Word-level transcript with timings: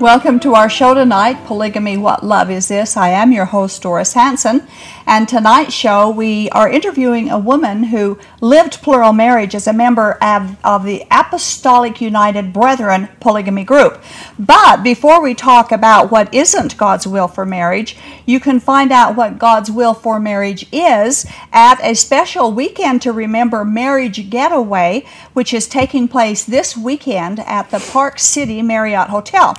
Welcome 0.00 0.40
to 0.40 0.54
our 0.54 0.68
show 0.68 0.92
tonight, 0.92 1.46
Polygamy 1.46 1.96
What 1.96 2.22
Love 2.22 2.50
Is 2.50 2.68
This? 2.68 2.98
I 2.98 3.08
am 3.08 3.32
your 3.32 3.46
host, 3.46 3.80
Doris 3.80 4.12
Hanson, 4.12 4.68
and 5.06 5.26
tonight's 5.26 5.72
show 5.72 6.10
we 6.10 6.50
are 6.50 6.68
interviewing 6.68 7.30
a 7.30 7.38
woman 7.38 7.84
who 7.84 8.18
lived 8.42 8.82
plural 8.82 9.14
marriage 9.14 9.54
as 9.54 9.66
a 9.66 9.72
member 9.72 10.22
of, 10.22 10.58
of 10.62 10.84
the 10.84 11.02
Apostolic 11.10 12.02
United 12.02 12.52
Brethren 12.52 13.08
polygamy 13.20 13.64
group. 13.64 14.02
But 14.38 14.82
before 14.82 15.22
we 15.22 15.34
talk 15.34 15.72
about 15.72 16.10
what 16.10 16.32
isn't 16.34 16.76
God's 16.76 17.06
will 17.06 17.26
for 17.26 17.46
marriage, 17.46 17.96
you 18.26 18.38
can 18.38 18.60
find 18.60 18.92
out 18.92 19.16
what 19.16 19.38
God's 19.38 19.70
will 19.70 19.94
for 19.94 20.20
marriage 20.20 20.66
is 20.72 21.24
at 21.54 21.80
a 21.82 21.94
special 21.94 22.52
weekend 22.52 23.00
to 23.00 23.12
remember 23.12 23.64
marriage 23.64 24.28
getaway, 24.28 25.06
which 25.32 25.54
is 25.54 25.66
taking 25.66 26.06
place 26.06 26.44
this 26.44 26.76
weekend 26.76 27.40
at 27.40 27.70
the 27.70 27.78
Park 27.78 28.18
City 28.18 28.60
Marriott 28.60 29.08
Hotel. 29.08 29.56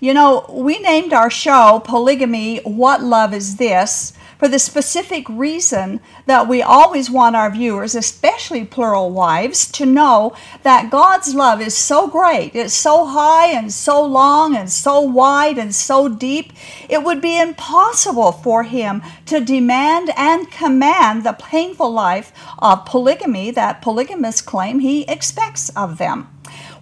You 0.00 0.14
know, 0.14 0.46
we 0.48 0.78
named 0.78 1.12
our 1.12 1.28
show 1.28 1.82
Polygamy 1.84 2.60
What 2.60 3.02
Love 3.02 3.34
Is 3.34 3.56
This? 3.56 4.14
For 4.40 4.48
the 4.48 4.58
specific 4.58 5.28
reason 5.28 6.00
that 6.24 6.48
we 6.48 6.62
always 6.62 7.10
want 7.10 7.36
our 7.36 7.50
viewers, 7.50 7.94
especially 7.94 8.64
plural 8.64 9.10
wives, 9.10 9.70
to 9.70 9.84
know 9.84 10.34
that 10.62 10.90
God's 10.90 11.34
love 11.34 11.60
is 11.60 11.76
so 11.76 12.08
great, 12.08 12.54
it's 12.54 12.72
so 12.72 13.04
high 13.04 13.48
and 13.48 13.70
so 13.70 14.02
long 14.02 14.56
and 14.56 14.72
so 14.72 14.98
wide 14.98 15.58
and 15.58 15.74
so 15.74 16.08
deep, 16.08 16.54
it 16.88 17.04
would 17.04 17.20
be 17.20 17.38
impossible 17.38 18.32
for 18.32 18.62
Him 18.62 19.02
to 19.26 19.44
demand 19.44 20.10
and 20.16 20.50
command 20.50 21.22
the 21.22 21.34
painful 21.34 21.90
life 21.90 22.32
of 22.60 22.86
polygamy 22.86 23.50
that 23.50 23.82
polygamists 23.82 24.40
claim 24.40 24.78
He 24.78 25.02
expects 25.02 25.68
of 25.76 25.98
them. 25.98 26.28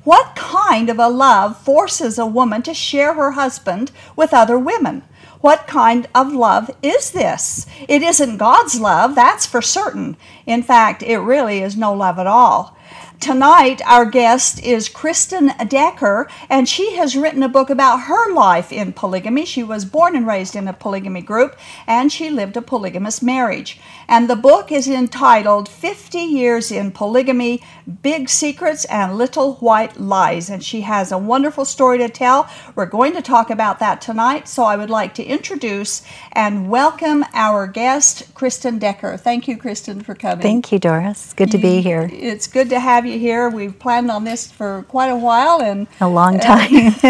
What 0.04 0.36
kind 0.36 0.88
of 0.88 1.00
a 1.00 1.08
love 1.08 1.58
forces 1.58 2.20
a 2.20 2.24
woman 2.24 2.62
to 2.62 2.72
share 2.72 3.14
her 3.14 3.32
husband 3.32 3.90
with 4.14 4.32
other 4.32 4.56
women? 4.56 5.02
What 5.40 5.68
kind 5.68 6.08
of 6.16 6.32
love 6.32 6.70
is 6.82 7.12
this? 7.12 7.66
It 7.86 8.02
isn't 8.02 8.38
God's 8.38 8.80
love, 8.80 9.14
that's 9.14 9.46
for 9.46 9.62
certain. 9.62 10.16
In 10.46 10.64
fact, 10.64 11.02
it 11.02 11.18
really 11.18 11.60
is 11.60 11.76
no 11.76 11.92
love 11.94 12.18
at 12.18 12.26
all. 12.26 12.76
Tonight, 13.20 13.80
our 13.84 14.04
guest 14.04 14.62
is 14.62 14.88
Kristen 14.88 15.52
Decker, 15.68 16.28
and 16.48 16.68
she 16.68 16.96
has 16.96 17.16
written 17.16 17.42
a 17.42 17.48
book 17.48 17.68
about 17.68 18.02
her 18.02 18.32
life 18.32 18.72
in 18.72 18.92
polygamy. 18.92 19.44
She 19.44 19.64
was 19.64 19.84
born 19.84 20.14
and 20.14 20.26
raised 20.26 20.54
in 20.54 20.68
a 20.68 20.72
polygamy 20.72 21.22
group, 21.22 21.56
and 21.86 22.12
she 22.12 22.30
lived 22.30 22.56
a 22.56 22.62
polygamous 22.62 23.20
marriage. 23.20 23.80
And 24.10 24.30
the 24.30 24.36
book 24.36 24.72
is 24.72 24.88
entitled 24.88 25.68
50 25.68 26.18
Years 26.18 26.72
in 26.72 26.92
Polygamy 26.92 27.62
Big 28.02 28.30
Secrets 28.30 28.86
and 28.86 29.18
Little 29.18 29.56
White 29.56 30.00
Lies. 30.00 30.48
And 30.48 30.64
she 30.64 30.80
has 30.80 31.12
a 31.12 31.18
wonderful 31.18 31.66
story 31.66 31.98
to 31.98 32.08
tell. 32.08 32.48
We're 32.74 32.86
going 32.86 33.12
to 33.12 33.20
talk 33.20 33.50
about 33.50 33.80
that 33.80 34.00
tonight, 34.00 34.48
so 34.48 34.64
I 34.64 34.76
would 34.76 34.88
like 34.88 35.12
to 35.16 35.22
introduce 35.22 36.02
and 36.32 36.70
welcome 36.70 37.22
our 37.34 37.66
guest, 37.66 38.34
Kristen 38.34 38.78
Decker. 38.78 39.18
Thank 39.18 39.46
you, 39.46 39.58
Kristen, 39.58 40.00
for 40.00 40.14
coming. 40.14 40.40
Thank 40.40 40.72
you, 40.72 40.78
Doris. 40.78 41.34
Good 41.34 41.50
to 41.50 41.58
be 41.58 41.82
here. 41.82 42.08
It's 42.10 42.46
good 42.46 42.70
to 42.70 42.80
have 42.80 43.04
you 43.04 43.18
here. 43.18 43.50
We've 43.50 43.78
planned 43.78 44.10
on 44.10 44.24
this 44.24 44.50
for 44.50 44.84
quite 44.88 45.08
a 45.08 45.16
while 45.16 45.60
and 45.60 45.86
a 46.00 46.08
long 46.08 46.38
time. 46.40 46.94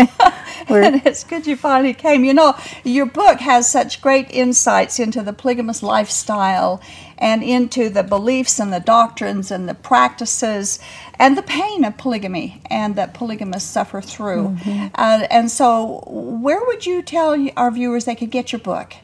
and 0.69 1.07
it's 1.07 1.23
good 1.23 1.47
you 1.47 1.57
finally 1.57 1.95
came. 1.95 2.25
You 2.25 2.35
know, 2.35 2.57
your 2.83 3.07
book 3.07 3.39
has 3.39 3.71
such 3.71 4.01
great 4.01 4.29
insights 4.31 4.99
into 4.99 5.23
the 5.23 5.33
polygamous 5.33 5.81
lifestyle 5.81 6.83
and 7.19 7.43
into 7.43 7.89
the 7.89 8.03
beliefs 8.03 8.59
and 8.59 8.73
the 8.73 8.81
doctrines 8.81 9.51
and 9.51 9.69
the 9.69 9.75
practices 9.75 10.79
and 11.19 11.37
the 11.37 11.43
pain 11.43 11.85
of 11.85 11.99
polygamy 11.99 12.63
and 12.71 12.97
that 12.97 13.13
polygamists 13.13 13.71
suffer 13.71 14.01
through. 14.01 14.49
Mm-hmm. 14.49 14.87
Uh, 14.95 15.27
and 15.31 15.51
so, 15.51 16.05
where 16.07 16.65
would 16.65 16.87
you 16.87 17.03
tell 17.03 17.37
our 17.57 17.71
viewers 17.71 18.05
they 18.05 18.15
could 18.15 18.31
get 18.31 18.53
your 18.53 18.61
book? 18.61 18.95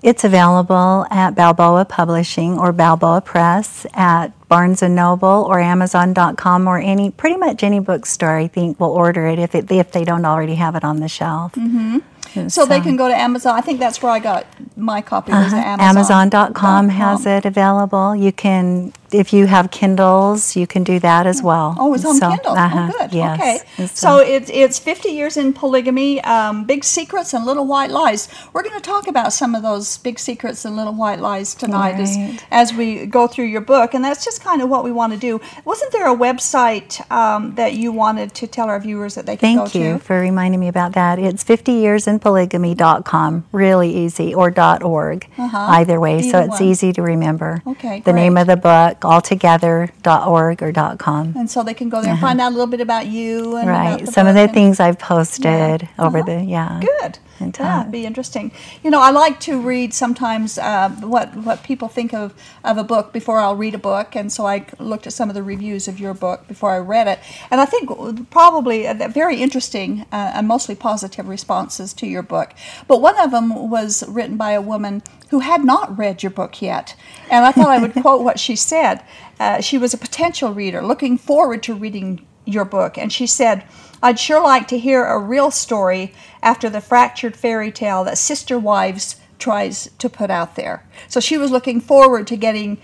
It's 0.00 0.22
available 0.22 1.06
at 1.10 1.34
Balboa 1.34 1.84
Publishing 1.84 2.56
or 2.56 2.72
Balboa 2.72 3.20
Press 3.20 3.84
at 3.94 4.28
Barnes 4.48 4.80
and 4.80 4.94
Noble 4.94 5.44
or 5.48 5.58
Amazon.com 5.58 6.68
or 6.68 6.78
any 6.78 7.10
pretty 7.10 7.36
much 7.36 7.64
any 7.64 7.80
bookstore. 7.80 8.36
I 8.36 8.46
think 8.46 8.78
will 8.78 8.92
order 8.92 9.26
it 9.26 9.40
if 9.40 9.56
it 9.56 9.70
if 9.72 9.90
they 9.90 10.04
don't 10.04 10.24
already 10.24 10.54
have 10.54 10.76
it 10.76 10.84
on 10.84 11.00
the 11.00 11.08
shelf. 11.08 11.52
Mm-hmm. 11.54 11.98
So, 12.34 12.48
so, 12.48 12.66
they 12.66 12.80
can 12.80 12.96
go 12.96 13.08
to 13.08 13.14
Amazon. 13.14 13.56
I 13.56 13.62
think 13.62 13.80
that's 13.80 14.02
where 14.02 14.12
I 14.12 14.18
got 14.18 14.46
my 14.78 15.02
copy. 15.02 15.32
Was 15.32 15.52
uh-huh. 15.52 15.56
Amazon. 15.56 16.30
Amazon.com 16.30 16.88
has 16.90 17.26
it 17.26 17.44
available. 17.44 18.14
You 18.14 18.32
can 18.32 18.92
if 19.12 19.32
you 19.32 19.46
have 19.46 19.70
Kindles, 19.70 20.56
you 20.56 20.66
can 20.66 20.84
do 20.84 20.98
that 21.00 21.26
as 21.26 21.42
well. 21.42 21.74
Oh, 21.78 21.94
it's 21.94 22.04
on 22.04 22.16
so, 22.16 22.28
Kindle. 22.28 22.52
Oh, 22.52 22.56
uh-huh, 22.56 22.90
oh, 22.92 22.98
good. 22.98 23.14
Yes. 23.14 23.40
Okay. 23.40 23.86
So 23.86 24.18
it's 24.18 24.50
it's 24.52 24.78
50 24.78 25.10
years 25.10 25.36
in 25.36 25.52
polygamy, 25.52 26.20
um, 26.22 26.64
big 26.64 26.84
secrets 26.84 27.32
and 27.32 27.44
little 27.44 27.66
white 27.66 27.90
lies. 27.90 28.28
We're 28.52 28.62
going 28.62 28.76
to 28.76 28.82
talk 28.82 29.06
about 29.06 29.32
some 29.32 29.54
of 29.54 29.62
those 29.62 29.98
big 29.98 30.18
secrets 30.18 30.64
and 30.64 30.76
little 30.76 30.94
white 30.94 31.20
lies 31.20 31.54
tonight 31.54 31.92
right. 31.92 32.00
as 32.00 32.42
as 32.50 32.74
we 32.74 33.06
go 33.06 33.26
through 33.26 33.46
your 33.46 33.60
book, 33.60 33.94
and 33.94 34.04
that's 34.04 34.24
just 34.24 34.42
kind 34.42 34.62
of 34.62 34.68
what 34.68 34.84
we 34.84 34.92
want 34.92 35.12
to 35.12 35.18
do. 35.18 35.40
Wasn't 35.64 35.92
there 35.92 36.08
a 36.08 36.16
website 36.16 37.08
um, 37.10 37.54
that 37.54 37.74
you 37.74 37.92
wanted 37.92 38.34
to 38.34 38.46
tell 38.46 38.68
our 38.68 38.80
viewers 38.80 39.14
that 39.14 39.26
they 39.26 39.36
can 39.36 39.40
Thank 39.40 39.58
go 39.58 39.66
to? 39.66 39.70
Thank 39.70 39.84
you 39.84 39.98
for 39.98 40.20
reminding 40.20 40.60
me 40.60 40.68
about 40.68 40.92
that. 40.92 41.18
It's 41.18 41.44
50yearsinpolygamy.com. 41.44 43.46
Really 43.52 43.90
easy, 43.90 44.34
or 44.34 44.50
.org. 44.82 45.28
Uh-huh. 45.36 45.58
Either 45.58 46.00
way, 46.00 46.18
Either 46.18 46.30
so 46.30 46.40
it's 46.40 46.60
one. 46.60 46.62
easy 46.62 46.92
to 46.92 47.02
remember. 47.02 47.62
Okay. 47.66 48.00
The 48.00 48.12
great. 48.12 48.22
name 48.22 48.36
of 48.36 48.46
the 48.46 48.56
book 48.56 49.04
altogether.org 49.04 50.62
or 50.62 50.96
.com. 50.96 51.34
And 51.36 51.50
so 51.50 51.62
they 51.62 51.74
can 51.74 51.88
go 51.88 52.00
there 52.02 52.10
and 52.10 52.18
uh-huh. 52.18 52.26
find 52.26 52.40
out 52.40 52.50
a 52.50 52.54
little 52.54 52.66
bit 52.66 52.80
about 52.80 53.06
you 53.06 53.56
and 53.56 53.68
right. 53.68 54.08
Some 54.08 54.26
of 54.26 54.34
the 54.34 54.48
things 54.48 54.80
I've 54.80 54.98
posted 54.98 55.88
over 55.98 56.18
uh-huh. 56.18 56.26
the 56.26 56.44
yeah. 56.44 56.80
Good. 56.80 57.18
Yeah, 57.40 57.80
it'd 57.80 57.92
be 57.92 58.06
interesting. 58.06 58.52
You 58.82 58.90
know, 58.90 59.00
I 59.00 59.10
like 59.10 59.40
to 59.40 59.60
read 59.60 59.94
sometimes 59.94 60.58
uh, 60.58 60.90
what 61.00 61.34
what 61.36 61.62
people 61.62 61.88
think 61.88 62.12
of 62.14 62.34
of 62.64 62.78
a 62.78 62.84
book 62.84 63.12
before 63.12 63.38
I'll 63.38 63.56
read 63.56 63.74
a 63.74 63.78
book, 63.78 64.16
and 64.16 64.32
so 64.32 64.46
I 64.46 64.66
looked 64.78 65.06
at 65.06 65.12
some 65.12 65.28
of 65.28 65.34
the 65.34 65.42
reviews 65.42 65.88
of 65.88 65.98
your 66.00 66.14
book 66.14 66.46
before 66.48 66.72
I 66.72 66.78
read 66.78 67.08
it, 67.08 67.18
and 67.50 67.60
I 67.60 67.64
think 67.64 68.30
probably 68.30 68.86
very 69.08 69.40
interesting 69.42 70.06
uh, 70.12 70.32
and 70.34 70.46
mostly 70.48 70.74
positive 70.74 71.28
responses 71.28 71.92
to 71.94 72.06
your 72.06 72.22
book. 72.22 72.54
But 72.86 73.00
one 73.00 73.18
of 73.18 73.30
them 73.30 73.70
was 73.70 74.04
written 74.08 74.36
by 74.36 74.52
a 74.52 74.60
woman 74.60 75.02
who 75.30 75.40
had 75.40 75.64
not 75.64 75.96
read 75.98 76.22
your 76.22 76.30
book 76.30 76.62
yet. 76.62 76.94
And 77.30 77.44
I 77.44 77.52
thought 77.52 77.68
I 77.68 77.78
would 77.78 77.94
quote 78.02 78.22
what 78.22 78.40
she 78.40 78.56
said. 78.56 79.02
Uh, 79.38 79.60
she 79.60 79.78
was 79.78 79.94
a 79.94 79.98
potential 79.98 80.52
reader 80.52 80.82
looking 80.82 81.18
forward 81.18 81.62
to 81.64 81.74
reading 81.74 82.26
your 82.44 82.64
book. 82.64 82.96
And 82.96 83.12
she 83.12 83.26
said, 83.26 83.64
I'd 84.02 84.18
sure 84.18 84.42
like 84.42 84.68
to 84.68 84.78
hear 84.78 85.04
a 85.04 85.18
real 85.18 85.50
story 85.50 86.12
after 86.42 86.70
the 86.70 86.80
fractured 86.80 87.36
fairy 87.36 87.72
tale 87.72 88.04
that 88.04 88.18
Sister 88.18 88.58
Wives 88.58 89.16
tries 89.38 89.90
to 89.98 90.08
put 90.08 90.30
out 90.30 90.56
there. 90.56 90.84
So 91.08 91.20
she 91.20 91.38
was 91.38 91.50
looking 91.50 91.80
forward 91.80 92.26
to 92.28 92.36
getting 92.36 92.78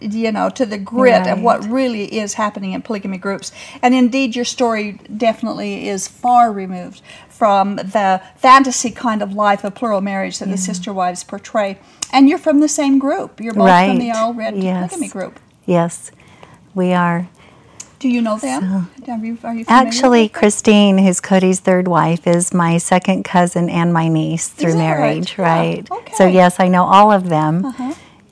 you 0.00 0.32
know, 0.32 0.50
to 0.50 0.66
the 0.66 0.78
grit 0.78 1.26
of 1.26 1.40
what 1.40 1.64
really 1.64 2.04
is 2.18 2.34
happening 2.34 2.72
in 2.72 2.82
polygamy 2.82 3.18
groups. 3.18 3.52
And 3.82 3.94
indeed, 3.94 4.36
your 4.36 4.44
story 4.44 4.92
definitely 5.16 5.88
is 5.88 6.08
far 6.08 6.52
removed 6.52 7.02
from 7.28 7.76
the 7.76 8.22
fantasy 8.36 8.90
kind 8.90 9.22
of 9.22 9.32
life 9.32 9.64
of 9.64 9.74
plural 9.74 10.00
marriage 10.00 10.38
that 10.38 10.48
the 10.48 10.56
sister 10.58 10.92
wives 10.92 11.24
portray. 11.24 11.78
And 12.12 12.28
you're 12.28 12.38
from 12.38 12.60
the 12.60 12.68
same 12.68 12.98
group. 12.98 13.40
You're 13.40 13.54
both 13.54 13.68
from 13.86 13.98
the 13.98 14.10
Right. 14.10 14.16
Allred 14.16 14.62
Yes. 14.62 14.90
polygamy 14.90 15.08
group. 15.08 15.40
Yes, 15.66 16.10
we 16.74 16.92
are. 16.92 17.28
Do 18.00 18.08
you 18.08 18.22
know 18.22 18.38
them? 18.38 18.88
Are 19.06 19.16
you, 19.18 19.38
are 19.44 19.54
you 19.54 19.64
Actually? 19.68 20.28
Christine, 20.30 20.96
who's 20.98 21.20
Cody's 21.20 21.60
third 21.60 21.86
wife, 21.86 22.26
is 22.26 22.52
my 22.54 22.78
second 22.78 23.24
cousin 23.24 23.68
and 23.68 23.92
my 23.92 24.08
niece 24.08 24.48
through 24.48 24.72
right? 24.72 24.78
marriage, 24.78 25.36
Yeah. 25.38 25.44
right? 25.44 25.86
So 25.88 25.94
Okay. 25.96 26.14
Uh-huh. 26.24 26.24
yes, 26.32 26.58
I 26.58 26.68
know 26.68 26.84
all 26.84 27.12
of 27.12 27.28
them, 27.28 27.72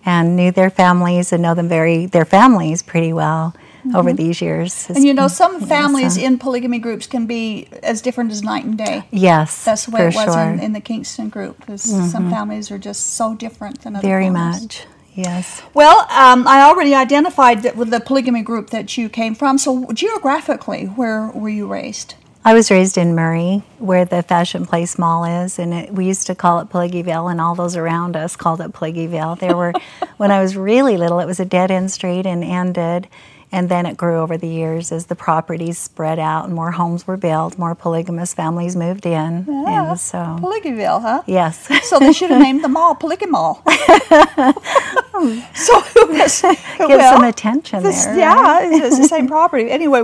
and 0.06 0.36
knew 0.36 0.50
their 0.52 0.70
families 0.70 1.32
and 1.34 1.42
know 1.42 1.54
them 1.54 1.68
very 1.68 2.06
their 2.06 2.24
families 2.24 2.82
pretty 2.82 3.12
well 3.12 3.54
over 3.94 4.12
these 4.14 4.40
years. 4.40 4.72
Mm-hmm. 4.74 4.92
And 4.96 5.04
you 5.04 5.12
know, 5.14 5.28
some 5.28 5.60
families 5.60 6.16
uh, 6.18 6.22
in 6.22 6.38
polygamy 6.38 6.78
groups 6.78 7.06
can 7.06 7.26
be 7.26 7.68
as 7.82 8.00
different 8.00 8.30
as 8.32 8.42
night 8.42 8.64
and 8.64 8.76
day. 8.78 9.04
yes, 9.10 9.64
That's 9.64 9.84
the 9.86 9.90
way 9.92 10.00
it 10.02 10.14
was 10.14 10.14
sure, 10.14 10.34
Mm-hmm. 10.34 10.58
in, 10.58 10.64
in 10.64 10.72
the 10.72 10.80
Kingston 10.80 11.28
group. 11.28 11.64
'cause 11.66 11.82
Some 12.10 12.30
families 12.30 12.70
are 12.70 12.78
just 12.78 13.14
so 13.14 13.34
different 13.34 13.82
than 13.82 13.96
other 13.96 14.06
very 14.08 14.24
families. 14.26 14.62
much. 14.62 14.86
Yes. 15.18 15.62
Well, 15.74 16.06
um, 16.12 16.46
I 16.46 16.62
already 16.62 16.94
identified 16.94 17.64
that 17.64 17.74
with 17.74 17.90
the 17.90 17.98
polygamy 17.98 18.42
group 18.42 18.70
that 18.70 18.96
you 18.96 19.08
came 19.08 19.34
from. 19.34 19.58
So 19.58 19.90
geographically, 19.92 20.84
where 20.86 21.32
were 21.32 21.48
you 21.48 21.66
raised? 21.66 22.14
I 22.44 22.54
was 22.54 22.70
raised 22.70 22.96
in 22.96 23.16
Murray, 23.16 23.64
where 23.80 24.04
the 24.04 24.22
Fashion 24.22 24.64
Place 24.64 24.96
Mall 24.96 25.24
is, 25.24 25.58
and 25.58 25.74
it, 25.74 25.92
we 25.92 26.06
used 26.06 26.28
to 26.28 26.36
call 26.36 26.60
it 26.60 26.68
Polygyville, 26.68 27.28
and 27.28 27.40
all 27.40 27.56
those 27.56 27.74
around 27.74 28.14
us 28.14 28.36
called 28.36 28.60
it 28.60 28.70
Polygyville. 28.70 29.40
There 29.40 29.56
were, 29.56 29.72
when 30.18 30.30
I 30.30 30.40
was 30.40 30.56
really 30.56 30.96
little, 30.96 31.18
it 31.18 31.26
was 31.26 31.40
a 31.40 31.44
dead 31.44 31.72
end 31.72 31.90
street 31.90 32.24
and 32.24 32.44
ended, 32.44 33.08
and 33.50 33.68
then 33.68 33.86
it 33.86 33.96
grew 33.96 34.16
over 34.18 34.36
the 34.36 34.48
years 34.48 34.92
as 34.92 35.06
the 35.06 35.14
properties 35.14 35.78
spread 35.78 36.18
out 36.18 36.44
and 36.44 36.54
more 36.54 36.70
homes 36.72 37.06
were 37.06 37.16
built, 37.16 37.58
more 37.58 37.74
polygamous 37.74 38.34
families 38.34 38.76
moved 38.76 39.06
in, 39.06 39.44
Yeah, 39.48 39.90
and 39.90 40.00
so 40.00 40.18
Polygyville, 40.40 41.00
huh? 41.00 41.22
yes, 41.26 41.68
So 41.88 41.98
they 41.98 42.12
should 42.12 42.30
have 42.30 42.40
named 42.42 42.62
the 42.62 42.68
mall 42.68 42.94
Polygymall. 42.94 43.62
so 45.54 45.80
who 45.80 46.06
was 46.12 46.42
get 46.42 46.58
well, 46.88 47.14
some 47.16 47.24
attention 47.24 47.82
this- 47.82 48.04
there. 48.04 48.18
Yeah, 48.18 48.60
it's 48.62 48.98
the 48.98 49.08
same 49.08 49.26
property. 49.26 49.70
Anyway, 49.70 50.02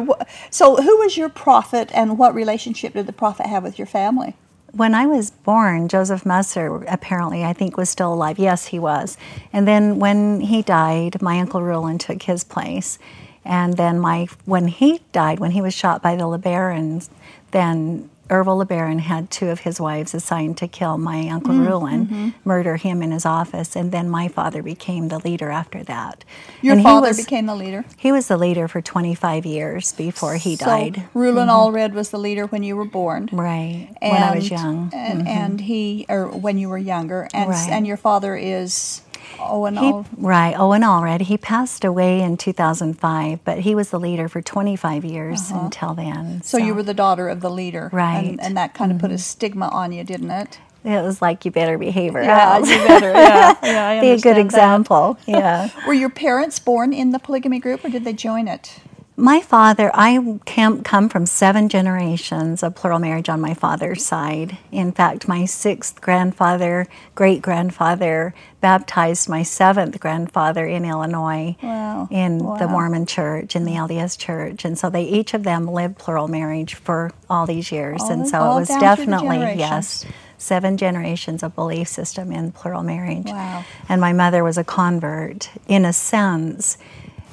so 0.51 0.77
who 0.77 0.97
was 0.99 1.17
your 1.17 1.29
prophet, 1.29 1.91
and 1.95 2.19
what 2.19 2.35
relationship 2.35 2.95
did 2.95 3.07
the 3.07 3.13
prophet 3.13 3.47
have 3.47 3.63
with 3.63 3.79
your 3.79 3.87
family? 3.87 4.35
When 4.73 4.93
I 4.95 5.07
was 5.07 5.31
born, 5.31 5.87
Joseph 5.89 6.27
Musser 6.27 6.83
apparently, 6.89 7.45
I 7.45 7.53
think, 7.53 7.77
was 7.77 7.89
still 7.89 8.13
alive. 8.13 8.41
Yes, 8.41 8.67
he 8.67 8.81
was. 8.81 9.17
And 9.53 9.69
then 9.69 10.01
when 10.01 10.41
he 10.41 10.63
died, 10.63 11.23
my 11.23 11.39
uncle 11.39 11.63
Rulon 11.63 11.99
took 11.99 12.23
his 12.25 12.43
place. 12.43 12.99
And 13.45 13.77
then 13.77 13.99
my 14.01 14.27
when 14.45 14.69
he 14.69 15.01
died, 15.13 15.39
when 15.41 15.51
he 15.53 15.61
was 15.61 15.75
shot 15.75 16.03
by 16.03 16.17
the 16.17 16.25
LeBarons, 16.25 17.11
then 17.51 18.11
Ervil 18.31 18.65
LeBaron 18.65 19.01
had 19.01 19.31
two 19.31 19.51
of 19.51 19.61
his 19.61 19.79
wives 19.79 20.15
assigned 20.15 20.57
to 20.57 20.67
kill 20.67 20.97
my 20.97 21.29
uncle 21.29 21.53
Mm, 21.53 21.67
Rulon, 21.69 22.07
mm-hmm. 22.07 22.29
murder 22.43 22.77
him 22.77 23.03
in 23.03 23.11
his 23.11 23.27
office, 23.27 23.77
and 23.77 23.93
then 23.93 24.09
my 24.09 24.29
father 24.29 24.63
became 24.63 25.09
the 25.09 25.19
leader 25.19 25.51
after 25.51 25.83
that. 25.85 26.25
Your 26.63 26.73
and 26.75 26.83
father 26.83 27.09
was, 27.09 27.19
became 27.19 27.45
the 27.45 27.55
leader. 27.55 27.85
he 27.99 28.13
was 28.13 28.29
the 28.29 28.39
leader 28.39 28.67
for 28.67 28.81
25 28.81 29.45
years 29.45 29.93
before 29.93 30.37
he 30.37 30.57
died. 30.57 30.95
Mm-hmm. 31.15 31.51
Allred 31.51 31.93
was 31.93 32.09
the 32.11 32.19
leader 32.19 32.47
when 32.47 32.63
you 32.63 32.77
were 32.77 32.87
born. 32.87 33.29
Right, 33.31 33.91
when 34.01 34.23
I 34.23 34.35
was 34.35 34.51
And- 34.51 34.59
young. 34.59 34.91
Mm-hmm. 34.91 34.97
And, 34.97 35.29
and 35.29 35.61
he, 35.61 36.07
or 36.09 36.29
when 36.29 36.57
you 36.57 36.71
were 36.71 36.79
younger, 36.79 37.29
and 37.35 37.51
Right. 37.51 37.69
and 37.71 37.87
your 37.87 37.99
father 37.99 38.37
is 38.37 39.03
Owen 39.41 39.77
He, 39.77 39.87
All. 39.87 40.07
right, 40.17 40.55
Owen 40.59 40.83
Allred. 40.83 41.23
He 41.23 41.37
passed 41.39 41.85
away 41.85 42.21
in 42.23 42.37
2005, 42.37 43.45
but 43.45 43.59
he 43.61 43.75
was 43.75 43.91
the 43.91 44.01
leader 44.01 44.29
for 44.29 44.43
25 44.43 45.05
years 45.05 45.51
until 45.51 45.95
then. 45.95 46.17
Uh-huh. 46.17 46.39
So, 46.43 46.59
you 46.59 46.75
were 46.75 46.83
the 46.83 46.95
daughter 46.95 47.29
of 47.29 47.41
the 47.41 47.51
leader, 47.51 47.91
Right. 47.93 48.25
And, 48.27 48.41
and 48.41 48.57
that 48.57 48.75
kind 48.75 48.93
of 48.93 48.99
put 48.99 49.11
a 49.11 49.19
stigma 49.19 49.69
on 49.69 49.93
you, 49.93 50.05
didn't 50.05 50.31
it? 50.31 50.59
It 50.85 51.03
was 51.03 51.23
like 51.23 51.47
you 51.47 51.51
better 51.51 51.79
behave 51.79 52.13
Yeah, 52.13 52.59
you 52.59 52.65
better. 52.67 53.13
Yeah, 53.13 53.57
yeah. 53.63 53.89
I 53.89 54.01
Be 54.03 54.11
a 54.11 54.19
good 54.19 54.37
that. 54.37 54.41
example. 54.41 55.17
Yeah. 55.27 55.71
Were 55.87 55.95
your 55.95 56.11
parents 56.11 56.59
born 56.59 56.93
in 56.93 57.11
the 57.11 57.19
polygamy 57.19 57.59
group, 57.59 57.85
or 57.85 57.89
did 57.89 58.05
they 58.05 58.13
join 58.13 58.49
it? 58.49 58.81
My 59.17 59.41
father, 59.41 59.93
I 59.95 60.41
come 60.45 61.09
from 61.09 61.25
seven 61.27 61.69
generations 61.69 62.65
of 62.65 62.75
plural 62.75 62.99
marriage 62.99 63.29
on 63.29 63.41
my 63.41 63.55
father's 63.55 64.05
side. 64.05 64.59
In 64.73 64.91
fact, 64.91 65.29
my 65.29 65.45
sixth 65.45 66.01
grandfather, 66.01 66.89
great 67.15 67.41
grandfather, 67.41 68.35
baptized 68.61 69.29
my 69.29 69.45
seventh 69.45 70.01
grandfather 70.01 70.67
in 70.67 70.85
Illinois 70.85 71.55
Wow. 71.63 72.09
in 72.11 72.39
the 72.39 72.67
Mormon 72.67 73.07
church, 73.07 73.55
in 73.55 73.65
the 73.65 73.75
hmm. 73.75 73.85
LDS 73.85 74.19
church. 74.19 74.65
And 74.65 74.77
so 74.77 74.91
they 74.91 75.05
each 75.05 75.33
of 75.33 75.45
them 75.45 75.67
lived 75.69 75.97
plural 75.97 76.27
marriage 76.27 76.75
for 76.75 77.13
all 77.31 77.47
these 77.47 77.71
years. 77.71 78.03
All 78.03 78.11
and 78.11 78.29
so 78.29 78.39
it 78.39 78.55
was 78.61 78.69
down 78.69 78.81
through 78.81 79.07
the 79.07 79.11
definitely, 79.13 79.59
yes, 79.59 80.05
seven 80.39 80.77
generations 80.77 81.45
of 81.45 81.55
belief 81.55 81.87
system 81.87 82.33
in 82.33 82.51
plural 82.51 82.83
marriage. 82.83 83.27
Wow. 83.27 83.65
And 83.89 84.01
my 84.01 84.13
mother 84.13 84.43
was 84.43 84.59
a 84.59 84.65
convert 84.65 85.51
in 85.69 85.85
a 85.85 85.93
sense. 85.93 86.79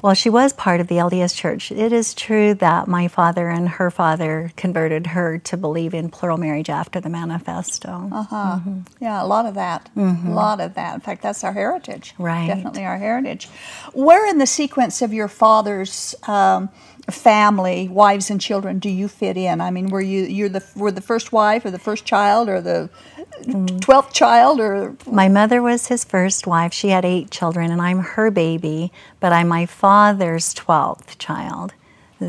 Well, 0.01 0.15
she 0.15 0.31
was 0.31 0.51
part 0.51 0.79
of 0.79 0.87
the 0.87 0.95
LDS 0.95 1.35
church. 1.35 1.71
It 1.71 1.93
is 1.93 2.15
true 2.15 2.55
that 2.55 2.87
my 2.87 3.07
father 3.07 3.49
and 3.49 3.69
her 3.69 3.91
father 3.91 4.51
converted 4.57 5.07
her 5.07 5.37
to 5.39 5.57
believe 5.57 5.93
in 5.93 6.09
plural 6.09 6.37
marriage 6.37 6.69
after 6.71 6.99
the 6.99 7.09
manifesto. 7.09 8.09
Uh-huh. 8.11 8.59
Yeah, 8.99 9.23
a 9.23 9.25
lot 9.25 9.45
of 9.45 9.53
that. 9.55 9.89
A 9.95 10.29
lot 10.29 10.59
of 10.59 10.73
that. 10.73 10.95
In 10.95 11.01
fact, 11.01 11.21
that's 11.21 11.43
our 11.43 11.53
heritage. 11.53 12.13
Mm-hmm. 12.13 12.23
Right. 12.23 12.47
Definitely 12.47 12.85
our 12.85 12.97
heritage. 12.97 13.47
Where 13.93 14.27
in 14.27 14.39
the 14.39 14.47
sequence 14.47 15.03
of 15.03 15.13
your 15.13 15.27
father's 15.27 16.15
um, 16.27 16.69
family, 17.11 17.87
wives 17.87 18.29
and 18.29 18.39
children, 18.39 18.79
do 18.79 18.89
you 18.89 19.07
fit 19.07 19.37
in? 19.37 19.61
I 19.61 19.71
mean, 19.71 19.89
were 19.89 20.01
you 20.01 20.23
you're 20.23 20.49
the 20.49 20.63
were 20.75 20.91
the 20.91 21.01
first 21.01 21.31
wife 21.31 21.65
or 21.65 21.71
the 21.71 21.79
first 21.79 22.05
child 22.05 22.49
or 22.49 22.61
the 22.61 22.89
twelfth 23.81 24.13
child 24.13 24.59
or 24.59 24.95
My 25.05 25.29
mother 25.29 25.61
was 25.61 25.87
his 25.87 26.03
first 26.03 26.47
wife. 26.47 26.73
She 26.73 26.89
had 26.89 27.05
eight 27.05 27.31
children, 27.31 27.71
and 27.71 27.81
I'm 27.81 27.99
her 27.99 28.31
baby, 28.31 28.91
but 29.19 29.33
I'm 29.33 29.47
my 29.47 29.65
father's 29.65 30.53
12th 30.53 31.17
child. 31.17 31.73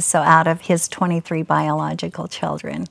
So 0.00 0.20
out 0.20 0.46
of 0.46 0.62
his 0.62 0.88
23 0.88 1.42
biological 1.42 2.26
children. 2.26 2.88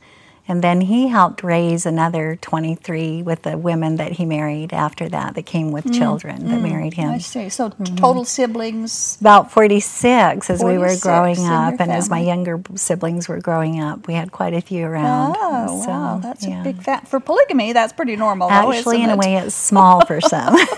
And 0.48 0.64
then 0.64 0.82
he 0.82 1.08
helped 1.08 1.44
raise 1.44 1.86
another 1.86 2.38
23 2.42 3.24
with 3.24 3.44
the 3.44 3.58
women 3.58 3.98
that 3.98 4.14
he 4.14 4.26
married 4.26 4.74
after 4.74 5.08
that, 5.10 5.36
that 5.36 5.46
came 5.46 5.72
with 5.72 5.86
mm, 5.86 5.98
children 5.98 6.48
that 6.50 6.60
mm, 6.60 6.64
married 6.64 6.94
him. 6.94 7.12
I 7.12 7.18
see. 7.20 7.50
So 7.50 7.70
mm-hmm. 7.70 7.96
total 7.96 8.26
siblings. 8.26 9.18
About 9.22 9.52
46 9.52 10.50
as 10.50 10.64
we 10.64 10.78
were 10.78 10.96
growing 11.00 11.46
up, 11.46 11.80
and 11.80 11.92
as 11.92 12.10
my 12.10 12.20
younger 12.20 12.62
siblings 12.76 13.28
were 13.28 13.40
growing 13.40 13.80
up. 13.80 14.08
We 14.08 14.14
had 14.14 14.32
quite 14.32 14.54
a 14.54 14.62
few 14.62 14.86
around. 14.86 15.36
Oh, 15.38 15.82
So, 15.84 15.90
wow, 15.90 16.20
that's 16.22 16.46
yeah. 16.46 16.62
a 16.62 16.64
big 16.64 16.82
fat 16.82 17.08
for 17.08 17.20
polygamy. 17.20 17.74
That's 17.74 17.94
pretty 17.94 18.16
normal, 18.16 18.50
Actually, 18.50 18.98
isn't 18.98 19.10
in 19.10 19.10
a 19.12 19.18
way, 19.18 19.36
it's 19.36 19.56
small 19.56 20.06
for 20.06 20.22
some. 20.34 20.58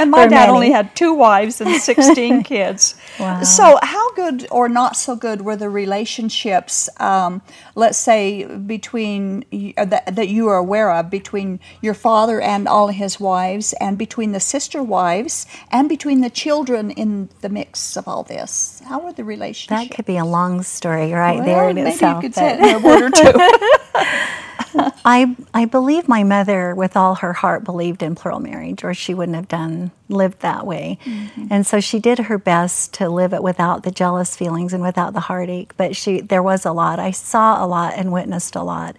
And 0.00 0.10
my 0.10 0.26
dad 0.26 0.46
many. 0.46 0.52
only 0.52 0.70
had 0.70 0.94
two 0.96 1.14
wives 1.14 1.60
and 1.60 1.80
16 1.80 2.42
kids. 2.44 2.94
Wow. 3.18 3.42
So, 3.42 3.78
how 3.82 4.12
good 4.12 4.46
or 4.50 4.68
not 4.68 4.96
so 4.96 5.16
good 5.16 5.42
were 5.42 5.56
the 5.56 5.68
relationships, 5.68 6.88
um, 6.98 7.42
let's 7.74 7.98
say, 7.98 8.44
between 8.70 9.44
uh, 9.76 9.84
that, 9.84 10.14
that 10.14 10.28
you 10.28 10.46
are 10.46 10.56
aware 10.56 10.92
of, 10.92 11.10
between 11.10 11.58
your 11.82 11.92
father 11.92 12.40
and 12.40 12.68
all 12.68 12.86
his 12.88 13.18
wives, 13.18 13.74
and 13.80 13.98
between 13.98 14.30
the 14.30 14.38
sister 14.38 14.80
wives, 14.80 15.44
and 15.72 15.88
between 15.88 16.20
the 16.20 16.30
children 16.30 16.92
in 16.92 17.28
the 17.40 17.48
mix 17.48 17.96
of 17.96 18.06
all 18.06 18.22
this? 18.22 18.80
How 18.86 19.00
were 19.00 19.12
the 19.12 19.24
relationships? 19.24 19.88
That 19.88 19.92
could 19.92 20.04
be 20.04 20.16
a 20.16 20.24
long 20.24 20.62
story 20.62 21.12
right 21.12 21.44
there 21.44 21.56
well, 21.56 21.68
in 21.70 21.74
maybe 21.74 21.90
itself. 21.90 22.22
you 22.22 22.28
could 22.28 22.34
say 22.36 22.54
it 22.54 22.60
in 22.60 22.76
a 22.76 22.78
word 22.78 23.02
or 23.02 23.10
two. 23.10 23.32
I 25.04 25.36
I 25.54 25.64
believe 25.64 26.08
my 26.08 26.24
mother, 26.24 26.74
with 26.74 26.96
all 26.96 27.16
her 27.16 27.32
heart, 27.32 27.64
believed 27.64 28.02
in 28.02 28.14
plural 28.14 28.40
marriage, 28.40 28.84
or 28.84 28.94
she 28.94 29.14
wouldn't 29.14 29.36
have 29.36 29.48
done 29.48 29.90
lived 30.08 30.40
that 30.40 30.66
way. 30.66 30.98
Mm-hmm. 31.04 31.46
And 31.50 31.66
so 31.66 31.80
she 31.80 31.98
did 31.98 32.18
her 32.18 32.38
best 32.38 32.92
to 32.94 33.08
live 33.08 33.32
it 33.32 33.42
without 33.42 33.82
the 33.82 33.90
jealous 33.90 34.36
feelings 34.36 34.72
and 34.72 34.82
without 34.82 35.12
the 35.12 35.20
heartache. 35.20 35.76
But 35.76 35.96
she 35.96 36.20
there 36.20 36.42
was 36.42 36.64
a 36.64 36.72
lot. 36.72 36.98
I 36.98 37.10
saw 37.10 37.64
a 37.64 37.66
lot 37.66 37.94
and 37.96 38.12
witnessed 38.12 38.56
a 38.56 38.62
lot. 38.62 38.96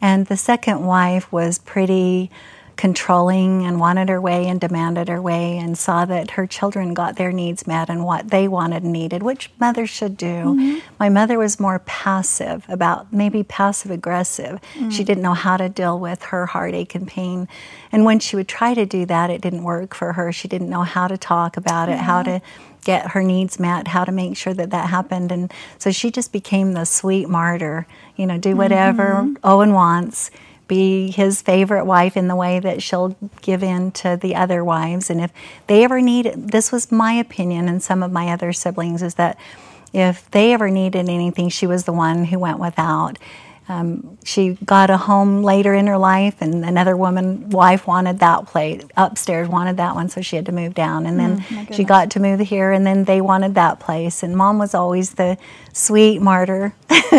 And 0.00 0.26
the 0.26 0.36
second 0.36 0.84
wife 0.84 1.30
was 1.32 1.58
pretty 1.58 2.30
controlling 2.78 3.66
and 3.66 3.80
wanted 3.80 4.08
her 4.08 4.20
way 4.20 4.46
and 4.46 4.60
demanded 4.60 5.08
her 5.08 5.20
way 5.20 5.58
and 5.58 5.76
saw 5.76 6.04
that 6.04 6.30
her 6.30 6.46
children 6.46 6.94
got 6.94 7.16
their 7.16 7.32
needs 7.32 7.66
met 7.66 7.90
and 7.90 8.04
what 8.04 8.30
they 8.30 8.46
wanted 8.46 8.84
and 8.84 8.92
needed, 8.92 9.20
which 9.20 9.50
mothers 9.58 9.90
should 9.90 10.16
do. 10.16 10.26
Mm-hmm. 10.26 10.78
My 10.98 11.08
mother 11.08 11.38
was 11.38 11.58
more 11.58 11.80
passive 11.80 12.64
about 12.68 13.12
maybe 13.12 13.42
passive 13.42 13.90
aggressive. 13.90 14.60
Mm. 14.74 14.92
She 14.92 15.02
didn't 15.02 15.24
know 15.24 15.34
how 15.34 15.56
to 15.56 15.68
deal 15.68 15.98
with 15.98 16.22
her 16.22 16.46
heartache 16.46 16.94
and 16.94 17.06
pain. 17.06 17.48
And 17.90 18.04
when 18.04 18.20
she 18.20 18.36
would 18.36 18.48
try 18.48 18.74
to 18.74 18.86
do 18.86 19.04
that, 19.06 19.28
it 19.28 19.40
didn't 19.40 19.64
work 19.64 19.92
for 19.92 20.12
her. 20.12 20.30
She 20.30 20.46
didn't 20.46 20.70
know 20.70 20.84
how 20.84 21.08
to 21.08 21.18
talk 21.18 21.56
about 21.56 21.88
it, 21.88 21.98
how 21.98 22.22
mm-hmm. 22.22 22.38
to 22.38 22.42
get 22.84 23.10
her 23.10 23.24
needs 23.24 23.58
met, 23.58 23.88
how 23.88 24.04
to 24.04 24.12
make 24.12 24.36
sure 24.36 24.54
that 24.54 24.70
that 24.70 24.88
happened. 24.88 25.32
And 25.32 25.52
so 25.78 25.90
she 25.90 26.12
just 26.12 26.32
became 26.32 26.74
the 26.74 26.84
sweet 26.86 27.28
martyr, 27.28 27.88
you 28.14 28.24
know, 28.24 28.38
do 28.38 28.50
mm-hmm. 28.50 28.58
whatever 28.58 29.34
Owen 29.42 29.72
wants 29.72 30.30
be 30.68 31.10
his 31.10 31.42
favorite 31.42 31.84
wife 31.86 32.16
in 32.16 32.28
the 32.28 32.36
way 32.36 32.60
that 32.60 32.82
she'll 32.82 33.16
give 33.40 33.62
in 33.62 33.90
to 33.92 34.16
the 34.20 34.34
other 34.36 34.62
wives. 34.62 35.10
And 35.10 35.20
if 35.20 35.32
they 35.66 35.82
ever 35.82 36.00
need, 36.00 36.26
this 36.36 36.70
was 36.70 36.92
my 36.92 37.14
opinion 37.14 37.68
and 37.68 37.82
some 37.82 38.02
of 38.02 38.12
my 38.12 38.28
other 38.30 38.52
siblings, 38.52 39.02
is 39.02 39.14
that 39.14 39.38
if 39.92 40.30
they 40.30 40.52
ever 40.52 40.70
needed 40.70 41.08
anything, 41.08 41.48
she 41.48 41.66
was 41.66 41.84
the 41.84 41.92
one 41.92 42.24
who 42.26 42.38
went 42.38 42.58
without. 42.58 43.18
Um, 43.70 44.16
she 44.24 44.56
got 44.64 44.88
a 44.88 44.96
home 44.96 45.42
later 45.42 45.74
in 45.74 45.86
her 45.88 45.98
life, 45.98 46.36
and 46.40 46.64
another 46.64 46.96
woman, 46.96 47.50
wife, 47.50 47.86
wanted 47.86 48.18
that 48.20 48.46
plate 48.46 48.82
upstairs, 48.96 49.46
wanted 49.46 49.76
that 49.76 49.94
one, 49.94 50.08
so 50.08 50.22
she 50.22 50.36
had 50.36 50.46
to 50.46 50.52
move 50.52 50.72
down. 50.74 51.04
And 51.04 51.20
then 51.20 51.36
Mm, 51.40 51.74
she 51.74 51.84
got 51.84 52.10
to 52.12 52.20
move 52.20 52.40
here, 52.40 52.72
and 52.72 52.86
then 52.86 53.04
they 53.04 53.20
wanted 53.20 53.54
that 53.56 53.78
place. 53.78 54.22
And 54.22 54.34
mom 54.34 54.58
was 54.58 54.74
always 54.74 55.12
the 55.14 55.36
sweet 55.74 56.20
martyr 56.22 56.74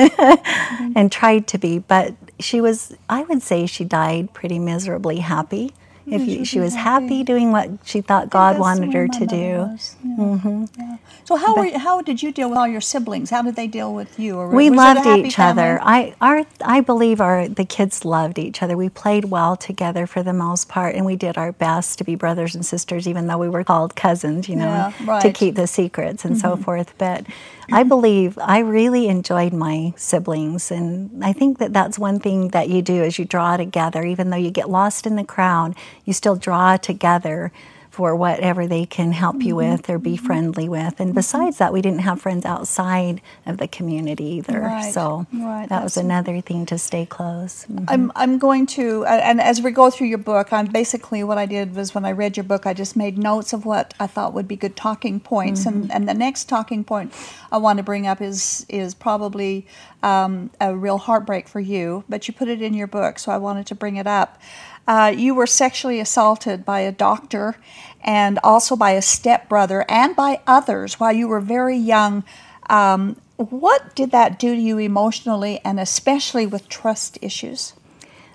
and 0.95 1.11
tried 1.11 1.47
to 1.49 1.57
be, 1.59 1.79
but 1.79 2.13
she 2.39 2.61
was, 2.61 2.95
I 3.09 3.23
would 3.23 3.41
say, 3.41 3.65
she 3.65 3.83
died 3.85 4.33
pretty 4.33 4.59
miserably 4.59 5.17
happy. 5.19 5.73
If 6.11 6.27
you, 6.27 6.43
she 6.43 6.59
was 6.59 6.73
happy 6.73 7.23
doing 7.23 7.51
what 7.51 7.69
she 7.85 8.01
thought 8.01 8.31
God 8.31 8.57
wanted 8.57 8.93
her 8.93 9.07
to 9.07 9.25
do. 9.27 9.51
was, 9.59 9.95
Yeah. 10.03 10.67
Yeah. 10.77 10.97
So 11.25 11.35
how 11.35 11.55
were 11.55 11.65
you, 11.65 11.77
how 11.77 12.01
did 12.01 12.23
you 12.23 12.31
deal 12.31 12.49
with 12.49 12.57
all 12.57 12.67
your 12.67 12.81
siblings? 12.81 13.29
How 13.29 13.43
did 13.43 13.55
they 13.55 13.67
deal 13.67 13.93
with 13.93 14.19
you? 14.19 14.37
Or 14.37 14.49
we 14.49 14.71
was 14.71 14.79
it 14.79 14.97
a 14.97 15.03
loved 15.05 15.25
each 15.27 15.35
family? 15.35 15.63
other. 15.63 15.79
I 15.83 16.15
our 16.19 16.45
I 16.65 16.81
believe 16.81 17.21
our 17.21 17.47
the 17.47 17.65
kids 17.65 18.05
loved 18.05 18.39
each 18.39 18.63
other. 18.63 18.75
We 18.75 18.89
played 18.89 19.25
well 19.25 19.55
together 19.55 20.07
for 20.07 20.23
the 20.23 20.33
most 20.33 20.67
part, 20.67 20.95
and 20.95 21.05
we 21.05 21.15
did 21.15 21.37
our 21.37 21.51
best 21.51 21.99
to 21.99 22.03
be 22.03 22.15
brothers 22.15 22.55
and 22.55 22.65
sisters, 22.65 23.07
even 23.07 23.27
though 23.27 23.37
we 23.37 23.49
were 23.49 23.63
called 23.63 23.95
cousins. 23.95 24.49
You 24.49 24.55
know, 24.55 24.65
Yeah, 24.65 24.93
to 24.97 25.05
right. 25.05 25.23
Mm-hmm. 25.23 25.31
keep 25.33 25.55
the 25.55 25.67
secrets 25.67 26.25
and 26.25 26.37
so 26.37 26.57
forth. 26.57 26.93
But 26.97 27.25
I 27.71 27.83
believe 27.83 28.37
I 28.39 28.59
really 28.59 29.07
enjoyed 29.07 29.53
my 29.53 29.93
siblings, 29.95 30.71
and 30.71 31.23
I 31.23 31.33
think 31.33 31.59
that 31.59 31.71
that's 31.71 31.99
one 31.99 32.19
thing 32.19 32.49
that 32.49 32.69
you 32.69 32.81
do 32.81 33.03
is 33.03 33.19
you 33.19 33.25
draw 33.25 33.57
together. 33.57 34.03
Even 34.03 34.29
though 34.29 34.37
you 34.37 34.49
get 34.49 34.69
lost 34.69 35.05
in 35.05 35.15
the 35.15 35.23
crowd, 35.23 35.75
you 36.03 36.13
still 36.13 36.35
draw 36.35 36.77
together 36.77 37.51
for 37.99 38.15
whatever 38.15 38.65
they 38.65 38.85
can 38.85 39.11
help 39.11 39.43
you 39.43 39.49
Mm-hmm. 39.55 39.71
with 39.71 39.89
or 39.89 39.97
be 39.99 40.15
friendly 40.15 40.69
with. 40.69 41.01
And 41.01 41.13
besides 41.13 41.57
that, 41.57 41.73
we 41.73 41.81
didn't 41.81 41.99
have 41.99 42.21
friends 42.21 42.45
outside 42.45 43.19
of 43.45 43.57
the 43.57 43.67
community 43.67 44.23
either. 44.37 44.61
Right, 44.61 44.93
So 44.93 45.25
right, 45.33 45.67
that 45.67 45.83
was 45.83 45.97
another 45.97 46.39
thing 46.39 46.65
to 46.67 46.77
stay 46.77 47.05
close. 47.05 47.65
I'm, 47.89 48.09
I'm 48.15 48.37
going 48.37 48.67
to, 48.67 49.03
and 49.05 49.41
as 49.41 49.61
we 49.61 49.71
go 49.71 49.89
through 49.89 50.07
your 50.07 50.19
book, 50.19 50.53
I'm 50.53 50.67
basically 50.67 51.25
what 51.25 51.37
I 51.37 51.45
did 51.45 51.75
was 51.75 51.93
when 51.93 52.05
I 52.05 52.11
read 52.13 52.37
your 52.37 52.45
book, 52.45 52.65
I 52.65 52.73
just 52.73 52.95
made 52.95 53.17
notes 53.17 53.51
of 53.51 53.65
what 53.65 53.93
I 53.99 54.07
thought 54.07 54.33
would 54.33 54.47
be 54.47 54.55
good 54.55 54.77
talking 54.77 55.19
points. 55.19 55.65
And, 55.65 55.91
and 55.91 56.07
the 56.07 56.13
next 56.13 56.47
talking 56.47 56.85
point 56.85 57.13
I 57.51 57.57
want 57.57 57.77
to 57.77 57.83
bring 57.83 58.07
up 58.07 58.21
is, 58.21 58.65
is 58.69 58.93
probably 58.93 59.65
um, 60.03 60.51
a 60.61 60.73
real 60.73 60.99
heartbreak 60.99 61.49
for 61.49 61.59
you, 61.59 62.05
but 62.07 62.27
you 62.29 62.33
put 62.33 62.47
it 62.47 62.61
in 62.61 62.73
your 62.73 62.87
book, 62.87 63.19
so 63.19 63.31
I 63.31 63.37
wanted 63.37 63.65
to 63.67 63.75
bring 63.75 63.97
it 63.97 64.07
up. 64.07 64.39
Uh, 64.87 65.13
you 65.15 65.35
were 65.35 65.45
sexually 65.45 65.99
assaulted 65.99 66.65
by 66.65 66.79
a 66.79 66.91
doctor 66.91 67.55
and 68.01 68.39
also 68.43 68.75
by 68.75 68.91
a 68.91 69.01
stepbrother 69.01 69.85
and 69.89 70.15
by 70.15 70.41
others 70.47 70.99
while 70.99 71.13
you 71.13 71.27
were 71.27 71.39
very 71.39 71.77
young. 71.77 72.23
Um, 72.69 73.15
what 73.37 73.95
did 73.95 74.11
that 74.11 74.37
do 74.37 74.55
to 74.55 74.61
you 74.61 74.77
emotionally 74.77 75.61
and 75.63 75.79
especially 75.79 76.45
with 76.45 76.69
trust 76.69 77.17
issues? 77.21 77.73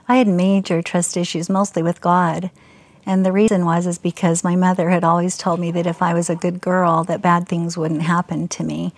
I 0.08 0.16
had 0.16 0.28
major 0.28 0.82
trust 0.82 1.16
issues, 1.16 1.48
mostly 1.48 1.82
with 1.82 2.00
God. 2.00 2.50
And 3.06 3.24
the 3.24 3.32
reason 3.32 3.66
was 3.66 3.86
is 3.86 3.98
because 3.98 4.44
my 4.44 4.56
mother 4.56 4.88
had 4.88 5.04
always 5.04 5.36
told 5.36 5.60
me 5.60 5.70
that 5.72 5.86
if 5.86 6.00
I 6.00 6.14
was 6.14 6.30
a 6.30 6.36
good 6.36 6.60
girl, 6.60 7.04
that 7.04 7.20
bad 7.20 7.48
things 7.48 7.76
wouldn't 7.76 8.02
happen 8.02 8.48
to 8.48 8.64
me. 8.64 8.94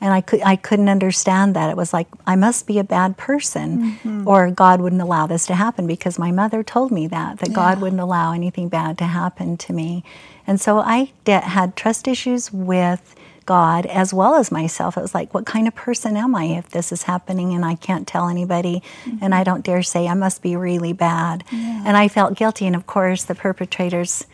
And 0.00 0.12
I, 0.12 0.20
could, 0.20 0.40
I 0.42 0.54
couldn't 0.54 0.88
understand 0.88 1.56
that. 1.56 1.70
It 1.70 1.76
was 1.76 1.92
like, 1.92 2.06
I 2.26 2.36
must 2.36 2.66
be 2.66 2.78
a 2.78 2.84
bad 2.84 3.16
person, 3.16 3.98
mm-hmm. 3.98 4.28
or 4.28 4.50
God 4.50 4.80
wouldn't 4.80 5.02
allow 5.02 5.26
this 5.26 5.46
to 5.46 5.54
happen 5.54 5.86
because 5.86 6.18
my 6.18 6.30
mother 6.30 6.62
told 6.62 6.92
me 6.92 7.08
that, 7.08 7.38
that 7.40 7.52
God 7.52 7.80
wouldn't 7.80 8.00
allow 8.00 8.32
anything 8.32 8.68
bad 8.68 8.96
to 8.98 9.04
happen 9.04 9.56
to 9.56 9.72
me. 9.72 10.04
And 10.46 10.60
so 10.60 10.78
I 10.78 11.12
de- 11.24 11.40
had 11.40 11.74
trust 11.74 12.06
issues 12.06 12.52
with 12.52 13.16
God 13.44 13.86
as 13.86 14.14
well 14.14 14.34
as 14.34 14.52
myself. 14.52 14.96
It 14.96 15.00
was 15.00 15.14
like, 15.14 15.32
what 15.34 15.46
kind 15.46 15.66
of 15.66 15.74
person 15.74 16.16
am 16.16 16.34
I 16.34 16.44
if 16.44 16.68
this 16.68 16.92
is 16.92 17.04
happening 17.04 17.54
and 17.54 17.64
I 17.64 17.74
can't 17.74 18.06
tell 18.06 18.28
anybody 18.28 18.82
and 19.04 19.20
mm-hmm. 19.20 19.32
I 19.32 19.42
don't 19.42 19.64
dare 19.64 19.82
say 19.82 20.06
I 20.06 20.14
must 20.14 20.42
be 20.42 20.54
really 20.54 20.92
bad? 20.92 21.44
And 21.50 21.96
I 21.96 22.08
felt 22.08 22.36
guilty. 22.36 22.66
And 22.66 22.76
of 22.76 22.86
course, 22.86 23.24
the 23.24 23.34
perpetrators 23.34 24.26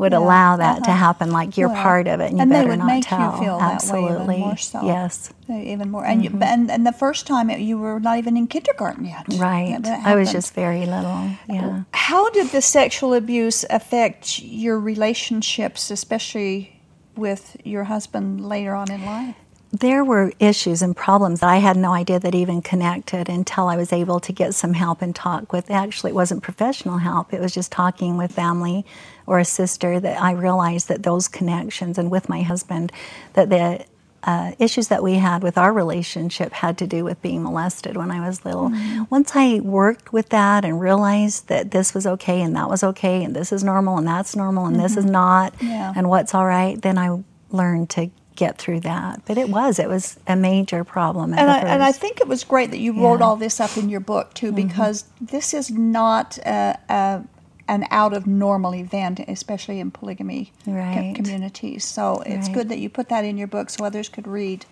would 0.00 0.12
Yeah, 0.12 0.18
allow 0.18 0.56
that 0.56 0.82
to 0.84 0.90
uh-huh. 0.90 1.06
happen, 1.06 1.30
like 1.30 1.58
you're 1.58 1.68
Well, 1.68 1.82
part 1.82 2.06
of 2.08 2.20
it 2.20 2.30
and 2.30 2.38
you 2.38 2.42
and 2.42 2.50
better 2.50 2.70
would 2.70 2.78
not 2.78 2.86
make 2.86 3.04
you 3.04 3.16
tell. 3.18 3.38
feel 3.38 3.58
that 3.58 3.68
way 3.68 3.74
Absolutely. 3.74 4.36
even 4.36 4.48
more 4.48 4.56
so. 4.56 4.78
Yes. 4.82 5.30
Even 5.48 5.90
more, 5.90 6.04
and 6.06 6.24
you, 6.24 6.30
and 6.40 6.70
and 6.70 6.86
the 6.86 6.92
first 7.04 7.26
time 7.26 7.50
it, 7.50 7.60
you 7.60 7.76
were 7.78 8.00
not 8.00 8.16
even 8.16 8.34
in 8.36 8.46
kindergarten 8.46 9.04
yet. 9.04 9.24
Right. 9.36 9.78
I 10.10 10.14
was 10.14 10.32
just 10.32 10.54
very 10.54 10.86
little. 10.86 11.30
Yeah. 11.48 11.82
How 11.92 12.30
did 12.30 12.48
the 12.48 12.62
sexual 12.62 13.12
abuse 13.14 13.64
affect 13.68 14.38
your 14.38 14.78
relationships, 14.80 15.90
especially 15.90 16.80
with 17.16 17.56
your 17.64 17.84
husband 17.84 18.26
later 18.48 18.74
on 18.74 18.90
in 18.90 19.04
life? 19.04 19.36
There 19.72 20.04
were 20.04 20.32
issues 20.40 20.82
and 20.82 20.96
problems 20.96 21.40
that 21.40 21.48
I 21.48 21.58
had 21.58 21.76
no 21.76 21.92
idea 21.92 22.18
that 22.18 22.34
even 22.34 22.60
connected 22.60 23.28
until 23.28 23.68
I 23.68 23.76
was 23.76 23.92
able 23.92 24.18
to 24.20 24.32
get 24.32 24.54
some 24.54 24.72
help 24.74 25.00
and 25.00 25.14
talk 25.14 25.52
with. 25.52 25.70
Actually, 25.70 26.10
it 26.10 26.14
wasn't 26.16 26.42
professional 26.42 26.98
help, 26.98 27.32
it 27.32 27.40
was 27.40 27.54
just 27.54 27.70
talking 27.70 28.16
with 28.16 28.32
family 28.32 28.84
or 29.26 29.38
a 29.38 29.44
sister 29.44 30.00
that 30.00 30.20
I 30.20 30.32
realized 30.32 30.88
that 30.88 31.04
those 31.04 31.28
connections 31.28 31.98
and 31.98 32.10
with 32.10 32.28
my 32.28 32.42
husband, 32.42 32.90
that 33.34 33.48
the 33.48 33.84
uh, 34.24 34.52
issues 34.58 34.88
that 34.88 35.02
we 35.02 35.14
had 35.14 35.42
with 35.42 35.56
our 35.56 35.72
relationship 35.72 36.52
had 36.52 36.76
to 36.76 36.86
do 36.86 37.04
with 37.04 37.22
being 37.22 37.42
molested 37.42 37.96
when 37.96 38.10
I 38.10 38.26
was 38.26 38.44
little. 38.44 38.70
Once 39.08 39.32
I 39.34 39.60
worked 39.60 40.12
with 40.12 40.28
that 40.30 40.62
and 40.64 40.78
realized 40.80 41.48
that 41.48 41.70
this 41.70 41.94
was 41.94 42.06
okay 42.06 42.42
and 42.42 42.54
that 42.56 42.68
was 42.68 42.82
okay 42.82 43.24
and 43.24 43.34
this 43.34 43.50
is 43.50 43.64
normal 43.64 43.96
and 43.96 44.06
that's 44.06 44.36
normal 44.36 44.66
and 44.66 44.78
this 44.78 44.96
is 44.98 45.06
not 45.06 45.54
Yeah. 45.60 45.92
and 45.96 46.10
what's 46.10 46.34
all 46.34 46.44
right, 46.44 46.80
then 46.82 46.98
I 46.98 47.22
learned 47.50 47.88
to 47.90 48.10
get 48.44 48.58
through 48.58 48.80
that. 48.80 49.14
But 49.26 49.36
it 49.38 49.48
was, 49.48 49.78
it 49.78 49.88
was 49.88 50.18
a 50.26 50.34
major 50.34 50.82
problem. 50.84 51.32
At 51.34 51.38
And 51.40 51.48
the 51.48 51.68
I, 51.68 51.72
and 51.74 51.82
I 51.90 51.92
think 51.92 52.20
it 52.20 52.28
was 52.34 52.42
great 52.44 52.70
that 52.72 52.78
you 52.86 52.92
wrote 52.92 53.20
Yeah. 53.20 53.26
all 53.26 53.36
this 53.36 53.60
up 53.60 53.76
in 53.76 53.88
your 53.88 54.00
book 54.12 54.26
too, 54.34 54.52
mm-hmm. 54.52 54.66
because 54.68 55.04
this 55.20 55.54
is 55.54 55.70
not 55.70 56.38
a, 56.38 56.78
a, 56.88 57.22
an 57.68 57.84
out 57.90 58.12
of 58.18 58.26
normal 58.26 58.74
event, 58.74 59.20
especially 59.28 59.78
in 59.78 59.90
polygamy 59.90 60.52
Right. 60.66 61.14
communities. 61.14 61.84
So 61.84 62.22
it's 62.26 62.48
Right. 62.48 62.56
good 62.56 62.68
that 62.70 62.78
you 62.78 62.88
put 62.88 63.08
that 63.10 63.24
in 63.24 63.36
your 63.36 63.46
book 63.56 63.70
so 63.70 63.84
others 63.84 64.08
could 64.08 64.26
read. 64.26 64.64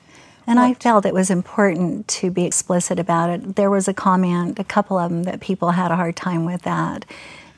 And 0.46 0.58
I 0.58 0.72
felt 0.72 1.04
it 1.04 1.12
was 1.12 1.30
important 1.30 2.08
to 2.20 2.30
be 2.30 2.44
explicit 2.46 2.98
about 2.98 3.28
it. 3.28 3.56
There 3.56 3.70
was 3.70 3.86
a 3.86 3.92
comment, 3.92 4.58
a 4.58 4.64
couple 4.64 4.96
of 4.96 5.10
them, 5.10 5.24
that 5.24 5.40
people 5.40 5.72
had 5.72 5.90
a 5.90 5.96
hard 5.96 6.16
time 6.16 6.46
with 6.46 6.62
that, 6.62 7.04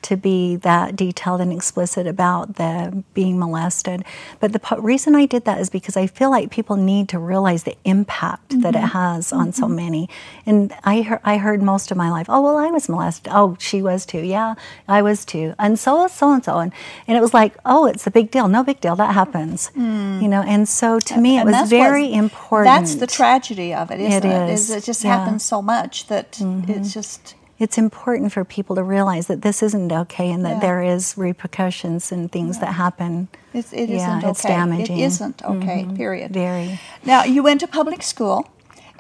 to 0.03 0.17
be 0.17 0.57
that 0.57 0.97
detailed 0.97 1.41
and 1.41 1.53
explicit 1.53 2.07
about 2.07 2.57
the 2.57 3.05
being 3.15 3.39
molested. 3.39 4.05
But 4.41 4.53
the 4.53 4.59
po- 4.59 4.79
reason 4.79 5.15
I 5.15 5.27
did 5.27 5.45
that 5.45 5.61
is 5.61 5.71
because 5.71 5.97
I 5.97 6.07
feel 6.07 6.31
like 6.31 6.51
people 6.51 6.77
need 6.77 7.09
to 7.11 7.19
realize 7.19 7.65
the 7.65 7.77
impact 7.85 8.61
that 8.63 8.75
it 8.75 8.79
mm-hmm. 8.79 8.87
has 8.87 9.33
on 9.33 9.53
so 9.53 9.67
mm-hmm. 9.67 9.77
many. 9.77 10.09
And 10.47 10.75
I 10.85 11.03
heard, 11.03 11.21
I 11.25 11.37
heard 11.37 11.63
most 11.63 11.91
of 11.91 11.97
my 11.97 12.11
life, 12.11 12.27
oh 12.29 12.41
well, 12.41 12.57
I 12.57 12.69
was 12.71 12.89
molested. 12.89 13.33
Oh, 13.33 13.57
she 13.59 13.83
was 13.83 14.05
too. 14.05 14.21
Yeah, 14.21 14.55
I 14.89 15.03
was 15.03 15.25
too. 15.25 15.55
And 15.59 15.79
so 15.79 16.01
was 16.03 16.13
so 16.13 16.33
and 16.33 16.45
so. 16.45 16.59
And 16.59 16.73
and 17.07 17.17
it 17.17 17.21
was 17.21 17.35
like, 17.35 17.57
oh, 17.65 17.87
it's 17.87 18.07
a 18.07 18.11
big 18.11 18.31
deal. 18.31 18.49
No 18.49 18.65
big 18.65 18.81
deal. 18.81 18.97
That 18.97 19.15
happens. 19.15 19.71
Mm. 19.77 20.23
You 20.23 20.29
know. 20.29 20.43
And 20.43 20.69
so 20.69 20.99
to 20.99 21.21
me, 21.21 21.39
it 21.39 21.45
was 21.45 21.69
very 21.69 22.13
important. 22.13 22.67
That's 22.67 22.95
the 22.97 23.07
tragedy 23.07 23.75
of 23.75 23.91
it, 23.91 24.01
isn't 24.01 24.25
It 24.25 24.49
it? 24.49 24.51
is, 24.51 24.71
it 24.71 24.85
just 24.85 25.05
yeah. 25.05 25.11
Mm-hmm. 25.11 25.25
happens 25.25 25.45
so 25.45 25.63
much 25.63 26.07
that 26.09 26.33
mm-hmm. 26.33 26.71
it's 26.71 26.93
just 26.93 27.35
it's 27.61 27.77
important 27.79 28.33
for 28.33 28.45
people 28.45 28.75
to 28.75 28.83
realize 28.83 29.27
that 29.29 29.43
this 29.43 29.63
isn't 29.63 29.93
okay 29.93 30.33
and 30.33 30.45
that 30.47 30.55
Yeah. 30.55 30.61
there 30.61 30.83
is 30.83 31.17
repercussions 31.17 32.11
and 32.11 32.33
things 32.33 32.59
that 32.59 32.73
happen. 32.75 33.29
it's, 33.53 33.73
it 33.73 33.89
Yeah, 33.91 33.97
isn't 33.97 34.19
okay. 34.25 34.31
it's 34.31 34.43
damaging. 34.43 34.99
It 34.99 35.05
isn't 35.05 35.45
okay. 35.45 35.87
Period. 35.95 36.33
Very. 36.33 36.81
Now, 37.05 37.25
you 37.25 37.43
went 37.43 37.61
to 37.61 37.69
public 37.69 38.03
school, 38.03 38.49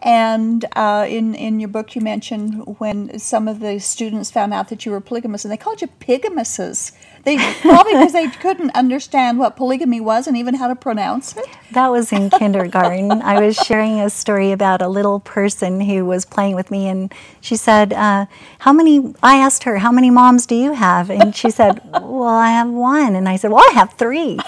and 0.02 0.64
uh, 0.76 1.06
in 1.08 1.34
in 1.34 1.58
your 1.60 1.68
book, 1.68 1.94
you 1.96 2.02
mentioned 2.02 2.76
when 2.78 3.18
some 3.18 3.48
of 3.48 3.60
the 3.60 3.78
students 3.80 4.30
found 4.30 4.52
out 4.52 4.68
that 4.68 4.84
you 4.84 4.92
were 4.92 5.00
polygamous, 5.00 5.44
and 5.44 5.52
they 5.52 5.56
called 5.56 5.80
you 5.82 5.88
pigamises. 6.00 6.92
They 7.24 7.36
probably 7.60 7.92
because 7.92 8.12
they 8.12 8.28
couldn't 8.28 8.70
understand 8.74 9.38
what 9.38 9.54
polygamy 9.56 10.00
was 10.00 10.26
and 10.26 10.36
even 10.36 10.54
how 10.54 10.68
to 10.68 10.74
pronounce 10.74 11.36
it. 11.36 11.46
That 11.72 11.88
was 11.88 12.12
in 12.12 12.30
kindergarten. 12.30 13.10
I 13.22 13.40
was 13.40 13.56
sharing 13.56 14.00
a 14.00 14.08
story 14.08 14.52
about 14.52 14.80
a 14.80 14.88
little 14.88 15.20
person 15.20 15.80
who 15.82 16.06
was 16.06 16.24
playing 16.24 16.54
with 16.54 16.70
me, 16.70 16.88
and 16.88 17.12
she 17.40 17.56
said, 17.56 17.92
uh, 17.92 18.26
"How 18.60 18.72
many?" 18.72 19.14
I 19.22 19.36
asked 19.36 19.64
her, 19.64 19.78
"How 19.78 19.92
many 19.92 20.10
moms 20.10 20.46
do 20.46 20.54
you 20.54 20.72
have?" 20.72 21.10
And 21.10 21.36
she 21.36 21.50
said, 21.50 21.82
"Well, 21.92 22.24
I 22.24 22.50
have 22.50 22.70
one." 22.70 23.14
And 23.14 23.28
I 23.28 23.36
said, 23.36 23.50
"Well, 23.50 23.64
I 23.68 23.72
have 23.74 23.92
three. 23.94 24.38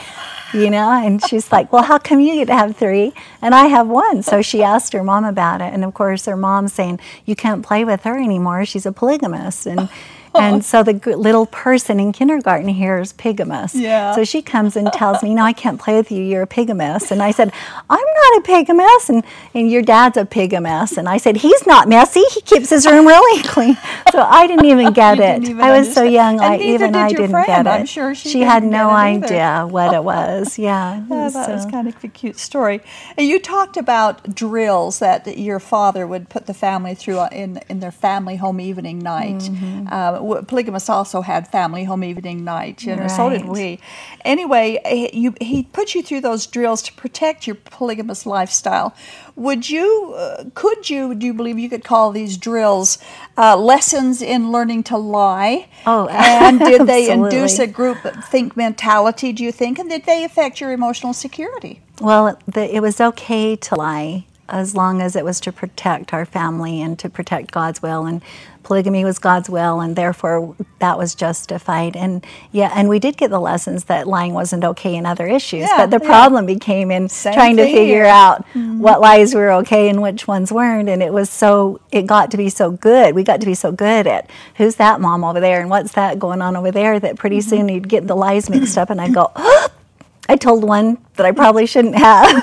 You 0.55 0.69
know, 0.69 0.91
and 0.91 1.23
she's 1.25 1.51
like, 1.51 1.73
"Well, 1.73 1.83
how 1.83 1.99
come 1.99 2.21
you 2.21 2.35
get 2.35 2.47
to 2.49 2.55
have 2.55 2.77
three 2.77 3.13
and 3.41 3.55
I 3.55 3.67
have 3.67 3.89
one?" 3.89 4.23
So 4.23 4.43
she 4.43 4.63
asked 4.63 4.93
her 4.93 5.03
mom 5.03 5.25
about 5.25 5.61
it, 5.63 5.73
and 5.73 5.85
of 5.85 5.95
course, 5.95 6.27
her 6.27 6.37
mom's 6.37 6.73
saying, 6.73 7.01
"You 7.25 7.37
can't 7.37 7.65
play 7.65 7.85
with 7.85 8.03
her 8.05 8.19
anymore. 8.19 8.65
She's 8.65 8.87
a 8.87 8.93
polygamist." 8.93 9.67
And 9.67 9.89
and 10.35 10.65
so 10.73 10.83
the 10.83 10.95
g- 10.95 11.15
little 11.15 11.47
person 11.47 12.01
in 12.01 12.13
kindergarten 12.13 12.69
hears 12.69 13.13
pigamus. 13.13 13.75
Yeah. 13.75 14.15
So 14.15 14.25
she 14.25 14.43
comes 14.43 14.77
and 14.77 14.93
tells 14.93 15.23
me, 15.23 15.35
"No, 15.35 15.45
I 15.45 15.53
can't 15.53 15.81
play 15.81 15.97
with 15.97 16.11
you. 16.11 16.23
You're 16.23 16.43
a 16.43 16.47
pigamus." 16.47 17.11
And 17.11 17.23
I 17.23 17.31
said, 17.31 17.53
"I'm 17.91 17.99
not 17.99 18.39
a 18.39 18.43
pigamus." 18.43 19.09
And 19.09 19.25
and 19.55 19.71
your 19.71 19.83
dad's 19.83 20.17
a 20.17 20.25
pigamus. 20.25 20.97
And 20.97 21.09
I 21.09 21.17
said, 21.19 21.37
"He's 21.39 21.67
not 21.67 21.89
messy. 21.89 22.23
He 22.33 22.41
keeps 22.41 22.71
his 22.71 22.87
room 22.87 23.07
really 23.07 23.43
clean." 23.55 23.77
So 24.11 24.23
I 24.23 24.47
didn't 24.47 24.67
even 24.67 24.93
get 25.03 25.19
it. 25.21 25.45
even 25.49 25.61
I 25.61 25.79
was 25.79 25.93
so 25.93 26.03
young. 26.03 26.35
And 26.41 26.45
I 26.55 26.57
even 26.59 26.95
I 26.95 27.09
didn't 27.09 27.31
friend. 27.31 27.47
get 27.47 27.67
it. 27.67 27.71
I'm 27.71 27.87
sure 27.87 28.15
she 28.15 28.41
had 28.41 28.61
didn't 28.61 28.73
no 28.73 28.91
idea 28.91 29.67
what 29.69 29.93
it 29.95 30.03
was. 30.05 30.59
Yeah. 30.59 31.05
Oh, 31.11 31.31
that 31.31 31.49
was 31.51 31.67
kind 31.67 31.89
of 31.89 32.03
a 32.05 32.09
cute 32.09 32.39
story. 32.39 32.81
And 33.17 33.27
you 33.27 33.39
talked 33.39 33.77
about 33.77 34.35
drills 34.35 34.99
that 35.01 35.39
your 35.39 35.61
father 35.61 36.07
would 36.07 36.29
put 36.29 36.47
the 36.47 36.55
family 36.55 36.95
through 36.95 37.19
uh, 37.19 37.29
in 37.33 37.61
in 37.69 37.81
their 37.81 37.93
family 37.93 38.37
home 38.37 38.61
evening 38.61 38.99
night. 38.99 39.39
Mm-hmm. 39.39 39.89
Uh, 39.93 40.22
Polygamous 40.23 40.89
also 40.89 41.21
had 41.21 41.49
family 41.49 41.85
home 41.85 42.05
evening 42.05 42.45
night, 42.45 42.87
and 42.87 43.11
so 43.11 43.29
did 43.29 43.43
Right. 43.43 43.51
we. 43.51 43.79
Anyway, 44.25 44.79
he, 44.87 45.11
you, 45.17 45.35
he 45.41 45.65
put 45.65 45.95
you 45.95 46.03
through 46.03 46.21
those 46.21 46.47
drills 46.47 46.83
to 46.83 46.93
protect 46.93 47.47
your 47.47 47.57
polygamous 47.57 48.25
lifestyle. 48.27 48.95
Would 49.37 49.69
you, 49.69 50.15
uh, 50.17 50.45
could 50.55 50.89
you, 50.89 51.15
do 51.15 51.27
you 51.27 51.35
believe 51.35 51.59
you 51.59 51.69
could 51.69 51.85
call 51.85 52.13
these 52.13 52.37
drills 52.37 52.99
uh, 53.37 53.57
lessons 53.57 54.23
in 54.23 54.53
learning 54.53 54.85
to 54.85 54.97
lie? 54.97 55.69
Oh, 55.87 56.07
and 56.11 56.61
did 56.61 56.87
they 56.87 57.11
induce 57.11 57.59
a 57.59 57.67
group 57.67 57.99
think 58.25 58.57
mentality, 58.57 59.33
do 59.33 59.43
you 59.43 59.53
think? 59.53 59.79
And 59.79 59.89
did 59.91 60.05
they 60.05 60.25
affect 60.25 60.61
your 60.61 60.73
emotional 60.73 61.13
security? 61.13 61.81
Well, 62.01 62.39
the, 62.47 62.75
it 62.75 62.81
was 62.81 63.01
okay 63.01 63.57
to 63.57 63.75
lie 63.75 64.27
as 64.49 64.75
long 64.75 65.01
as 65.01 65.17
it 65.17 65.25
was 65.25 65.41
to 65.41 65.53
protect 65.53 66.13
our 66.13 66.27
family 66.27 66.83
and 66.83 66.99
to 66.99 67.09
protect 67.09 67.51
God's 67.53 67.81
will. 67.81 68.05
And 68.05 68.23
polygamy 68.63 69.05
was 69.05 69.19
God's 69.19 69.51
will, 69.51 69.81
and 69.81 69.97
therefore 69.97 70.55
that 70.79 70.99
was 70.99 71.15
justified. 71.15 71.97
And 71.97 72.25
yeah, 72.51 72.73
and 72.75 72.89
we 72.89 72.99
did 72.99 73.17
get 73.17 73.31
the 73.31 73.41
lessons 73.41 73.85
that 73.85 74.07
lying 74.07 74.35
wasn't 74.35 74.65
okay 74.65 74.95
in 74.95 75.07
other 75.07 75.27
issues. 75.27 75.63
Yeah, 75.63 75.77
but 75.79 75.91
the 75.91 76.03
yeah. 76.03 76.09
problem 76.09 76.47
became 76.47 76.91
in 76.91 77.09
Same 77.09 77.35
trying 77.35 77.57
to 77.57 77.65
figure 77.65 78.05
here. 78.05 78.07
out 78.07 78.47
mm-hmm. 78.49 78.79
what 78.79 79.01
lies 79.01 79.35
were 79.35 79.51
okay 79.53 79.89
and 79.89 80.03
which 80.03 80.27
ones 80.27 80.53
weren't. 80.53 80.89
And 80.89 81.03
it 81.03 81.13
was 81.13 81.31
so, 81.31 81.81
it 81.91 82.07
got 82.07 82.31
to 82.33 82.37
be 82.37 82.49
so 82.49 82.71
good. 82.71 83.15
We 83.15 83.23
got 83.25 83.41
to 83.41 83.47
be 83.47 83.55
so 83.55 83.73
good 83.73 84.07
at 84.07 84.31
who's 84.57 84.77
that 84.77 85.01
mom 85.01 85.25
over 85.25 85.41
there 85.41 85.61
and 85.61 85.71
what's 85.71 85.93
that 85.93 86.19
going 86.19 86.43
on 86.43 86.57
over 86.57 86.71
there 86.71 86.99
that 87.01 87.17
pretty 87.17 87.39
mm-hmm. 87.39 87.51
soon 87.51 87.69
you'd 87.69 87.89
get 87.89 88.07
the 88.07 88.17
lies 88.17 88.49
mixed 88.49 88.79
up, 88.79 88.91
and 88.91 89.01
I'd 89.01 89.15
go, 89.15 89.31
I 90.29 90.37
told 90.37 90.65
one 90.65 90.97
that 91.23 91.29
I 91.29 91.33
probably 91.33 91.67
shouldn't 91.67 91.95
have. 91.95 92.43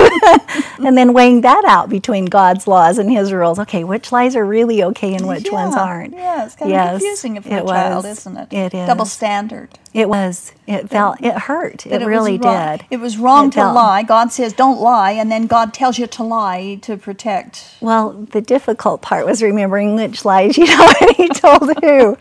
and 0.80 0.98
then 0.98 1.14
weighing 1.14 1.42
that 1.42 1.66
out 1.66 1.90
between 1.90 2.26
God's 2.26 2.68
laws 2.68 2.98
and 2.98 3.12
his 3.12 3.34
rules. 3.34 3.60
Okay, 3.60 3.84
which 3.84 4.12
lies 4.12 4.36
are 4.36 4.46
really 4.46 4.84
okay 4.84 5.14
and 5.16 5.28
which 5.28 5.52
ones 5.52 5.76
aren't? 5.76 6.14
Yeah, 6.14 6.46
it's 6.46 6.56
kind 6.56 6.72
Yes, 6.72 6.96
of 6.96 7.00
confusing 7.02 7.42
for 7.42 7.50
it 7.50 7.64
a 7.64 7.68
child, 7.68 8.06
isn't 8.06 8.38
it? 8.38 8.54
It 8.54 8.74
is. 8.74 8.88
Double 8.88 9.06
standard. 9.06 9.78
It 9.94 10.08
was. 10.08 10.54
It 10.68 10.88
felt, 10.90 11.20
it 11.22 11.34
hurt. 11.34 11.80
That 11.90 12.04
It 12.04 12.06
really 12.06 12.38
was 12.38 12.78
did. 12.80 12.86
It 12.92 12.98
was 13.00 13.18
wrong 13.18 13.48
It 13.48 13.52
to 13.54 13.60
felt- 13.60 13.76
lie. 13.76 14.04
God 14.04 14.32
says 14.32 14.54
don't 14.54 14.80
lie, 14.80 15.12
and 15.12 15.32
then 15.32 15.48
God 15.48 15.74
tells 15.74 15.98
you 15.98 16.06
to 16.08 16.24
lie 16.24 16.78
to 16.84 16.96
protect. 16.96 17.66
Well, 17.82 18.12
the 18.12 18.40
difficult 18.40 19.02
part 19.02 19.26
was 19.26 19.42
remembering 19.42 19.96
which 19.96 20.24
lies 20.26 20.58
you'd 20.58 20.70
already 20.80 21.28
told 21.30 21.72
who. 21.84 22.18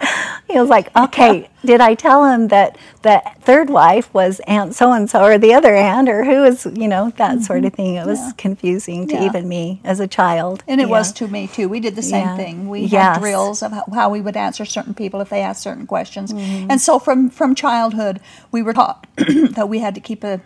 He 0.51 0.59
was 0.59 0.71
like, 0.71 0.95
okay, 0.97 1.51
did 1.65 1.83
I 1.83 1.95
tell 1.95 2.25
him 2.25 2.49
that 2.49 2.79
the 3.03 3.23
third 3.43 3.69
wife 3.69 4.13
was 4.15 4.41
Aunt 4.47 4.75
so 4.75 4.93
and 4.93 5.09
so 5.11 5.23
or 5.25 5.37
the 5.37 5.53
other 5.53 5.75
aunt 5.77 6.09
or 6.09 6.25
who 6.25 6.45
is, 6.49 6.67
you 6.75 6.89
know, 6.89 7.11
that 7.17 7.43
sort 7.43 7.65
of 7.65 7.73
thing. 7.75 7.95
It 7.95 8.07
was 8.07 8.33
confusing 8.37 9.07
to 9.09 9.15
Mm-hmm. 9.15 9.23
Yeah. 9.23 9.29
even 9.31 9.49
me 9.49 9.81
as 9.85 10.01
a 10.01 10.09
child. 10.09 10.63
And 10.69 10.81
it 10.81 10.89
Yeah. 10.89 10.97
was 10.99 11.13
to 11.15 11.29
me 11.29 11.47
too. 11.47 11.69
We 11.69 11.81
did 11.81 11.95
the 11.97 12.03
same 12.03 12.27
Yeah. 12.29 12.37
thing. 12.37 12.69
We 12.69 12.87
had 12.89 13.19
drills 13.21 13.63
of 13.63 13.73
how, 13.73 13.85
how 13.93 14.09
we 14.11 14.21
would 14.21 14.37
answer 14.37 14.65
certain 14.65 14.95
people 14.95 15.21
if 15.21 15.29
they 15.29 15.41
asked 15.43 15.63
certain 15.63 15.87
questions. 15.87 16.33
Mm-hmm. 16.33 16.71
And 16.71 16.81
so 16.81 16.99
from 16.99 17.31
from 17.31 17.55
childhood, 17.55 18.21
we 18.53 18.63
were 18.63 18.73
taught 18.73 19.07
that 19.57 19.69
we 19.69 19.79
had 19.79 19.95
to 19.95 20.01
keep 20.01 20.25
a 20.25 20.41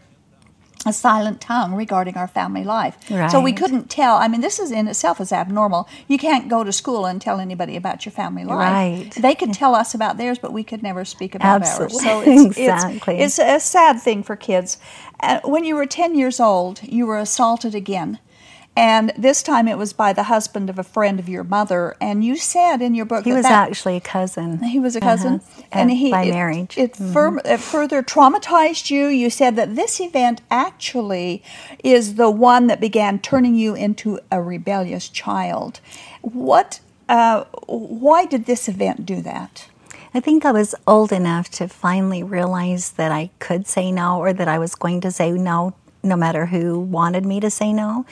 a 0.85 0.93
silent 0.93 1.41
tongue 1.41 1.75
regarding 1.75 2.17
our 2.17 2.27
family 2.27 2.65
life. 2.65 2.97
So 3.31 3.41
we 3.41 3.53
couldn't 3.53 3.89
tell. 3.89 4.17
I 4.17 4.29
mean, 4.29 4.41
this 4.41 4.59
is 4.59 4.71
in 4.73 4.89
itself 4.89 5.21
is 5.21 5.33
abnormal. 5.33 5.89
You 6.09 6.19
can't 6.19 6.49
go 6.49 6.65
to 6.65 6.73
school 6.73 7.07
and 7.07 7.21
tell 7.21 7.39
anybody 7.41 7.77
about 7.77 8.05
your 8.05 8.13
family 8.13 8.45
life. 8.45 8.73
Right. 8.73 9.11
They 9.23 9.35
could 9.35 9.53
tell 9.55 9.75
us 9.75 9.95
about 9.95 10.17
theirs, 10.17 10.39
but 10.39 10.53
we 10.53 10.65
could 10.65 10.83
never 10.83 11.05
speak 11.05 11.35
about 11.35 11.63
Absolutely. 11.63 11.97
ours. 11.97 12.03
So 12.03 12.21
it's, 12.21 12.59
Exactly. 12.59 13.19
it's, 13.19 13.39
it's 13.39 13.49
a 13.49 13.61
sad 13.61 14.01
thing 14.01 14.23
for 14.23 14.37
kids. 14.37 14.79
Uh, 15.21 15.41
when 15.45 15.65
you 15.65 15.77
were 15.77 15.87
10 15.87 16.15
years 16.17 16.41
old, 16.41 16.83
you 16.83 17.07
were 17.07 17.19
assaulted 17.19 17.75
again. 17.75 18.19
And 18.75 19.13
this 19.19 19.43
time 19.43 19.69
it 19.69 19.77
was 19.77 19.93
by 19.93 20.15
the 20.15 20.23
husband 20.25 20.71
of 20.71 20.79
a 20.79 20.83
friend 20.83 21.21
of 21.21 21.29
your 21.29 21.45
mother. 21.45 21.95
And 22.01 22.25
you 22.25 22.37
said 22.37 22.81
in 22.81 22.95
your 22.95 23.05
book 23.05 23.25
that 23.25 23.29
He 23.31 23.35
was 23.37 23.43
that, 23.43 23.69
actually 23.69 23.97
a 23.97 24.01
cousin. 24.01 24.63
he 24.63 24.79
was 24.79 24.97
a 24.97 25.01
cousin, 25.01 25.35
Uh-huh. 25.35 25.63
and 25.73 25.91
he 25.91 26.11
by 26.11 26.23
it- 26.25 26.33
marriage. 26.33 26.79
It, 26.79 26.97
firm, 26.97 27.39
it 27.45 27.61
further 27.61 28.03
traumatized 28.03 28.89
you. 28.91 29.09
You 29.09 29.29
said 29.29 29.57
that 29.57 29.77
this 29.77 30.01
event 30.01 30.41
actually 30.51 31.43
is 31.85 32.15
the 32.15 32.31
one 32.31 32.67
that 32.69 32.81
began 32.81 33.19
turning 33.19 33.55
you 33.57 33.75
into 33.75 34.19
a 34.31 34.41
rebellious 34.41 35.09
child. 35.11 35.81
What? 36.23 36.81
Uh, 37.11 37.45
why 37.67 38.25
did 38.25 38.47
this 38.47 38.69
event 38.69 39.05
do 39.05 39.21
that? 39.21 39.69
I 40.15 40.21
think 40.21 40.47
I 40.47 40.53
was 40.53 40.75
old 40.87 41.13
enough 41.13 41.51
to 41.53 41.69
finally 41.69 42.23
realize 42.23 42.93
that 42.93 43.13
I 43.13 43.31
could 43.39 43.67
say 43.67 43.93
no 43.93 44.19
or 44.19 44.33
that 44.33 44.49
I 44.49 44.59
was 44.59 44.75
going 44.75 45.03
to 45.03 45.11
say 45.11 45.31
no 45.33 45.75
no 46.05 46.17
matter 46.17 46.47
who 46.47 46.79
wanted 46.81 47.25
me 47.25 47.39
to 47.39 47.49
say 47.51 47.73
no. 47.73 48.05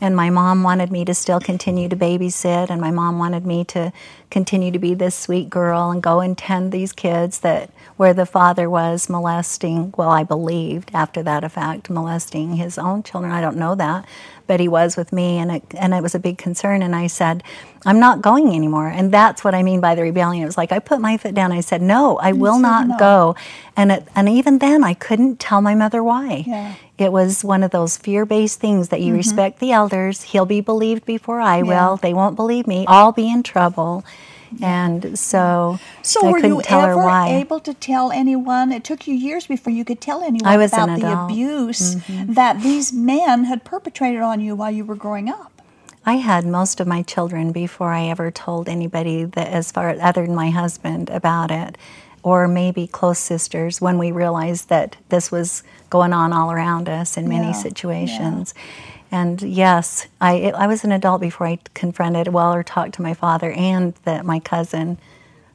And 0.00 0.14
my 0.14 0.30
mom 0.30 0.62
wanted 0.62 0.92
me 0.92 1.04
to 1.04 1.14
still 1.14 1.40
continue 1.40 1.88
to 1.88 1.96
babysit, 1.96 2.70
and 2.70 2.80
my 2.80 2.90
mom 2.92 3.18
wanted 3.18 3.44
me 3.44 3.64
to 3.64 3.92
continue 4.30 4.70
to 4.70 4.78
be 4.78 4.94
this 4.94 5.16
sweet 5.16 5.50
girl 5.50 5.90
and 5.90 6.02
go 6.02 6.20
and 6.20 6.38
tend 6.38 6.70
these 6.70 6.92
kids 6.92 7.40
that 7.40 7.70
where 7.98 8.14
the 8.14 8.24
father 8.24 8.70
was 8.70 9.08
molesting, 9.08 9.92
well, 9.98 10.08
I 10.08 10.22
believed 10.22 10.92
after 10.94 11.20
that 11.24 11.42
a 11.42 11.48
fact, 11.48 11.90
molesting 11.90 12.54
his 12.54 12.78
own 12.78 13.02
children. 13.02 13.32
I 13.32 13.40
don't 13.40 13.56
know 13.56 13.74
that, 13.74 14.06
but 14.46 14.60
he 14.60 14.68
was 14.68 14.96
with 14.96 15.12
me, 15.12 15.38
and 15.38 15.50
it, 15.50 15.64
and 15.76 15.92
it 15.92 16.00
was 16.00 16.14
a 16.14 16.20
big 16.20 16.38
concern. 16.38 16.80
And 16.80 16.94
I 16.94 17.08
said, 17.08 17.42
I'm 17.84 17.98
not 17.98 18.22
going 18.22 18.54
anymore. 18.54 18.86
And 18.86 19.12
that's 19.12 19.42
what 19.42 19.52
I 19.52 19.64
mean 19.64 19.80
by 19.80 19.96
the 19.96 20.02
rebellion. 20.02 20.44
It 20.44 20.46
was 20.46 20.56
like 20.56 20.70
I 20.70 20.78
put 20.78 21.00
my 21.00 21.16
foot 21.16 21.34
down. 21.34 21.50
I 21.50 21.60
said, 21.60 21.82
No, 21.82 22.18
I 22.18 22.32
will 22.32 22.60
not 22.60 22.86
no. 22.86 22.96
go. 22.98 23.36
And 23.76 23.90
it, 23.90 24.06
and 24.14 24.28
even 24.28 24.58
then, 24.58 24.84
I 24.84 24.94
couldn't 24.94 25.40
tell 25.40 25.60
my 25.60 25.74
mother 25.74 26.00
why. 26.00 26.44
Yeah. 26.46 26.74
It 26.98 27.10
was 27.10 27.44
one 27.44 27.64
of 27.64 27.72
those 27.72 27.96
fear 27.96 28.24
based 28.24 28.60
things 28.60 28.90
that 28.90 29.00
you 29.00 29.08
mm-hmm. 29.08 29.16
respect 29.16 29.58
the 29.58 29.72
elders. 29.72 30.22
He'll 30.22 30.46
be 30.46 30.60
believed 30.60 31.04
before 31.04 31.40
I 31.40 31.58
Yeah. 31.58 31.62
will. 31.62 31.96
They 31.96 32.14
won't 32.14 32.36
believe 32.36 32.68
me. 32.68 32.84
I'll 32.86 33.12
be 33.12 33.28
in 33.28 33.42
trouble. 33.42 34.04
And 34.62 35.18
so, 35.18 35.78
So 36.02 36.26
I 36.26 36.30
were 36.32 36.36
couldn't 36.40 36.56
you 36.56 36.62
tell 36.62 36.80
her 36.82 36.90
ever 36.92 37.02
why. 37.04 37.28
able 37.34 37.60
to 37.60 37.74
tell 37.74 38.10
anyone? 38.10 38.72
It 38.72 38.84
took 38.84 39.06
you 39.06 39.14
years 39.14 39.46
before 39.46 39.72
you 39.72 39.84
could 39.84 40.00
tell 40.00 40.22
anyone 40.22 40.60
about 40.60 40.88
an 40.88 41.00
the 41.00 41.06
adult. 41.06 41.30
Mm-hmm. 41.30 41.32
abuse 41.32 41.96
that 42.34 42.62
these 42.62 42.92
men 42.92 43.44
had 43.44 43.64
perpetrated 43.64 44.20
on 44.22 44.40
you 44.40 44.54
while 44.56 44.70
you 44.70 44.84
were 44.84 44.94
growing 44.96 45.28
up. 45.28 45.52
I 46.06 46.14
had 46.14 46.46
most 46.46 46.80
of 46.80 46.86
my 46.86 47.02
children 47.02 47.52
before 47.52 47.90
I 47.92 48.06
ever 48.06 48.30
told 48.30 48.68
anybody 48.68 49.24
that, 49.24 49.48
as 49.48 49.70
far 49.70 49.90
other 49.90 50.24
than 50.24 50.34
my 50.34 50.50
husband, 50.50 51.10
about 51.10 51.50
it, 51.50 51.76
or 52.22 52.48
maybe 52.48 52.86
close 52.86 53.18
sisters 53.18 53.80
when 53.80 53.98
we 53.98 54.10
realized 54.10 54.68
that 54.70 54.96
this 55.10 55.30
was 55.30 55.62
going 55.90 56.12
on 56.12 56.32
all 56.32 56.50
around 56.50 56.88
us 56.88 57.16
in 57.16 57.28
many 57.28 57.48
Yeah, 57.48 57.52
situations. 57.52 58.54
And 59.10 59.40
yes, 59.42 60.06
I 60.20 60.52
I 60.52 60.66
was 60.66 60.84
an 60.84 60.92
adult 60.92 61.20
before 61.20 61.46
I 61.46 61.58
confronted 61.74 62.28
well 62.28 62.52
or 62.54 62.62
talked 62.62 62.94
to 62.96 63.02
my 63.02 63.14
father 63.14 63.52
and 63.52 63.94
that 64.04 64.24
my 64.26 64.40
cousin. 64.40 64.98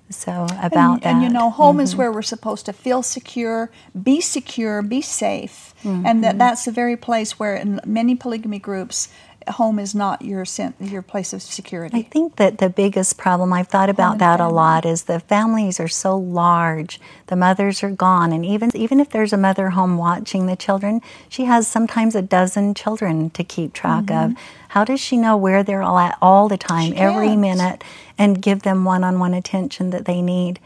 So 0.09 0.45
about 0.61 0.95
and, 0.95 1.01
that. 1.03 1.07
and 1.09 1.23
you 1.23 1.29
know, 1.29 1.49
home 1.49 1.77
Mm-hmm. 1.77 1.83
is 1.83 1.95
where 1.95 2.11
we're 2.11 2.21
supposed 2.21 2.65
to 2.67 2.73
feel 2.73 3.01
secure, 3.03 3.71
be 4.03 4.21
secure, 4.21 4.81
be 4.81 5.01
safe, 5.01 5.73
and 5.83 6.05
Mm-hmm. 6.05 6.21
that 6.21 6.37
that's 6.39 6.65
the 6.65 6.71
very 6.71 6.97
place 6.97 7.39
where 7.39 7.55
in 7.55 7.79
many 7.85 8.15
polygamy 8.15 8.59
groups, 8.59 9.09
home 9.49 9.79
is 9.79 9.93
not 9.95 10.21
your 10.21 10.45
sen- 10.45 10.73
your 10.79 11.01
place 11.01 11.33
of 11.33 11.41
security. 11.41 11.97
I 11.97 12.01
think 12.01 12.35
that 12.37 12.57
the 12.57 12.69
biggest 12.69 13.17
problem 13.17 13.53
I've 13.53 13.67
thought 13.67 13.89
about 13.89 14.17
that 14.19 14.39
a 14.39 14.47
lot 14.47 14.85
is 14.85 15.03
the 15.03 15.19
families 15.19 15.79
are 15.79 15.87
so 15.87 16.17
large. 16.17 16.99
The 17.27 17.35
mothers 17.35 17.83
are 17.83 17.89
gone, 17.89 18.31
and 18.31 18.45
even 18.45 18.75
even 18.75 18.99
if 18.99 19.09
there's 19.09 19.33
a 19.33 19.37
mother 19.37 19.71
home 19.71 19.97
watching 19.97 20.45
the 20.45 20.55
children, 20.55 21.01
she 21.29 21.45
has 21.45 21.67
sometimes 21.67 22.15
a 22.15 22.21
dozen 22.21 22.73
children 22.73 23.29
to 23.31 23.43
keep 23.43 23.73
track 23.73 24.09
of. 24.11 24.33
How 24.69 24.83
does 24.83 24.99
she 24.99 25.17
know 25.17 25.37
where 25.37 25.61
they're 25.63 25.83
all 25.83 25.99
at 25.99 26.17
all 26.21 26.47
the 26.47 26.57
time, 26.57 26.91
Mm-hmm. 26.91 26.97
She 26.97 26.99
every 26.99 27.35
minute, 27.35 27.83
and 28.17 28.41
give 28.41 28.63
them 28.63 28.85
one-on-one 28.85 29.33
attention 29.33 29.91
that 29.91 30.05
they 30.05 30.21
need? 30.21 30.59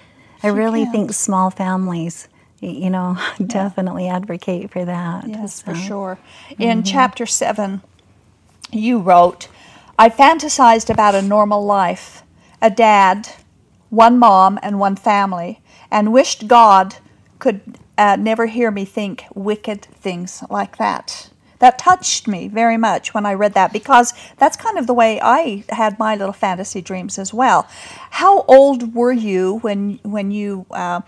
I 0.44 0.48
really 0.48 0.84
can't. 0.84 0.92
think 0.94 1.13
small 1.13 1.50
families, 1.50 2.28
you 2.62 2.90
know, 2.90 3.18
definitely 3.46 4.08
advocate 4.08 4.72
for 4.72 4.86
that. 4.86 5.28
Yes, 5.28 5.62
for 5.62 5.76
sure. 5.76 6.18
In 6.58 6.84
chapter 6.84 7.26
seven, 7.26 7.82
you 8.71 8.99
wrote, 8.99 9.47
I 9.97 10.10
fantasized 10.10 10.89
about 10.89 11.15
a 11.15 11.21
normal 11.21 11.65
life, 11.65 12.23
a 12.62 12.69
dad, 12.69 13.30
one 13.89 14.19
mom, 14.19 14.60
and 14.62 14.80
one 14.80 14.95
family, 14.95 15.62
and 15.89 16.13
wished 16.13 16.47
God 16.47 16.95
could 17.39 17.62
uh, 17.97 18.15
never 18.15 18.45
hear 18.45 18.69
me 18.71 18.86
think 18.86 19.25
wicked 19.34 19.82
things 19.82 20.43
like 20.49 20.77
that. 20.77 21.30
that 21.60 21.80
touched 21.80 22.27
me 22.27 22.47
very 22.47 22.77
much 22.77 23.13
when 23.13 23.25
I 23.25 23.34
read 23.34 23.53
that 23.53 23.73
because 23.73 24.13
that's 24.38 24.56
kind 24.58 24.77
of 24.77 24.86
the 24.86 24.93
way 24.93 25.19
I 25.21 25.63
had 25.69 25.97
my 25.97 26.15
little 26.15 26.34
fantasy 26.34 26.82
dreams 26.82 27.17
as 27.17 27.34
well. 27.34 27.67
How 28.12 28.41
old 28.43 28.93
were 28.93 29.12
you 29.12 29.58
when 29.60 29.99
when 30.03 30.32
you 30.32 30.65
uh, 30.71 31.01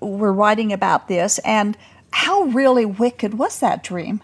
were 0.00 0.32
writing 0.32 0.72
about 0.72 1.08
this, 1.08 1.38
and 1.40 1.76
how 2.12 2.42
really 2.44 2.86
wicked 2.86 3.34
was 3.34 3.58
that 3.60 3.82
dream? 3.82 4.20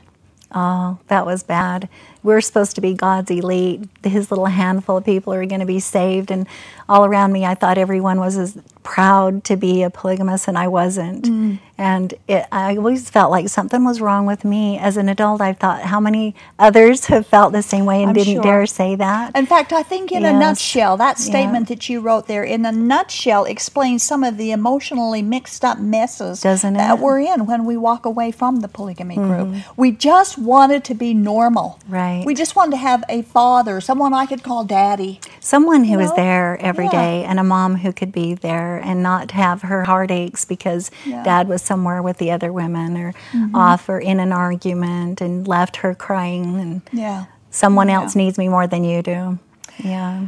Oh, 0.54 0.98
that 1.08 1.24
was 1.24 1.42
bad. 1.42 1.88
We're 2.22 2.40
supposed 2.40 2.74
to 2.74 2.80
be 2.80 2.94
God's 2.94 3.30
elite. 3.30 3.88
His 4.04 4.30
little 4.30 4.46
handful 4.46 4.98
of 4.98 5.04
people 5.04 5.32
are 5.32 5.46
going 5.46 5.60
to 5.60 5.66
be 5.66 5.80
saved. 5.80 6.30
And 6.30 6.46
all 6.88 7.04
around 7.04 7.32
me, 7.32 7.44
I 7.44 7.54
thought 7.54 7.78
everyone 7.78 8.20
was 8.20 8.36
as 8.36 8.58
proud 8.82 9.44
to 9.44 9.56
be 9.56 9.82
a 9.82 9.90
polygamist, 9.90 10.48
and 10.48 10.58
I 10.58 10.68
wasn't. 10.68 11.24
Mm. 11.24 11.58
And 11.78 12.14
it, 12.28 12.46
I 12.52 12.76
always 12.76 13.08
felt 13.10 13.30
like 13.30 13.48
something 13.48 13.84
was 13.84 14.00
wrong 14.00 14.26
with 14.26 14.44
me. 14.44 14.78
As 14.78 14.96
an 14.96 15.08
adult, 15.08 15.40
I 15.40 15.52
thought 15.52 15.82
how 15.82 15.98
many 16.00 16.34
others 16.58 17.06
have 17.06 17.26
felt 17.26 17.52
the 17.52 17.62
same 17.62 17.86
way 17.86 18.02
and 18.02 18.10
I'm 18.10 18.14
didn't 18.14 18.34
sure. 18.34 18.42
dare 18.42 18.66
say 18.66 18.94
that. 18.96 19.36
In 19.36 19.46
fact, 19.46 19.72
I 19.72 19.82
think 19.82 20.12
in 20.12 20.22
Yes. 20.22 20.34
a 20.34 20.38
nutshell, 20.38 20.96
that 20.98 21.18
statement 21.18 21.68
Yeah. 21.68 21.74
that 21.76 21.88
you 21.88 22.00
wrote 22.00 22.26
there, 22.28 22.44
in 22.44 22.64
a 22.66 22.72
nutshell, 22.72 23.44
explains 23.44 24.02
some 24.02 24.22
of 24.22 24.36
the 24.36 24.52
emotionally 24.52 25.22
mixed 25.22 25.64
up 25.64 25.78
messes 25.78 26.42
that? 26.42 26.60
Mm-hmm. 26.62 27.02
we're 27.02 27.20
in 27.20 27.46
when 27.46 27.64
we 27.64 27.76
walk 27.76 28.04
away 28.04 28.30
from 28.30 28.60
the 28.60 28.68
polygamy 28.68 29.16
group. 29.16 29.54
We 29.76 29.90
just 29.92 30.38
wanted 30.38 30.84
to 30.84 30.94
be 30.94 31.14
normal. 31.14 31.78
Right. 31.88 32.22
We 32.24 32.34
just 32.34 32.54
wanted 32.54 32.72
to 32.72 32.76
have 32.76 33.02
a 33.08 33.22
father, 33.22 33.80
someone 33.80 34.12
I 34.14 34.26
could 34.26 34.42
call 34.42 34.64
daddy. 34.64 35.20
Someone 35.40 35.84
who 35.84 35.96
was 35.98 36.10
know? 36.10 36.16
there 36.16 36.58
every 36.60 36.84
Yeah. 36.86 36.90
day 36.92 37.24
and 37.24 37.40
a 37.40 37.44
mom 37.44 37.76
who 37.76 37.92
could 37.92 38.12
be 38.12 38.34
there 38.34 38.76
and 38.84 39.02
not 39.02 39.30
have 39.32 39.62
her 39.62 39.84
heartaches 39.84 40.44
because 40.44 40.90
Yeah. 41.04 41.14
Mm-hmm. 41.16 41.24
dad 41.24 41.48
was 41.48 41.61
somewhere 41.62 42.02
with 42.02 42.18
the 42.18 42.30
other 42.30 42.52
women 42.52 42.96
or 42.96 43.12
mm-hmm. 43.32 43.54
off 43.54 43.88
or 43.88 43.98
in 43.98 44.20
an 44.20 44.32
argument 44.32 45.20
and 45.20 45.46
left 45.46 45.76
her 45.76 45.94
crying 45.94 46.60
and 46.60 46.82
Yeah. 46.92 47.24
someone 47.50 47.88
Yeah. 47.88 48.02
else 48.02 48.14
needs 48.14 48.38
me 48.38 48.48
more 48.48 48.66
than 48.66 48.84
you 48.84 49.02
do. 49.02 49.38
Yeah. 49.78 50.26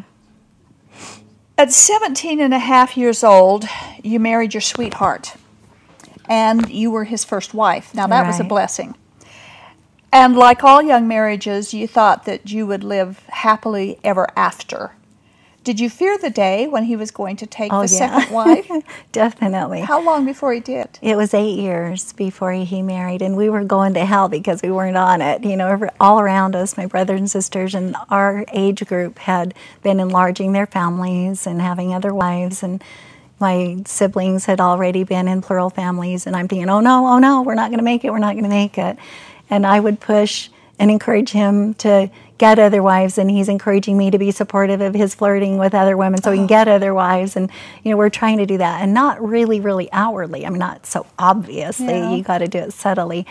At 1.57 1.73
17 1.73 2.40
and 2.40 2.53
a 2.53 2.59
half 2.59 2.97
years 2.97 3.23
old, 3.23 3.64
you 4.03 4.18
married 4.18 4.55
your 4.55 4.61
sweetheart, 4.61 5.35
and 6.29 6.68
you 6.68 6.90
were 6.90 7.05
his 7.05 7.25
first 7.25 7.55
wife. 7.55 7.94
Now, 7.94 8.09
that 8.09 8.27
was 8.27 8.40
a 8.40 8.44
blessing. 8.44 8.97
And 10.12 10.37
like 10.37 10.62
all 10.64 10.83
young 10.83 11.07
marriages, 11.07 11.73
you 11.75 11.87
thought 11.87 12.25
that 12.25 12.51
you 12.51 12.66
would 12.66 12.83
live 12.85 13.23
happily 13.29 13.99
ever 14.03 14.29
after. 14.37 14.92
Did 15.64 15.81
you 15.81 15.88
fear 15.88 16.18
the 16.18 16.29
day 16.29 16.68
when 16.68 16.85
he 16.85 16.94
was 16.94 17.11
going 17.11 17.37
to 17.37 17.46
take 17.46 17.72
Oh, 17.72 17.87
the 17.87 17.94
yeah. 17.94 18.18
second 18.20 18.35
wife? 18.42 18.70
Definitely. 19.12 19.81
How 19.81 20.03
long 20.05 20.27
before 20.27 20.53
he 20.53 20.61
did? 20.61 20.98
It 21.00 21.16
was 21.16 21.33
eight 21.33 21.59
years 21.59 22.12
before 22.12 22.53
he 22.53 22.83
married, 22.83 23.22
and 23.22 23.35
we 23.35 23.48
were 23.48 23.64
going 23.64 23.94
to 23.94 24.05
hell 24.05 24.29
because 24.29 24.61
we 24.62 24.70
weren't 24.70 24.98
on 24.98 25.22
it. 25.22 25.42
You 25.42 25.57
know, 25.57 25.88
all 25.98 26.20
around 26.20 26.55
us, 26.55 26.77
my 26.77 26.85
brothers 26.85 27.18
and 27.18 27.31
sisters 27.31 27.74
and 27.74 27.96
our 28.11 28.44
age 28.53 28.85
group 28.87 29.18
had 29.20 29.55
been 29.83 30.00
enlarging 30.00 30.53
their 30.53 30.66
families 30.66 31.46
and 31.46 31.62
having 31.62 31.94
other 31.94 32.12
wives, 32.12 32.62
and 32.62 32.85
my 33.40 33.83
siblings 33.87 34.44
had 34.44 34.61
already 34.61 35.03
been 35.03 35.29
in 35.29 35.40
plural 35.40 35.70
families. 35.70 36.27
And 36.27 36.37
I'm 36.37 36.46
thinking, 36.46 36.68
oh 36.68 36.81
no, 36.81 37.07
oh 37.07 37.18
no, 37.18 37.40
we're 37.42 37.55
not 37.55 37.70
going 37.70 37.79
to 37.79 37.85
make 37.85 38.05
it, 38.05 38.11
we're 38.11 38.18
not 38.18 38.35
going 38.35 38.44
to 38.44 38.50
make 38.50 38.77
it. 38.77 38.98
And 39.48 39.66
I 39.66 39.81
would 39.81 39.98
push 39.98 40.50
and 40.79 40.90
encourage 40.90 41.31
him 41.31 41.74
to 41.74 42.11
get 42.38 42.59
other 42.59 42.83
wives 42.83 43.18
and 43.18 43.31
he's 43.31 43.49
encouraging 43.49 43.97
me 43.97 44.11
to 44.11 44.18
be 44.18 44.31
supportive 44.31 44.81
of 44.81 44.94
his 44.94 45.14
flirting 45.14 45.59
with 45.59 45.75
other 45.75 45.97
women 45.97 46.23
so 46.23 46.33
he 46.33 46.38
can 46.38 46.44
oh. 46.44 46.49
get 46.49 46.68
other 46.68 46.92
wives. 46.92 47.37
And 47.37 47.51
you 47.83 47.90
know 47.90 47.97
we're 47.97 48.11
trying 48.11 48.38
to 48.38 48.47
do 48.47 48.59
that. 48.59 48.83
And 48.83 48.92
not 48.92 49.25
really 49.25 49.61
really 49.61 49.90
outwardly. 49.92 50.44
I 50.47 50.51
mean 50.51 50.59
not 50.59 50.87
so 50.87 51.07
obviously. 51.18 51.87
Yeah. 51.87 52.14
you 52.14 52.23
got 52.23 52.38
to 52.38 52.49
do 52.49 52.59
it 52.59 52.73
subtly. 52.73 53.27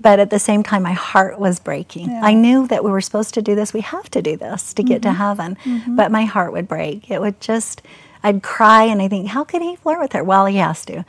But 0.00 0.20
at 0.20 0.30
the 0.30 0.38
same 0.38 0.62
time 0.62 0.82
my 0.82 0.92
heart 0.92 1.40
was 1.40 1.58
breaking. 1.58 2.10
I 2.10 2.32
knew 2.32 2.68
that 2.68 2.84
we 2.84 2.90
were 2.90 3.00
supposed 3.00 3.34
to 3.34 3.42
do 3.42 3.56
this. 3.56 3.72
We 3.72 3.80
have 3.80 4.08
to 4.10 4.22
do 4.22 4.36
this 4.36 4.72
to 4.74 4.82
get 4.84 5.02
to 5.02 5.08
mm-hmm. 5.08 5.18
heaven. 5.18 5.56
Mm-hmm. 5.64 5.96
But 5.96 6.12
my 6.12 6.24
heart 6.24 6.52
would 6.52 6.68
break. 6.68 7.10
It 7.10 7.20
would 7.20 7.40
just 7.40 7.82
I'd 8.22 8.42
cry 8.42 8.84
and 8.84 9.00
I 9.00 9.08
think, 9.08 9.28
how 9.28 9.44
could 9.44 9.62
he 9.62 9.76
flirt 9.76 10.00
with 10.00 10.12
her? 10.12 10.24
Well, 10.24 10.46
he 10.46 10.56
has 10.56 10.84
to. 10.86 11.04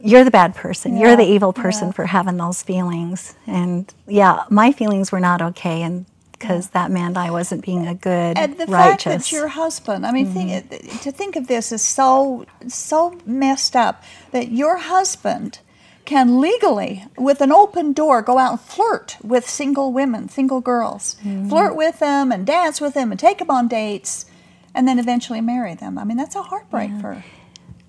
You're 0.00 0.24
the 0.24 0.30
bad 0.30 0.54
person. 0.54 0.96
You're 0.96 1.16
the 1.16 1.24
evil 1.24 1.52
person 1.52 1.88
yeah. 1.88 1.92
for 1.92 2.06
having 2.06 2.36
those 2.36 2.62
feelings. 2.62 3.34
And 3.46 3.92
yeah, 4.06 4.44
my 4.48 4.72
feelings 4.72 5.10
were 5.10 5.20
not 5.20 5.42
okay, 5.42 5.82
and 5.82 6.06
because 6.42 6.70
that 6.70 6.90
meant 6.90 7.16
I 7.16 7.30
wasn't 7.30 7.64
being 7.64 7.86
a 7.86 7.94
good, 7.94 8.36
righteous. 8.36 8.44
And 8.44 8.52
the 8.58 8.66
fact 8.66 9.06
righteous. 9.06 9.06
Mm-hmm. 9.06 9.18
that 9.18 9.32
your 9.32 9.48
husband, 9.48 10.04
I 10.06 10.12
mean, 10.12 10.26
think, 10.26 11.00
to 11.02 11.12
think 11.12 11.36
of 11.36 11.46
this 11.46 11.70
is 11.72 11.82
so 11.82 12.44
so 12.68 13.18
messed 13.24 13.76
up 13.76 14.02
that 14.32 14.50
your 14.50 14.76
husband 14.78 15.60
can 16.04 16.40
legally, 16.40 17.04
with 17.16 17.40
an 17.40 17.52
open 17.52 17.92
door, 17.92 18.22
go 18.22 18.36
out 18.36 18.50
and 18.50 18.60
flirt 18.60 19.16
with 19.22 19.48
single 19.48 19.92
women, 19.92 20.28
single 20.28 20.60
girls, 20.60 21.14
Mm-hmm. 21.24 21.48
flirt 21.48 21.76
with 21.76 22.00
them 22.00 22.32
and 22.32 22.44
dance 22.44 22.80
with 22.80 22.94
them 22.94 23.12
and 23.12 23.20
take 23.20 23.38
them 23.38 23.50
on 23.50 23.68
dates, 23.68 24.26
and 24.74 24.88
then 24.88 24.98
eventually 24.98 25.40
marry 25.40 25.74
them. 25.76 25.96
I 25.98 26.04
mean, 26.04 26.16
that's 26.16 26.34
a 26.34 26.42
heartbreak 26.42 26.90
for. 27.00 27.22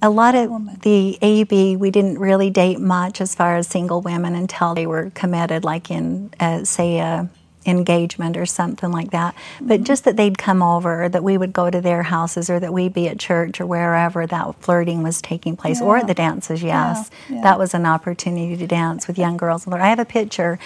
a 0.02 0.12
lot 0.12 0.36
of 0.36 0.82
the 0.82 1.18
AB, 1.24 1.76
we 1.78 1.90
didn't 1.90 2.20
really 2.20 2.52
date 2.52 2.80
much 2.80 3.20
as 3.20 3.34
far 3.34 3.56
as 3.56 3.68
single 3.68 4.00
women 4.02 4.36
until 4.36 4.76
they 4.76 4.86
were 4.86 5.10
committed, 5.16 5.64
like 5.64 5.90
in, 5.90 6.30
uh, 6.40 6.64
say, 6.66 7.00
a 7.00 7.28
engagement 7.66 8.38
or 8.38 8.46
something 8.46 8.92
like 8.92 9.12
that. 9.12 9.36
But 9.62 9.76
Mm-hmm. 9.80 9.84
just 9.84 10.04
that 10.06 10.18
they'd 10.18 10.38
come 10.38 10.62
over, 10.62 11.10
that 11.10 11.24
we 11.24 11.38
would 11.38 11.54
go 11.54 11.70
to 11.70 11.82
their 11.82 12.04
houses, 12.04 12.50
or 12.50 12.60
that 12.60 12.74
we'd 12.74 12.94
be 12.94 13.08
at 13.08 13.20
church 13.20 13.60
or 13.62 13.66
wherever 13.66 14.26
that 14.28 14.56
flirting 14.62 15.04
was 15.04 15.22
taking 15.22 15.56
place, 15.56 15.82
or 15.82 15.98
at 15.98 16.08
the 16.08 16.14
dances. 16.14 16.62
Yes, 16.64 17.10
Yeah, 17.30 17.36
yeah. 17.36 17.42
that 17.42 17.60
was 17.60 17.74
an 17.74 17.86
opportunity 17.86 18.56
to 18.58 18.68
dance 18.68 19.08
with 19.08 19.18
young 19.18 19.38
girls. 19.38 19.68
I 19.68 19.88
have 19.88 20.00
a 20.00 20.06
picture 20.06 20.60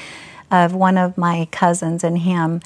of 0.52 0.74
one 0.74 0.98
of 0.98 1.18
my 1.18 1.48
cousins 1.52 2.04
and 2.04 2.18
him, 2.20 2.62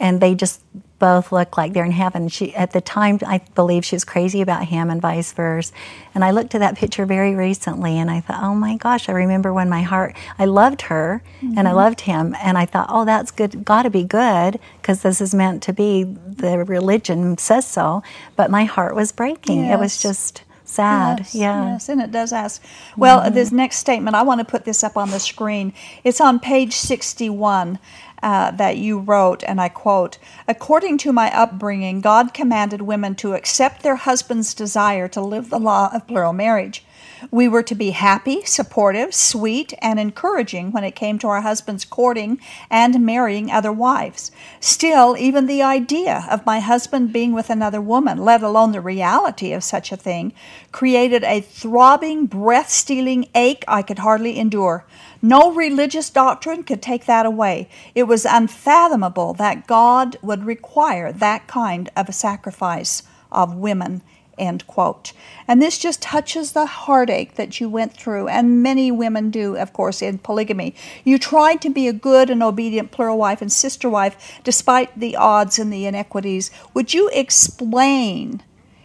and 0.00 0.20
they 0.20 0.34
just 0.34 0.60
both 0.98 1.32
look 1.32 1.56
like 1.56 1.72
they're 1.72 1.84
in 1.84 1.92
heaven. 1.92 2.28
She 2.28 2.54
at 2.54 2.72
the 2.72 2.80
time 2.80 3.18
I 3.26 3.40
believe 3.54 3.84
she 3.84 3.96
was 3.96 4.04
crazy 4.04 4.40
about 4.40 4.66
him 4.66 4.90
and 4.90 5.00
vice 5.00 5.32
versa. 5.32 5.72
And 6.14 6.24
I 6.24 6.30
looked 6.30 6.54
at 6.54 6.58
that 6.60 6.76
picture 6.76 7.04
very 7.06 7.34
recently 7.34 7.98
and 7.98 8.10
I 8.10 8.20
thought, 8.20 8.42
oh 8.42 8.54
my 8.54 8.76
gosh, 8.76 9.08
I 9.08 9.12
remember 9.12 9.52
when 9.52 9.68
my 9.68 9.82
heart 9.82 10.16
I 10.38 10.44
loved 10.44 10.82
her 10.82 11.22
and 11.42 11.66
I 11.68 11.72
loved 11.72 12.02
him 12.02 12.34
and 12.40 12.56
I 12.56 12.66
thought, 12.66 12.86
oh 12.90 13.04
that's 13.04 13.30
good 13.30 13.64
got 13.64 13.82
to 13.82 13.90
be 13.90 14.04
good 14.04 14.58
because 14.80 15.02
this 15.02 15.20
is 15.20 15.34
meant 15.34 15.62
to 15.64 15.72
be 15.72 16.04
the 16.04 16.58
religion 16.64 17.38
says 17.38 17.66
so, 17.66 18.02
but 18.36 18.50
my 18.50 18.64
heart 18.64 18.94
was 18.94 19.12
breaking. 19.12 19.64
It 19.64 19.78
was 19.78 20.00
just 20.00 20.42
sad. 20.64 21.20
Yes, 21.20 21.34
yeah. 21.34 21.54
Mm-hmm. 21.54 21.68
Yes, 21.72 21.88
and 21.88 22.00
it 22.00 22.10
does 22.10 22.32
ask. 22.32 22.62
Well, 22.96 23.30
this 23.30 23.52
next 23.52 23.78
statement, 23.78 24.16
I 24.16 24.22
want 24.22 24.40
to 24.40 24.44
put 24.44 24.64
this 24.64 24.82
up 24.82 24.96
on 24.96 25.10
the 25.10 25.20
screen. 25.20 25.72
It's 26.02 26.20
on 26.20 26.40
page 26.40 26.74
61 26.74 27.78
uh, 28.24 28.50
that 28.52 28.78
you 28.78 28.98
wrote, 28.98 29.44
and 29.44 29.60
I 29.60 29.68
quote 29.68 30.16
According 30.48 30.96
to 30.98 31.12
my 31.12 31.30
upbringing, 31.36 32.00
God 32.00 32.32
commanded 32.32 32.80
women 32.80 33.14
to 33.16 33.34
accept 33.34 33.82
their 33.82 33.96
husband's 33.96 34.54
desire 34.54 35.08
to 35.08 35.20
live 35.20 35.50
the 35.50 35.60
law 35.60 35.90
of 35.92 36.06
plural 36.06 36.32
marriage. 36.32 36.82
We 37.30 37.48
were 37.48 37.62
to 37.62 37.74
be 37.74 37.90
happy, 37.90 38.42
supportive, 38.44 39.14
sweet, 39.14 39.74
and 39.80 40.00
encouraging 40.00 40.72
when 40.72 40.84
it 40.84 40.94
came 40.96 41.18
to 41.18 41.28
our 41.28 41.42
husbands 41.42 41.84
courting 41.84 42.40
and 42.70 43.04
marrying 43.04 43.50
other 43.50 43.72
wives. 43.72 44.30
Still, 44.60 45.16
even 45.18 45.46
the 45.46 45.62
idea 45.62 46.26
of 46.30 46.46
my 46.46 46.60
husband 46.60 47.12
being 47.12 47.32
with 47.32 47.50
another 47.50 47.80
woman, 47.80 48.18
let 48.18 48.42
alone 48.42 48.72
the 48.72 48.80
reality 48.80 49.52
of 49.52 49.64
such 49.64 49.92
a 49.92 49.96
thing, 49.96 50.32
created 50.72 51.24
a 51.24 51.40
throbbing, 51.40 52.26
breath 52.26 52.70
stealing 52.70 53.28
ache 53.34 53.64
I 53.68 53.82
could 53.82 53.98
hardly 53.98 54.38
endure. 54.38 54.84
No 55.24 55.54
religious 55.54 56.10
doctrine 56.10 56.64
could 56.64 56.82
take 56.82 57.06
that 57.06 57.24
away. 57.24 57.70
It 57.94 58.02
was 58.02 58.26
unfathomable 58.26 59.32
that 59.32 59.66
God 59.66 60.18
would 60.20 60.44
require 60.44 61.12
that 61.12 61.46
kind 61.46 61.88
of 61.96 62.10
a 62.10 62.12
sacrifice 62.12 63.02
of 63.32 63.54
women. 63.54 64.02
End 64.36 64.66
quote. 64.66 65.14
And 65.48 65.62
this 65.62 65.78
just 65.78 66.02
touches 66.02 66.52
the 66.52 66.66
heartache 66.66 67.36
that 67.36 67.58
you 67.58 67.70
went 67.70 67.96
through, 67.96 68.28
and 68.28 68.62
many 68.62 68.92
women 68.92 69.30
do, 69.30 69.56
of 69.56 69.72
course, 69.72 70.02
in 70.02 70.18
polygamy. 70.18 70.74
You 71.04 71.18
tried 71.18 71.62
to 71.62 71.70
be 71.70 71.88
a 71.88 71.94
good 71.94 72.28
and 72.28 72.42
obedient 72.42 72.90
plural 72.90 73.16
wife 73.16 73.40
and 73.40 73.50
sister 73.50 73.88
wife 73.88 74.42
despite 74.44 75.00
the 75.00 75.16
odds 75.16 75.58
and 75.58 75.72
the 75.72 75.86
inequities. 75.86 76.50
Would 76.74 76.92
you 76.92 77.08
explain, 77.14 78.42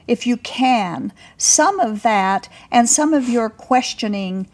if 0.07 0.25
you 0.25 0.37
can, 0.37 1.11
some 1.37 1.81
of 1.81 2.01
that 2.03 2.47
and 2.71 2.87
some 2.87 3.13
of 3.13 3.27
your 3.27 3.49
questioning 3.49 4.47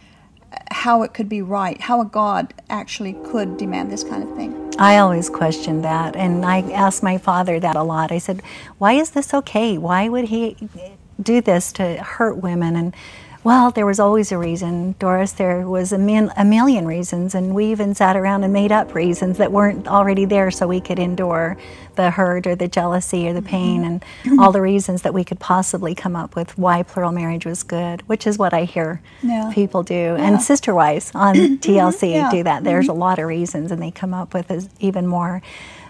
how 0.76 1.04
it 1.04 1.14
could 1.14 1.30
be 1.30 1.42
right, 1.42 1.80
how 1.80 2.02
a 2.02 2.06
God 2.06 2.54
actually 2.70 3.14
could 3.24 3.56
demand 3.56 3.90
this 3.90 4.04
kind 4.04 4.22
of 4.22 4.36
thing? 4.36 4.74
I 4.78 4.98
always 4.98 5.30
questioned 5.30 5.86
that, 5.86 6.18
and 6.18 6.46
I 6.46 6.60
asked 6.72 7.02
my 7.02 7.18
father 7.18 7.62
that 7.62 7.78
a 7.78 7.82
lot. 7.82 8.12
I 8.12 8.18
said, 8.18 8.42
"Why 8.78 8.92
is 8.94 9.12
this 9.12 9.34
okay? 9.34 9.78
Why 9.78 10.10
would 10.10 10.26
he 10.26 10.58
do 11.22 11.40
this 11.40 11.72
to 11.74 12.04
hurt 12.04 12.38
women?" 12.44 12.76
And 12.76 12.94
Well, 13.46 13.70
there 13.70 13.86
was 13.86 14.00
always 14.00 14.32
a 14.32 14.40
reason, 14.40 14.96
Doris. 14.98 15.32
There 15.34 15.70
was 15.70 15.94
a, 15.94 16.00
min- 16.00 16.32
a 16.36 16.44
million 16.44 16.88
reasons, 16.88 17.36
and 17.36 17.54
we 17.54 17.66
even 17.68 17.94
sat 17.94 18.16
around 18.18 18.44
and 18.44 18.52
made 18.52 18.72
up 18.72 18.96
reasons 18.96 19.38
that 19.38 19.52
weren't 19.52 19.88
already 19.88 20.26
there 20.26 20.50
so 20.50 20.68
we 20.68 20.82
could 20.82 20.98
endure 20.98 21.56
the 21.96 22.10
hurt 22.10 22.48
or 22.48 22.56
the 22.56 22.68
jealousy 22.68 23.28
or 23.30 23.34
the 23.34 23.44
pain 23.44 23.84
Mm-hmm. 23.84 24.30
and 24.32 24.40
all 24.40 24.52
the 24.52 24.62
reasons 24.64 25.04
that 25.04 25.14
we 25.14 25.24
could 25.24 25.40
possibly 25.40 25.94
come 25.94 26.16
up 26.16 26.36
with 26.36 26.58
why 26.58 26.82
plural 26.82 27.12
marriage 27.12 27.46
was 27.46 27.62
good, 27.62 28.02
which 28.10 28.26
is 28.26 28.40
what 28.40 28.52
I 28.52 28.64
hear 28.64 29.00
Yeah. 29.22 29.52
people 29.54 29.84
do. 29.84 30.16
And 30.18 30.42
Sister 30.42 30.74
Wives 30.74 31.12
on 31.14 31.36
TLC 31.36 32.12
Yeah. 32.14 32.22
Mm-hmm. 32.24 32.38
do 32.38 32.44
that. 32.46 32.64
There's 32.64 32.88
a 32.88 32.94
lot 32.94 33.20
of 33.20 33.28
reasons, 33.28 33.72
and 33.72 33.80
they 33.80 33.92
come 33.92 34.14
up 34.16 34.34
with 34.34 34.70
even 34.80 35.06
more. 35.06 35.44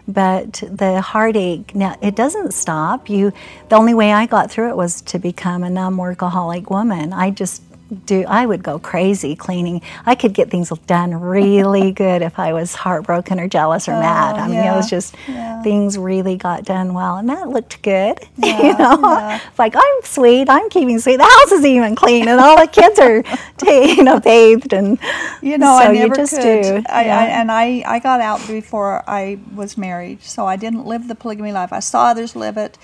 But 0.07 0.63
the 0.69 1.01
heartache, 1.01 1.73
now 1.73 1.97
it 2.01 2.15
doesn't 2.15 2.53
stop. 2.53 3.09
You, 3.09 3.33
the 3.69 3.75
only 3.75 3.93
way 3.93 4.13
I 4.13 4.27
got 4.27 4.51
through 4.51 4.69
it 4.69 4.77
was 4.77 5.01
to 5.03 5.19
become 5.19 5.63
a 5.63 5.69
numb 5.69 5.97
workaholic 5.97 6.69
woman. 6.69 7.11
I 7.11 7.31
just 7.31 7.63
do. 8.05 8.23
I 8.27 8.45
would 8.45 8.63
go 8.63 8.79
crazy 8.79 9.35
cleaning. 9.35 9.81
I 10.05 10.15
could 10.15 10.33
get 10.33 10.49
things 10.49 10.69
done 10.87 11.13
really 11.19 11.91
good 12.03 12.21
if 12.21 12.39
I 12.39 12.53
was 12.53 12.73
heartbroken 12.75 13.39
or 13.39 13.47
jealous 13.47 13.87
or 13.87 13.93
oh, 13.93 13.99
mad. 13.99 14.35
I 14.35 14.47
mean, 14.47 14.59
it 14.59 14.71
was 14.71 14.89
just 14.89 15.15
yeah. 15.27 15.44
Things 15.65 15.97
really 15.97 16.37
got 16.37 16.63
done 16.63 16.93
well, 16.93 17.17
and 17.17 17.27
that 17.27 17.49
looked 17.49 17.81
good. 17.81 18.19
you 18.37 18.77
know, 18.77 18.99
yeah. 19.01 19.41
it's 19.43 19.59
like 19.59 19.75
I'm 19.75 20.01
sweet. 20.03 20.47
I'm 20.47 20.69
keeping 20.69 20.99
sweet. 20.99 21.17
The 21.17 21.23
house 21.23 21.51
is 21.53 21.65
even 21.65 21.95
clean, 21.95 22.27
and 22.27 22.39
all 22.39 22.61
the 22.61 22.67
kids 22.67 22.99
are, 22.99 23.23
you 23.65 24.03
know, 24.03 24.19
bathed 24.19 24.73
and 24.73 24.99
You 25.41 25.57
know, 25.57 25.79
so 25.79 25.89
I 25.89 25.91
never 25.91 26.15
just 26.15 26.35
could. 26.35 26.61
do. 26.61 26.83
I, 26.87 27.05
Yeah. 27.05 27.19
I, 27.19 27.25
and 27.25 27.51
I, 27.51 27.83
I 27.87 27.97
got 27.97 28.21
out 28.21 28.47
before 28.47 29.03
I 29.09 29.39
was 29.55 29.75
married, 29.75 30.21
so 30.21 30.45
I 30.45 30.55
didn't 30.55 30.85
live 30.85 31.07
the 31.07 31.15
polygamy 31.15 31.51
life. 31.51 31.73
I 31.73 31.79
saw 31.79 32.05
others 32.05 32.35
live 32.35 32.57
it. 32.57 32.77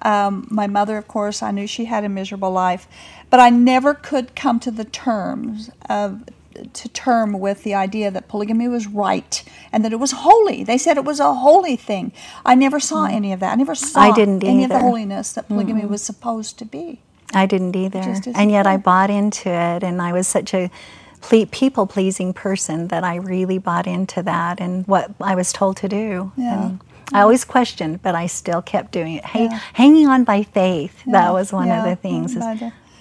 Um, 0.00 0.48
my 0.50 0.66
mother, 0.66 0.96
of 0.96 1.06
course, 1.06 1.42
I 1.42 1.50
knew 1.50 1.66
she 1.66 1.84
had 1.84 2.02
a 2.02 2.08
miserable 2.08 2.50
life, 2.50 2.88
but 3.28 3.40
I 3.40 3.50
never 3.50 3.92
could 3.92 4.34
come 4.34 4.58
to 4.60 4.70
the 4.70 4.84
terms 4.86 5.70
of 5.88 6.24
to 6.72 6.88
term 6.88 7.38
with 7.40 7.62
the 7.64 7.74
idea 7.74 8.10
that 8.10 8.28
polygamy 8.28 8.68
was 8.68 8.86
right 8.86 9.42
and 9.72 9.84
that 9.84 9.92
it 9.92 10.00
was 10.00 10.12
holy. 10.12 10.62
They 10.64 10.78
said 10.78 10.96
it 10.96 11.04
was 11.04 11.20
a 11.20 11.32
holy 11.34 11.76
thing. 11.76 12.12
I 12.44 12.54
never 12.54 12.80
saw 12.80 13.04
any 13.06 13.32
of 13.32 13.40
that. 13.40 13.52
I 13.52 13.54
never 13.56 13.74
saw 13.74 14.10
Mm. 14.10 14.14
didn't 14.14 14.44
any 14.44 14.64
of 14.64 14.70
the 14.70 14.78
holiness 14.78 15.32
that 15.32 15.48
polygamy 15.48 15.84
was 15.86 16.02
supposed 16.02 16.58
to 16.58 16.64
be. 16.64 17.00
I 17.34 17.46
didn't 17.46 17.74
either. 17.76 18.14
And 18.34 18.50
yet 18.50 18.66
I 18.66 18.76
bought 18.76 19.08
into 19.10 19.48
it, 19.48 19.82
and 19.82 20.02
I 20.02 20.12
was 20.12 20.28
such 20.28 20.52
a 20.52 20.70
ple- 21.22 21.46
people 21.46 21.86
pleasing 21.86 22.32
person 22.34 22.88
that 22.88 23.04
I 23.04 23.14
really 23.16 23.56
bought 23.58 23.86
into 23.86 24.22
that 24.24 24.60
and 24.60 24.86
what 24.86 25.12
I 25.20 25.34
was 25.34 25.52
told 25.52 25.76
to 25.78 25.88
do. 25.88 26.32
Yeah. 26.36 26.62
And 26.64 26.80
I 27.12 27.20
always 27.22 27.44
questioned, 27.44 28.02
but 28.02 28.14
I 28.14 28.26
still 28.26 28.60
kept 28.62 28.92
doing 28.92 29.14
it. 29.14 29.24
Hey, 29.24 29.44
Yeah. 29.44 29.60
Hanging 29.74 30.08
on 30.08 30.24
by 30.24 30.42
faith. 30.42 31.02
Yeah, 31.06 31.12
That 31.12 31.32
was 31.32 31.52
one 31.52 31.68
yeah, 31.68 31.78
of 31.82 31.84
the 31.88 31.96
things. 31.96 32.36
is- 32.36 32.44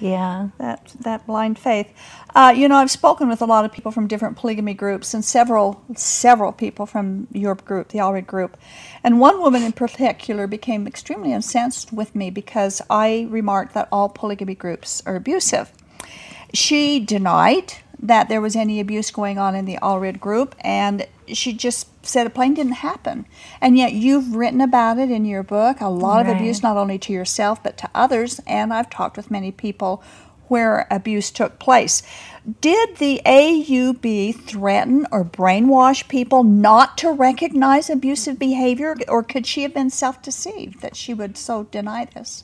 yeah. 0.02 0.50
that 0.58 0.94
that 1.00 1.26
blind 1.28 1.58
faith. 1.60 1.94
Uh, 2.34 2.54
you 2.56 2.68
know, 2.68 2.76
I've 2.76 2.92
spoken 2.92 3.30
with 3.30 3.42
a 3.42 3.46
lot 3.46 3.66
of 3.66 3.72
people 3.72 3.92
from 3.92 4.08
different 4.08 4.38
polygamy 4.38 4.74
groups, 4.74 5.14
and 5.14 5.24
several 5.24 5.82
several 5.96 6.52
people 6.52 6.86
from 6.86 7.28
your 7.32 7.56
group, 7.56 7.90
the 7.90 8.00
Allred 8.00 8.28
group, 8.28 8.58
and 9.04 9.20
one 9.20 9.40
woman 9.40 9.64
in 9.64 9.72
particular 9.72 10.48
became 10.48 10.88
extremely 10.88 11.32
incensed 11.32 11.94
with 11.94 12.16
me 12.16 12.30
because 12.30 12.82
I 12.90 13.28
remarked 13.30 13.74
that 13.76 13.88
all 13.92 14.10
polygamy 14.10 14.56
groups 14.56 15.02
are 15.06 15.16
abusive. 15.16 15.72
She 16.54 17.00
denied 17.00 17.74
that 18.02 18.28
there 18.28 18.42
was 18.42 18.56
any 18.56 18.80
abuse 18.80 19.12
going 19.12 19.38
on 19.38 19.56
in 19.56 19.66
the 19.66 19.78
Allred 19.82 20.20
group, 20.20 20.56
and 20.62 21.08
she 21.34 21.54
just 21.54 21.88
said 22.06 22.28
it 22.28 22.34
plain 22.34 22.54
didn't 22.54 22.74
happen. 22.74 23.26
And 23.60 23.78
yet 23.78 23.94
you've 23.94 24.36
written 24.36 24.62
about 24.62 24.98
it 24.98 25.12
in 25.12 25.26
your 25.26 25.44
book, 25.44 25.82
a 25.82 25.90
lot 25.90 26.26
of 26.26 26.36
abuse, 26.36 26.64
not 26.64 26.78
only 26.78 26.98
to 27.00 27.14
yourself 27.14 27.62
but 27.64 27.78
to 27.78 27.90
others. 27.94 28.40
And 28.48 28.74
I've 28.74 28.90
talked 28.90 29.18
with 29.18 29.32
many 29.32 29.52
people 29.52 30.04
where 30.48 30.86
abuse 30.92 31.32
took 31.32 31.60
place. 31.60 32.04
Did 32.60 32.98
the 32.98 33.22
AUB 33.26 34.36
threaten 34.36 35.08
or 35.12 35.24
brainwash 35.24 36.08
people 36.10 36.44
not 36.44 36.98
to 36.98 37.12
recognize 37.12 37.90
abusive 37.90 38.38
behavior, 38.38 38.96
or 39.08 39.24
could 39.24 39.48
she 39.48 39.64
have 39.64 39.74
been 39.74 39.90
self 39.90 40.22
deceived 40.22 40.82
that 40.82 40.98
she 40.98 41.14
would 41.14 41.38
so 41.38 41.64
deny 41.64 42.06
this? 42.06 42.44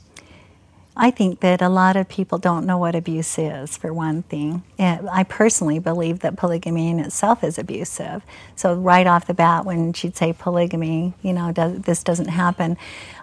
I 1.00 1.12
think 1.12 1.42
that 1.42 1.62
a 1.62 1.70
lot 1.70 1.96
of 1.96 2.10
people 2.10 2.40
don't 2.40 2.66
know 2.66 2.80
what 2.80 2.96
abuse 2.96 3.38
is, 3.38 3.78
for 3.78 3.94
one 3.94 4.24
thing. 4.24 4.64
And 4.80 5.08
I 5.10 5.24
personally 5.24 5.78
believe 5.78 6.20
that 6.20 6.36
polygamy 6.36 6.90
in 6.90 7.00
itself 7.00 7.44
is 7.44 7.60
abusive. 7.60 8.24
So, 8.56 8.74
right 8.74 9.06
off 9.06 9.28
the 9.28 9.36
bat, 9.36 9.64
when 9.64 9.94
she'd 9.94 10.18
say 10.18 10.34
polygamy, 10.34 11.14
you 11.22 11.34
know, 11.34 11.52
does, 11.52 11.82
this 11.82 12.04
doesn't 12.04 12.30
happen, 12.30 12.78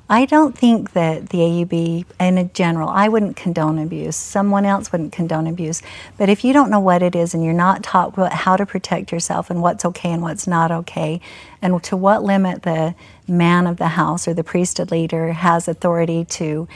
I 0.08 0.26
don't 0.26 0.56
think 0.56 0.92
that 0.92 1.30
the 1.30 1.38
AUB, 1.38 2.04
in 2.20 2.50
general, 2.52 2.90
I 2.90 3.08
wouldn't 3.08 3.36
condone 3.36 3.78
abuse. 3.78 4.16
Someone 4.16 4.66
else 4.66 4.92
wouldn't 4.92 5.12
condone 5.12 5.46
abuse. 5.46 5.80
But 6.18 6.28
if 6.28 6.44
you 6.44 6.52
don't 6.52 6.68
know 6.70 6.80
what 6.80 7.02
it 7.02 7.16
is 7.16 7.32
and 7.32 7.42
you're 7.42 7.54
not 7.54 7.82
taught 7.82 8.16
what, 8.16 8.30
how 8.30 8.56
to 8.56 8.66
protect 8.66 9.10
yourself 9.10 9.48
and 9.48 9.62
what's 9.62 9.84
okay 9.84 10.12
and 10.12 10.20
what's 10.20 10.46
not 10.46 10.70
okay, 10.70 11.22
and 11.62 11.82
to 11.84 11.96
what 11.96 12.22
limit 12.22 12.62
the 12.62 12.94
man 13.26 13.66
of 13.66 13.78
the 13.78 13.88
house 13.88 14.28
or 14.28 14.34
the 14.34 14.44
priesthood 14.44 14.90
leader 14.90 15.32
has 15.32 15.68
authority 15.68 16.26
to 16.26 16.68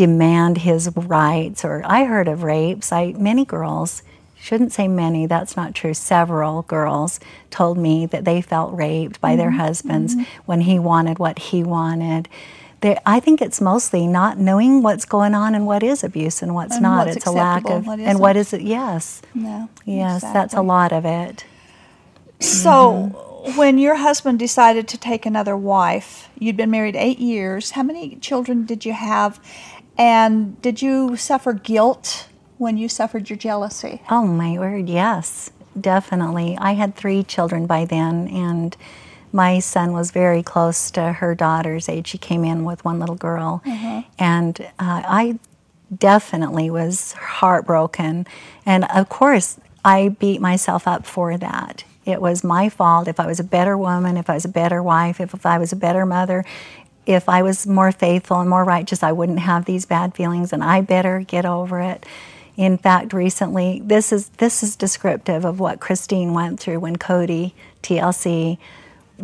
demand 0.00 0.56
his 0.56 0.90
rights 0.96 1.62
or 1.62 1.82
i 1.84 2.04
heard 2.04 2.26
of 2.26 2.42
rapes 2.42 2.90
i 2.90 3.12
many 3.18 3.44
girls 3.44 4.02
shouldn't 4.40 4.72
say 4.72 4.88
many 4.88 5.26
that's 5.26 5.58
not 5.58 5.74
true 5.74 5.92
several 5.92 6.62
girls 6.62 7.20
told 7.50 7.76
me 7.76 8.06
that 8.06 8.24
they 8.24 8.40
felt 8.40 8.72
raped 8.72 9.20
by 9.20 9.36
their 9.36 9.50
mm-hmm. 9.50 9.58
husbands 9.58 10.14
mm-hmm. 10.14 10.42
when 10.46 10.62
he 10.62 10.78
wanted 10.78 11.18
what 11.18 11.38
he 11.38 11.62
wanted 11.62 12.26
there, 12.80 12.98
I 13.04 13.20
think 13.20 13.42
it's 13.42 13.60
mostly 13.60 14.06
not 14.06 14.38
knowing 14.38 14.82
what's 14.82 15.04
going 15.04 15.34
on 15.34 15.54
and 15.54 15.66
what 15.66 15.82
is 15.82 16.02
abuse 16.02 16.40
and 16.40 16.54
what's 16.54 16.76
And 16.76 16.82
not. 16.82 17.06
what's 17.06 17.18
it's 17.18 17.26
a 17.26 17.30
lack 17.30 17.64
of 17.66 17.72
and 17.72 17.86
what 17.86 18.00
and 18.00 18.18
what 18.18 18.36
is 18.36 18.54
it? 18.54 18.62
Yes, 18.62 19.20
No. 19.34 19.68
yes, 19.84 20.22
that's 20.22 20.54
a 20.54 20.62
lot 20.62 20.90
of 20.90 21.04
it. 21.04 21.44
So, 22.38 23.12
mm-hmm. 23.12 23.58
when 23.58 23.76
your 23.76 23.96
husband 23.96 24.38
decided 24.38 24.88
to 24.88 24.96
take 24.96 25.26
another 25.26 25.54
wife, 25.54 26.30
you'd 26.38 26.56
been 26.56 26.70
married 26.70 26.96
eight 26.96 27.18
years. 27.18 27.72
How 27.72 27.82
many 27.82 28.16
children 28.16 28.64
did 28.64 28.86
you 28.86 28.94
have? 28.94 29.38
And 30.00 30.60
did 30.62 30.80
you 30.80 31.14
suffer 31.16 31.52
guilt 31.52 32.26
when 32.56 32.78
you 32.78 32.88
suffered 32.88 33.28
your 33.28 33.36
jealousy? 33.36 34.00
Oh 34.10 34.26
my 34.26 34.58
word, 34.58 34.88
yes, 34.88 35.50
definitely. 35.78 36.56
I 36.58 36.72
had 36.72 36.96
three 36.96 37.22
children 37.22 37.66
by 37.66 37.84
then, 37.84 38.26
and 38.28 38.74
my 39.30 39.58
son 39.58 39.92
was 39.92 40.10
very 40.10 40.42
close 40.42 40.90
to 40.92 41.12
her 41.12 41.34
daughter's 41.34 41.86
age. 41.86 42.06
She 42.08 42.16
came 42.16 42.44
in 42.46 42.64
with 42.64 42.82
one 42.82 42.98
little 42.98 43.14
girl, 43.14 43.62
and 44.18 44.58
uh, 44.78 45.02
I 45.04 45.38
definitely 45.94 46.70
was 46.70 47.12
heartbroken. 47.12 48.26
And 48.64 48.84
of 48.84 49.10
course, 49.10 49.60
I 49.84 50.08
beat 50.08 50.40
myself 50.40 50.88
up 50.88 51.04
for 51.04 51.36
that. 51.36 51.84
It 52.06 52.22
was 52.22 52.42
my 52.42 52.70
fault. 52.70 53.06
If 53.06 53.20
I 53.20 53.26
was 53.26 53.38
a 53.38 53.44
better 53.44 53.76
woman, 53.76 54.16
if 54.16 54.30
I 54.30 54.34
was 54.34 54.46
a 54.46 54.48
better 54.48 54.82
wife, 54.82 55.20
if, 55.20 55.34
if 55.34 55.44
I 55.44 55.58
was 55.58 55.72
a 55.72 55.76
better 55.76 56.06
mother, 56.06 56.44
if 57.06 57.28
I 57.28 57.42
was 57.42 57.66
more 57.66 57.92
faithful 57.92 58.40
and 58.40 58.48
more 58.48 58.64
righteous, 58.64 59.02
I 59.02 59.12
wouldn't 59.12 59.40
have 59.40 59.64
these 59.64 59.86
bad 59.86 60.14
feelings, 60.14 60.52
and 60.52 60.62
I 60.62 60.80
better 60.80 61.20
get 61.20 61.46
over 61.46 61.80
it. 61.80 62.04
In 62.56 62.76
fact, 62.76 63.12
recently, 63.12 63.80
this 63.84 64.12
is 64.12 64.28
this 64.38 64.62
is 64.62 64.76
descriptive 64.76 65.44
of 65.44 65.60
what 65.60 65.80
Christine 65.80 66.34
went 66.34 66.60
through 66.60 66.80
when 66.80 66.96
Cody 66.96 67.54
TLC 67.82 68.58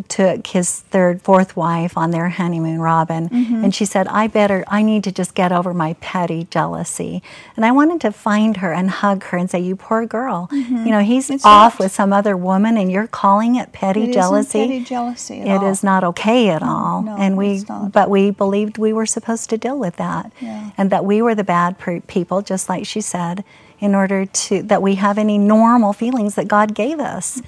took 0.09 0.47
his 0.49 0.81
third, 0.81 1.23
fourth 1.23 1.57
wife 1.57 1.97
on 1.97 2.11
their 2.11 2.29
honeymoon, 2.29 2.81
Robin, 2.81 3.29
Mm-hmm. 3.29 3.65
and 3.65 3.75
she 3.75 3.85
said, 3.85 4.07
"I 4.09 4.27
better, 4.27 4.65
I 4.69 4.83
need 4.83 5.05
to 5.05 5.13
just 5.13 5.35
get 5.35 5.53
over 5.53 5.73
my 5.75 5.95
petty 6.01 6.47
jealousy." 6.51 7.23
And 7.57 7.65
I 7.65 7.73
wanted 7.73 8.01
to 8.03 8.13
find 8.13 8.59
her 8.59 8.73
and 8.73 8.91
hug 8.91 9.25
her 9.25 9.39
and 9.39 9.51
say, 9.51 9.61
"You 9.61 9.77
poor 9.77 10.07
girl, 10.07 10.49
you 10.53 10.91
know 10.91 11.01
he's 11.01 11.27
Mm-hmm. 11.27 11.35
It's 11.35 11.45
off 11.45 11.75
not. 11.75 11.85
with 11.85 11.93
some 11.93 12.13
other 12.13 12.37
woman, 12.37 12.77
and 12.77 12.91
you're 12.91 13.07
calling 13.07 13.57
it 13.57 13.73
petty 13.73 14.13
jealousy. 14.13 14.61
It 14.61 14.71
isn't 14.71 14.85
jealousy." 14.85 15.35
petty 15.39 15.45
jealousy 15.45 15.51
It 15.51 15.63
all. 15.63 15.71
is 15.71 15.83
not 15.83 16.05
okay 16.05 16.49
at 16.51 16.63
all. 16.63 17.03
no, 17.03 17.17
and 17.17 17.37
we, 17.37 17.65
but 17.93 18.11
we 18.11 18.31
believed 18.31 18.79
we 18.79 18.93
were 18.93 19.07
supposed 19.07 19.51
to 19.51 19.57
deal 19.59 19.79
with 19.79 19.97
that, 19.97 20.31
Yeah. 20.41 20.71
and 20.79 20.91
that 20.91 21.05
we 21.05 21.23
were 21.23 21.35
the 21.35 21.45
bad 21.45 21.77
people, 22.07 22.43
just 22.43 22.69
like 22.69 22.87
she 22.87 23.01
said, 23.01 23.45
in 23.79 23.95
order 23.95 24.25
to 24.27 24.63
that 24.63 24.81
we 24.83 24.95
have 24.97 25.19
any 25.19 25.37
normal 25.39 25.93
feelings 25.93 26.35
that 26.37 26.49
God 26.49 26.75
gave 26.75 26.99
us. 27.01 27.43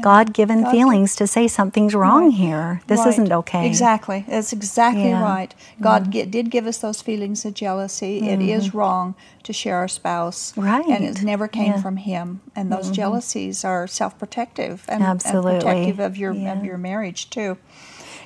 God-given 0.00 0.66
feelings 0.70 1.14
to 1.16 1.26
say 1.26 1.46
something's 1.48 1.94
wrong 1.94 2.30
here. 2.30 2.80
This 2.86 3.00
Right. 3.00 3.08
isn't 3.08 3.32
okay. 3.32 3.66
Exactly. 3.66 4.24
That's 4.28 4.52
exactly 4.52 5.08
Yeah. 5.10 5.16
Mm-hmm. 5.16 5.24
right. 5.24 5.54
God 5.80 6.10
gi- 6.10 6.26
did 6.26 6.50
give 6.50 6.66
us 6.66 6.78
those 6.78 7.02
feelings 7.02 7.44
of 7.44 7.54
jealousy. 7.54 8.28
It 8.28 8.40
is 8.40 8.72
wrong 8.74 9.14
to 9.42 9.52
share 9.52 9.76
our 9.76 9.88
spouse. 9.88 10.52
Right. 10.56 10.86
And 10.86 11.04
it 11.04 11.22
never 11.22 11.48
came 11.48 11.64
Yeah. 11.66 11.72
Mm-hmm. 11.74 11.82
from 11.82 11.96
Him. 11.98 12.40
And 12.56 12.72
those 12.72 12.90
jealousies 12.90 13.64
are 13.64 13.86
self 13.86 14.18
protective 14.18 14.84
and, 14.88 15.02
and 15.02 15.20
protective 15.20 15.98
of 16.00 16.16
your, 16.16 16.32
Yeah. 16.32 16.52
of 16.54 16.64
your 16.64 16.78
marriage, 16.78 17.28
too. 17.30 17.58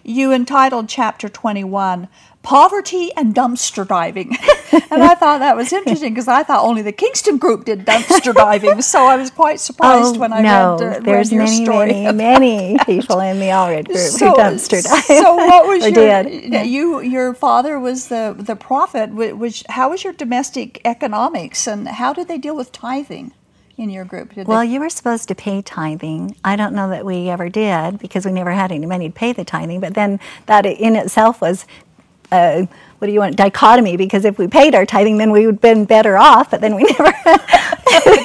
you 0.04 0.30
entitled 0.32 0.88
chapter 0.88 1.28
21 1.28 2.06
poverty 2.46 3.10
and 3.16 3.34
dumpster 3.34 3.84
diving. 3.84 4.28
and 4.72 5.02
I 5.02 5.16
thought 5.16 5.40
that 5.40 5.56
was 5.56 5.72
interesting 5.72 6.14
because 6.14 6.28
I 6.28 6.44
thought 6.44 6.64
only 6.64 6.80
the 6.80 6.92
Kingston 6.92 7.38
group 7.38 7.64
did 7.64 7.84
dumpster 7.84 8.32
diving. 8.32 8.82
So 8.82 9.04
I 9.04 9.16
was 9.16 9.30
quite 9.30 9.58
surprised 9.58 10.14
oh, 10.14 10.20
when 10.20 10.32
I 10.32 10.42
no, 10.42 10.78
read, 10.78 10.98
uh, 10.98 11.00
there's 11.00 11.32
read 11.32 11.66
many, 11.66 12.04
many, 12.04 12.12
many 12.12 12.78
people 12.86 13.18
in 13.18 13.40
the 13.40 13.46
Allred 13.46 13.86
group 13.86 13.98
so, 13.98 14.28
who 14.28 14.36
dumpster 14.36 14.80
dive. 14.80 15.02
So 15.02 15.34
what 15.34 15.66
was 15.66 15.82
your 15.90 16.22
did. 16.22 16.66
you 16.68 17.00
your 17.00 17.34
father 17.34 17.80
was 17.80 18.06
the 18.06 18.36
the 18.38 18.54
prophet 18.54 19.12
which 19.12 19.64
how 19.68 19.90
was 19.90 20.04
your 20.04 20.12
domestic 20.12 20.80
economics 20.84 21.66
and 21.66 21.88
how 21.88 22.12
did 22.12 22.28
they 22.28 22.38
deal 22.38 22.54
with 22.54 22.70
tithing 22.70 23.32
in 23.76 23.90
your 23.90 24.04
group? 24.04 24.34
Did 24.34 24.46
Well, 24.46 24.60
they, 24.60 24.72
you 24.72 24.80
were 24.80 24.88
supposed 24.88 25.28
to 25.28 25.34
pay 25.34 25.62
tithing. 25.62 26.36
I 26.44 26.56
don't 26.56 26.74
know 26.74 26.88
that 26.90 27.04
we 27.04 27.28
ever 27.28 27.48
did 27.48 27.98
because 27.98 28.24
we 28.24 28.32
never 28.32 28.52
had 28.52 28.72
any 28.72 28.86
money 28.86 29.08
to 29.08 29.14
pay 29.14 29.32
the 29.32 29.44
tithing. 29.44 29.80
But 29.80 29.94
then 29.94 30.18
that 30.46 30.64
in 30.64 30.96
itself 30.96 31.40
was, 31.40 31.66
uh, 32.32 32.66
what 32.98 33.06
do 33.06 33.12
you 33.12 33.20
want, 33.20 33.36
dichotomy? 33.36 33.96
Because 33.96 34.24
if 34.24 34.38
we 34.38 34.48
paid 34.48 34.74
our 34.74 34.86
tithing, 34.86 35.18
then 35.18 35.30
we 35.30 35.46
would 35.46 35.56
have 35.56 35.60
been 35.60 35.84
better 35.84 36.16
off. 36.16 36.50
But 36.50 36.60
then 36.60 36.74
we 36.74 36.82
never, 36.98 37.12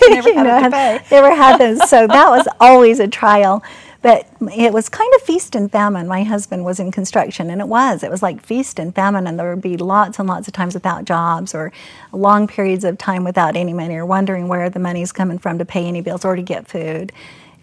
never 0.09 0.29
you 0.29 0.35
had 0.35 0.43
know, 0.43 0.69
pay. 0.71 0.99
never 1.11 1.35
had 1.35 1.57
those. 1.57 1.89
So 1.89 2.07
that 2.07 2.29
was 2.29 2.47
always 2.59 2.99
a 2.99 3.07
trial. 3.07 3.63
But 4.01 4.27
it 4.57 4.73
was 4.73 4.89
kind 4.89 5.11
of 5.15 5.21
feast 5.21 5.53
and 5.55 5.71
famine. 5.71 6.07
My 6.07 6.23
husband 6.23 6.65
was 6.65 6.79
in 6.79 6.91
construction, 6.91 7.51
and 7.51 7.61
it 7.61 7.67
was. 7.67 8.01
It 8.01 8.09
was 8.09 8.23
like 8.23 8.41
feast 8.43 8.79
and 8.79 8.95
famine, 8.95 9.27
and 9.27 9.37
there 9.37 9.51
would 9.51 9.61
be 9.61 9.77
lots 9.77 10.17
and 10.17 10.27
lots 10.27 10.47
of 10.47 10.53
times 10.55 10.73
without 10.73 11.05
jobs, 11.05 11.53
or 11.53 11.71
long 12.11 12.47
periods 12.47 12.83
of 12.83 12.97
time 12.97 13.23
without 13.23 13.55
any 13.55 13.73
money, 13.73 13.95
or 13.95 14.05
wondering 14.07 14.47
where 14.47 14.71
the 14.71 14.79
money's 14.79 15.11
coming 15.11 15.37
from 15.37 15.59
to 15.59 15.65
pay 15.65 15.85
any 15.85 16.01
bills 16.01 16.25
or 16.25 16.35
to 16.35 16.41
get 16.41 16.67
food. 16.67 17.11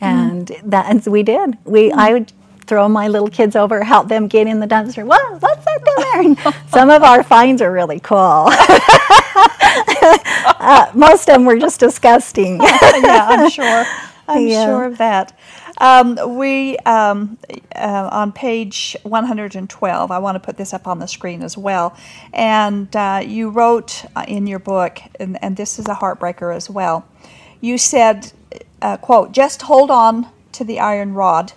And 0.00 0.52
that, 0.62 0.86
and 0.86 1.02
so 1.02 1.10
we 1.10 1.24
did. 1.24 1.58
We, 1.64 1.90
I 1.90 2.12
would 2.12 2.32
throw 2.68 2.88
my 2.88 3.08
little 3.08 3.28
kids 3.28 3.56
over, 3.56 3.82
help 3.82 4.08
them 4.08 4.28
get 4.28 4.46
in 4.46 4.60
the 4.60 4.66
dumpster. 4.68 5.04
Whoa, 5.06 5.38
what's 5.38 5.64
that 5.64 5.84
down 5.84 6.34
there? 6.36 6.54
Some 6.68 6.90
of 6.90 7.02
our 7.02 7.22
finds 7.24 7.62
are 7.62 7.72
really 7.72 8.00
cool. 8.00 8.18
uh, 10.60 10.90
most 10.94 11.28
of 11.28 11.34
them 11.34 11.44
were 11.46 11.58
just 11.58 11.80
disgusting. 11.80 12.60
yeah, 12.62 13.26
I'm 13.30 13.50
sure. 13.50 13.84
I'm 14.28 14.46
Yeah. 14.46 14.66
sure 14.66 14.84
of 14.84 14.98
that. 14.98 15.38
Um, 15.78 16.36
we 16.36 16.76
um, 16.78 17.38
uh, 17.74 18.08
on 18.12 18.32
page 18.32 18.96
112. 19.04 20.10
I 20.10 20.18
want 20.18 20.34
to 20.36 20.40
put 20.40 20.56
this 20.56 20.74
up 20.74 20.86
on 20.86 20.98
the 20.98 21.06
screen 21.08 21.42
as 21.42 21.56
well. 21.56 21.96
And 22.32 22.94
uh, 22.94 23.22
you 23.24 23.48
wrote 23.50 24.04
uh, 24.16 24.24
in 24.28 24.46
your 24.46 24.58
book, 24.58 24.98
and, 25.18 25.42
and 25.42 25.56
this 25.56 25.78
is 25.78 25.86
a 25.88 25.94
heartbreaker 25.94 26.54
as 26.54 26.68
well. 26.68 27.06
You 27.60 27.78
said, 27.78 28.32
uh, 28.82 28.98
"quote 28.98 29.32
Just 29.32 29.62
hold 29.62 29.90
on 29.90 30.28
to 30.52 30.64
the 30.64 30.80
iron 30.80 31.14
rod, 31.14 31.52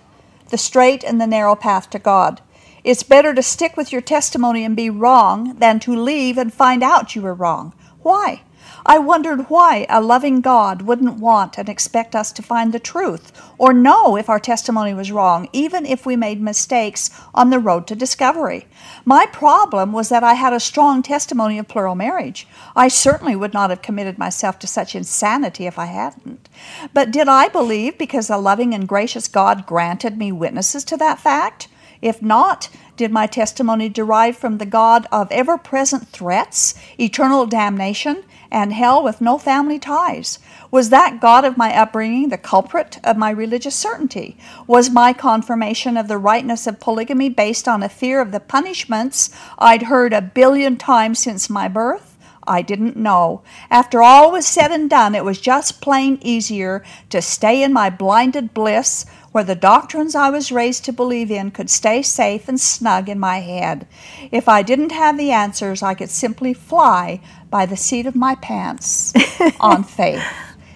the 0.52 0.58
straight 0.58 1.02
and 1.02 1.20
the 1.20 1.26
narrow 1.26 1.56
path 1.56 1.90
to 1.90 1.98
God." 1.98 2.40
It's 2.84 3.02
better 3.02 3.34
to 3.34 3.42
stick 3.42 3.76
with 3.76 3.90
your 3.90 4.00
testimony 4.00 4.64
and 4.64 4.76
be 4.76 4.90
wrong 4.90 5.54
than 5.58 5.80
to 5.80 5.96
leave 5.96 6.38
and 6.38 6.52
find 6.52 6.82
out 6.84 7.16
you 7.16 7.22
were 7.22 7.34
wrong. 7.34 7.72
Why? 8.02 8.42
I 8.84 8.98
wondered 8.98 9.48
why 9.48 9.86
a 9.88 10.00
loving 10.00 10.40
God 10.40 10.82
wouldn't 10.82 11.18
want 11.18 11.56
and 11.56 11.68
expect 11.68 12.16
us 12.16 12.32
to 12.32 12.42
find 12.42 12.72
the 12.72 12.80
truth 12.80 13.32
or 13.56 13.72
know 13.72 14.16
if 14.16 14.28
our 14.28 14.40
testimony 14.40 14.92
was 14.92 15.12
wrong, 15.12 15.48
even 15.52 15.86
if 15.86 16.04
we 16.04 16.16
made 16.16 16.40
mistakes 16.40 17.10
on 17.34 17.50
the 17.50 17.58
road 17.58 17.86
to 17.86 17.94
discovery. 17.94 18.66
My 19.04 19.26
problem 19.26 19.92
was 19.92 20.08
that 20.08 20.24
I 20.24 20.34
had 20.34 20.52
a 20.52 20.60
strong 20.60 21.02
testimony 21.02 21.58
of 21.58 21.68
plural 21.68 21.94
marriage. 21.94 22.48
I 22.74 22.88
certainly 22.88 23.36
would 23.36 23.54
not 23.54 23.70
have 23.70 23.82
committed 23.82 24.18
myself 24.18 24.58
to 24.60 24.66
such 24.66 24.96
insanity 24.96 25.66
if 25.66 25.78
I 25.78 25.86
hadn't. 25.86 26.48
But 26.92 27.10
did 27.10 27.28
I 27.28 27.48
believe 27.48 27.98
because 27.98 28.30
a 28.30 28.36
loving 28.36 28.74
and 28.74 28.88
gracious 28.88 29.28
God 29.28 29.66
granted 29.66 30.18
me 30.18 30.32
witnesses 30.32 30.84
to 30.84 30.96
that 30.96 31.20
fact? 31.20 31.68
If 32.02 32.20
not, 32.20 32.68
did 32.96 33.12
my 33.12 33.28
testimony 33.28 33.88
derive 33.88 34.36
from 34.36 34.58
the 34.58 34.66
God 34.66 35.06
of 35.12 35.30
ever 35.30 35.56
present 35.56 36.08
threats, 36.08 36.74
eternal 36.98 37.46
damnation, 37.46 38.24
and 38.52 38.72
hell 38.72 39.02
with 39.02 39.20
no 39.20 39.38
family 39.38 39.80
ties? 39.80 40.38
Was 40.70 40.90
that 40.90 41.20
God 41.20 41.44
of 41.44 41.56
my 41.56 41.74
upbringing 41.74 42.28
the 42.28 42.38
culprit 42.38 42.98
of 43.02 43.16
my 43.16 43.30
religious 43.30 43.74
certainty? 43.74 44.36
Was 44.68 44.90
my 44.90 45.12
confirmation 45.12 45.96
of 45.96 46.06
the 46.06 46.18
rightness 46.18 46.68
of 46.68 46.78
polygamy 46.78 47.30
based 47.30 47.66
on 47.66 47.82
a 47.82 47.88
fear 47.88 48.20
of 48.20 48.30
the 48.30 48.40
punishments 48.40 49.30
I'd 49.58 49.84
heard 49.84 50.12
a 50.12 50.22
billion 50.22 50.76
times 50.76 51.18
since 51.18 51.50
my 51.50 51.66
birth? 51.66 52.16
I 52.46 52.62
didn't 52.62 52.96
know. 52.96 53.42
After 53.70 54.02
all 54.02 54.32
was 54.32 54.46
said 54.46 54.72
and 54.72 54.90
done, 54.90 55.14
it 55.14 55.24
was 55.24 55.40
just 55.40 55.80
plain 55.80 56.18
easier 56.22 56.84
to 57.10 57.22
stay 57.22 57.62
in 57.62 57.72
my 57.72 57.88
blinded 57.88 58.52
bliss 58.52 59.06
where 59.32 59.44
the 59.44 59.54
doctrines 59.54 60.14
I 60.14 60.30
was 60.30 60.52
raised 60.52 60.84
to 60.84 60.92
believe 60.92 61.30
in 61.30 61.50
could 61.50 61.70
stay 61.70 62.02
safe 62.02 62.48
and 62.48 62.60
snug 62.60 63.08
in 63.08 63.18
my 63.18 63.38
head. 63.40 63.86
If 64.30 64.48
I 64.48 64.62
didn't 64.62 64.92
have 64.92 65.16
the 65.18 65.32
answers, 65.32 65.82
I 65.82 65.94
could 65.94 66.10
simply 66.10 66.54
fly 66.54 67.20
by 67.50 67.66
the 67.66 67.76
seat 67.76 68.06
of 68.06 68.14
my 68.14 68.34
pants 68.36 69.12
on 69.60 69.84
faith. 69.84 70.22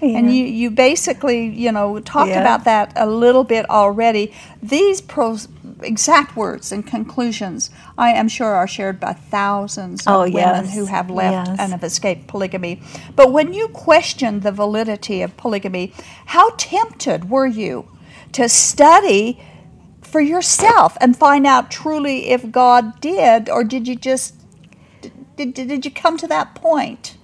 And 0.03 0.33
you, 0.35 0.45
you 0.45 0.71
basically, 0.71 1.47
you 1.49 1.73
know, 1.73 1.99
talked 2.01 2.29
Yeah. 2.31 2.41
about 2.41 2.65
that 2.65 2.93
a 2.97 3.07
little 3.07 3.45
bit 3.45 3.69
already. 3.71 4.33
These 4.63 5.01
prose, 5.01 5.49
exact 5.83 6.37
words 6.37 6.71
and 6.71 6.87
conclusions, 6.87 7.71
I 7.97 8.11
am 8.11 8.29
sure, 8.29 8.55
are 8.55 8.69
shared 8.69 9.01
by 9.01 9.15
thousands 9.15 10.07
of 10.07 10.13
Oh, 10.15 10.21
women 10.25 10.67
yes. 10.67 10.75
who 10.75 10.85
have 10.87 11.09
left 11.11 11.49
Yes. 11.49 11.59
and 11.59 11.73
have 11.73 11.83
escaped 11.83 12.27
polygamy. 12.27 12.83
But 13.17 13.33
when 13.33 13.55
you 13.55 13.69
questioned 13.69 14.43
the 14.43 14.53
validity 14.53 15.23
of 15.23 15.37
polygamy, 15.39 15.93
how 16.27 16.51
tempted 16.59 17.31
were 17.31 17.47
you 17.47 17.87
to 18.37 18.49
study 18.49 19.41
for 20.03 20.21
yourself 20.21 20.97
and 21.01 21.17
find 21.17 21.47
out 21.47 21.71
truly 21.71 22.29
if 22.29 22.51
God 22.51 23.01
did, 23.01 23.49
or 23.49 23.65
did 23.65 23.89
you 23.89 23.97
just 23.97 24.35
did, 25.37 25.55
did, 25.55 25.85
you 25.85 25.91
come 25.91 26.17
to 26.19 26.27
that 26.29 26.55
point? 26.55 27.17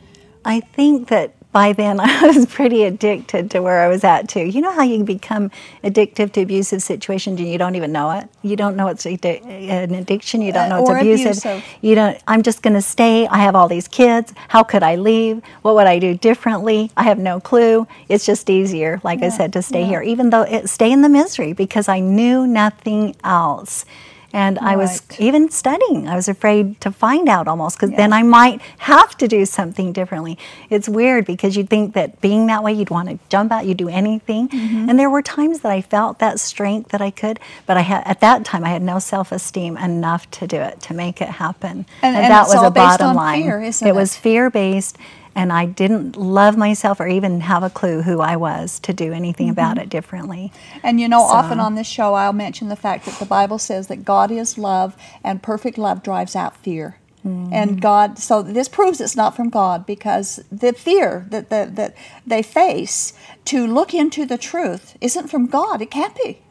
I 0.44 0.60
think 0.60 1.08
that 1.08 1.34
by 1.52 1.72
then 1.72 2.00
I 2.02 2.26
was 2.28 2.46
pretty 2.46 2.84
addicted 2.84 3.50
to 3.52 3.60
where 3.60 3.80
I 3.80 3.88
was 3.88 4.04
at 4.04 4.28
too. 4.28 4.42
You 4.44 4.60
know 4.62 4.72
how 4.72 4.82
you 4.82 4.96
can 4.98 5.04
become 5.06 5.50
addictive 5.84 6.32
to 6.32 6.42
abusive 6.42 6.82
situations 6.82 7.40
and 7.40 7.48
you 7.48 7.58
don't 7.58 7.76
even 7.76 7.92
know 7.92 8.10
it. 8.12 8.28
You 8.42 8.56
don't 8.56 8.76
know 8.76 8.88
it's 8.88 9.04
addi- 9.04 9.44
an 9.46 9.94
addiction. 9.94 10.42
You 10.42 10.52
don't 10.52 10.66
Uh, 10.72 10.76
know 10.76 10.80
it's 10.82 10.90
or 10.90 10.98
abusive. 10.98 11.26
abusive. 11.32 11.64
You 11.82 11.94
don't. 11.94 12.18
I'm 12.26 12.42
just 12.42 12.62
going 12.62 12.74
to 12.74 12.82
stay. 12.82 13.26
I 13.28 13.38
have 13.38 13.54
all 13.56 13.68
these 13.68 13.88
kids. 13.88 14.32
How 14.48 14.62
could 14.62 14.82
I 14.82 14.96
leave? 14.96 15.42
What 15.62 15.74
would 15.76 15.86
I 15.86 15.98
do 15.98 16.14
differently? 16.14 16.90
I 16.96 17.04
have 17.04 17.18
no 17.18 17.40
clue. 17.40 17.86
It's 18.08 18.26
just 18.26 18.50
easier, 18.50 19.00
like 19.04 19.22
I 19.22 19.28
said, 19.28 19.52
to 19.54 19.62
stay 19.62 19.84
here, 19.84 20.02
even 20.02 20.30
though 20.30 20.42
it 20.42 20.68
stay 20.68 20.92
in 20.92 21.02
the 21.02 21.08
misery 21.08 21.52
because 21.52 21.88
I 21.88 22.00
knew 22.00 22.46
nothing 22.46 23.16
else. 23.24 23.84
And 24.32 24.58
I 24.58 24.76
was 24.76 25.02
even 25.18 25.50
studying. 25.50 26.08
I 26.08 26.14
was 26.14 26.26
afraid 26.28 26.80
to 26.80 26.90
find 26.90 27.28
out 27.28 27.46
almost 27.48 27.78
because 27.78 27.94
then 27.96 28.12
I 28.12 28.22
might 28.22 28.62
have 28.78 29.16
to 29.18 29.28
do 29.28 29.44
something 29.44 29.92
differently. 29.92 30.38
It's 30.70 30.88
weird 30.88 31.26
because 31.26 31.56
you'd 31.56 31.68
think 31.68 31.94
that 31.94 32.20
being 32.20 32.46
that 32.46 32.62
way, 32.62 32.72
you'd 32.72 32.90
want 32.90 33.10
to 33.10 33.18
jump 33.28 33.52
out, 33.52 33.66
you'd 33.66 33.76
do 33.76 33.88
anything. 33.88 34.48
Mm-hmm. 34.48 34.88
And 34.88 34.98
there 34.98 35.10
were 35.10 35.22
times 35.22 35.60
that 35.60 35.72
I 35.72 35.82
felt 35.82 36.18
that 36.20 36.40
strength 36.40 36.90
that 36.90 37.02
I 37.02 37.10
could, 37.10 37.40
but 37.66 37.76
I 37.76 37.82
had 37.82 38.02
at 38.06 38.20
that 38.20 38.44
time 38.44 38.64
I 38.64 38.70
had 38.70 38.82
no 38.82 38.98
self-esteem 38.98 39.76
enough 39.76 40.30
to 40.32 40.46
do 40.46 40.56
it 40.56 40.80
to 40.82 40.94
make 40.94 41.20
it 41.20 41.28
happen. 41.28 41.84
And- 42.02 42.16
and 42.16 42.32
that 42.32 42.44
it's 42.46 42.54
was 42.54 42.64
a 42.64 42.70
based 42.70 42.98
bottom 43.00 43.16
line. 43.16 43.42
fear, 43.42 43.60
isn't 43.62 43.86
it 43.86 43.94
was 43.94 44.16
fear-based. 44.16 44.96
And 45.34 45.52
I 45.52 45.64
didn't 45.66 46.16
love 46.16 46.56
myself 46.58 47.00
or 47.00 47.08
even 47.08 47.40
have 47.40 47.62
a 47.62 47.70
clue 47.70 48.02
who 48.02 48.20
I 48.20 48.36
was 48.36 48.78
to 48.80 48.92
do 48.92 49.12
anything 49.12 49.48
about 49.48 49.76
Mm-hmm. 49.76 49.82
it 49.84 49.88
differently. 49.88 50.52
And 50.82 51.00
you 51.00 51.08
know, 51.08 51.20
So- 51.20 51.24
often 51.34 51.58
on 51.60 51.74
this 51.74 51.86
show, 51.86 52.14
I'll 52.14 52.32
mention 52.34 52.68
the 52.68 52.76
fact 52.76 53.06
that 53.06 53.18
the 53.18 53.24
Bible 53.26 53.58
says 53.58 53.86
that 53.88 54.04
God 54.04 54.30
is 54.30 54.58
love, 54.58 54.94
and 55.24 55.42
perfect 55.42 55.78
love 55.78 56.02
drives 56.02 56.36
out 56.36 56.56
fear. 56.56 56.96
And 57.24 57.80
God, 57.80 58.18
so 58.18 58.42
this 58.42 58.68
proves 58.68 59.00
it's 59.00 59.14
not 59.14 59.36
from 59.36 59.48
God 59.48 59.86
because 59.86 60.42
the 60.50 60.72
fear 60.72 61.24
that, 61.30 61.50
that, 61.50 61.76
that 61.76 61.96
they 62.26 62.42
face 62.42 63.12
to 63.44 63.66
look 63.66 63.94
into 63.94 64.26
the 64.26 64.36
truth 64.36 64.96
isn't 65.00 65.28
from 65.28 65.46
God. 65.46 65.80
It 65.80 65.90
can't 65.90 66.16
be 66.16 66.42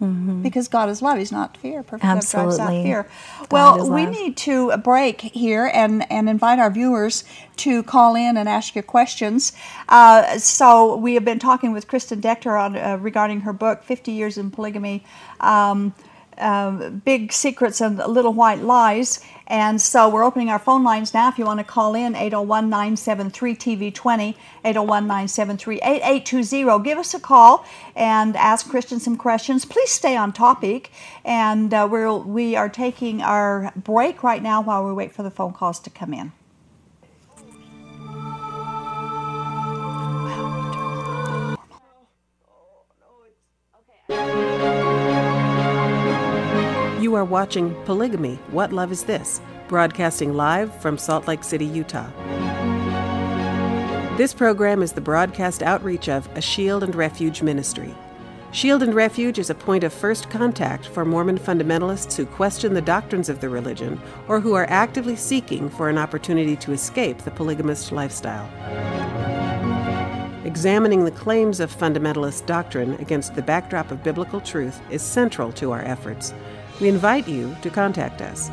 because 0.41 0.69
God 0.69 0.89
is 0.89 1.01
love. 1.01 1.17
He's 1.17 1.31
not 1.31 1.57
fear. 1.57 1.83
Perfect 1.83 2.05
love 2.05 2.29
drives 2.29 2.59
out 2.59 2.69
Absolutely. 2.69 2.83
fear. 2.83 3.07
God 3.49 3.51
well, 3.51 3.89
we 3.91 4.05
need 4.05 4.37
to 4.37 4.77
break 4.77 5.21
here 5.21 5.69
and, 5.73 6.09
and 6.09 6.29
invite 6.29 6.59
our 6.59 6.71
viewers 6.71 7.25
to 7.57 7.83
call 7.83 8.15
in 8.15 8.37
and 8.37 8.47
ask 8.47 8.73
your 8.73 8.83
questions. 8.83 9.51
Uh, 9.89 10.37
so 10.37 10.95
we 10.95 11.15
have 11.15 11.25
been 11.25 11.39
talking 11.39 11.73
with 11.73 11.87
Kristen 11.87 12.21
Decker 12.21 12.55
on 12.55 12.77
uh, 12.77 12.97
regarding 12.97 13.41
her 13.41 13.53
book, 13.53 13.83
50 13.83 14.11
Years 14.13 14.37
in 14.37 14.51
Polygamy. 14.51 15.03
Um, 15.41 15.93
um, 16.37 17.01
big 17.05 17.31
secrets 17.31 17.81
and 17.81 17.97
little 17.97 18.33
white 18.33 18.61
lies. 18.61 19.19
And 19.47 19.81
so 19.81 20.07
we're 20.07 20.23
opening 20.23 20.49
our 20.49 20.59
phone 20.59 20.83
lines 20.83 21.13
now. 21.13 21.27
If 21.27 21.37
you 21.37 21.45
want 21.45 21.59
to 21.59 21.65
call 21.65 21.93
in, 21.93 22.15
801 22.15 22.69
973 22.69 23.55
TV20, 23.55 24.35
801 24.63 25.07
973 25.07 25.75
8820. 25.77 26.83
Give 26.83 26.97
us 26.97 27.13
a 27.13 27.19
call 27.19 27.65
and 27.95 28.35
ask 28.37 28.69
Kristen 28.69 28.99
some 28.99 29.17
questions. 29.17 29.65
Please 29.65 29.91
stay 29.91 30.15
on 30.15 30.31
topic. 30.31 30.91
And 31.25 31.73
uh, 31.73 31.87
we're, 31.91 32.13
we 32.13 32.55
are 32.55 32.69
taking 32.69 33.21
our 33.21 33.73
break 33.75 34.23
right 34.23 34.41
now 34.41 34.61
while 34.61 34.85
we 34.85 34.93
wait 34.93 35.13
for 35.13 35.23
the 35.23 35.31
phone 35.31 35.53
calls 35.53 35.79
to 35.81 35.89
come 35.89 36.13
in. 36.13 36.31
You 47.11 47.17
are 47.17 47.25
watching 47.25 47.75
Polygamy 47.83 48.35
What 48.51 48.71
Love 48.71 48.89
Is 48.89 49.03
This? 49.03 49.41
broadcasting 49.67 50.33
live 50.33 50.73
from 50.81 50.97
Salt 50.97 51.27
Lake 51.27 51.43
City, 51.43 51.65
Utah. 51.65 52.09
This 54.15 54.33
program 54.33 54.81
is 54.81 54.93
the 54.93 55.01
broadcast 55.01 55.61
outreach 55.61 56.07
of 56.07 56.29
A 56.37 56.41
Shield 56.41 56.83
and 56.83 56.95
Refuge 56.95 57.41
Ministry. 57.41 57.93
Shield 58.53 58.81
and 58.81 58.95
Refuge 58.95 59.39
is 59.39 59.49
a 59.49 59.55
point 59.55 59.83
of 59.83 59.91
first 59.91 60.29
contact 60.29 60.87
for 60.87 61.03
Mormon 61.03 61.37
fundamentalists 61.37 62.15
who 62.15 62.25
question 62.25 62.73
the 62.73 62.81
doctrines 62.81 63.27
of 63.27 63.41
the 63.41 63.49
religion 63.49 63.99
or 64.29 64.39
who 64.39 64.53
are 64.53 64.69
actively 64.69 65.17
seeking 65.17 65.69
for 65.69 65.89
an 65.89 65.97
opportunity 65.97 66.55
to 66.55 66.71
escape 66.71 67.17
the 67.17 67.31
polygamist 67.31 67.91
lifestyle. 67.91 68.49
Examining 70.45 71.03
the 71.03 71.11
claims 71.11 71.59
of 71.59 71.75
fundamentalist 71.75 72.45
doctrine 72.45 72.93
against 73.01 73.35
the 73.35 73.41
backdrop 73.41 73.91
of 73.91 74.01
biblical 74.01 74.39
truth 74.39 74.79
is 74.89 75.01
central 75.01 75.51
to 75.51 75.73
our 75.73 75.81
efforts. 75.81 76.33
We 76.81 76.89
invite 76.89 77.27
you 77.27 77.55
to 77.61 77.69
contact 77.69 78.21
us. 78.21 78.49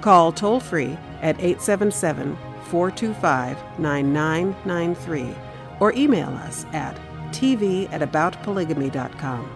Call 0.00 0.32
toll 0.32 0.58
free 0.58 0.98
at 1.22 1.38
877 1.38 2.36
425 2.64 3.78
9993 3.78 5.34
or 5.78 5.92
email 5.92 6.28
us 6.30 6.66
at 6.72 6.98
tv 7.30 7.90
at 7.92 8.00
aboutpolygamy.com. 8.00 9.48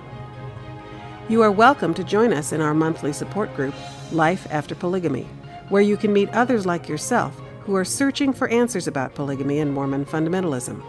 You 1.28 1.42
are 1.42 1.50
welcome 1.50 1.94
to 1.94 2.04
join 2.04 2.32
us 2.32 2.52
in 2.52 2.60
our 2.60 2.74
monthly 2.74 3.12
support 3.12 3.52
group, 3.56 3.74
Life 4.12 4.46
After 4.50 4.76
Polygamy, 4.76 5.28
where 5.68 5.82
you 5.82 5.96
can 5.96 6.12
meet 6.12 6.28
others 6.30 6.64
like 6.64 6.88
yourself 6.88 7.36
who 7.62 7.74
are 7.74 7.84
searching 7.84 8.32
for 8.32 8.46
answers 8.48 8.86
about 8.86 9.16
polygamy 9.16 9.58
and 9.58 9.74
Mormon 9.74 10.04
fundamentalism. 10.04 10.80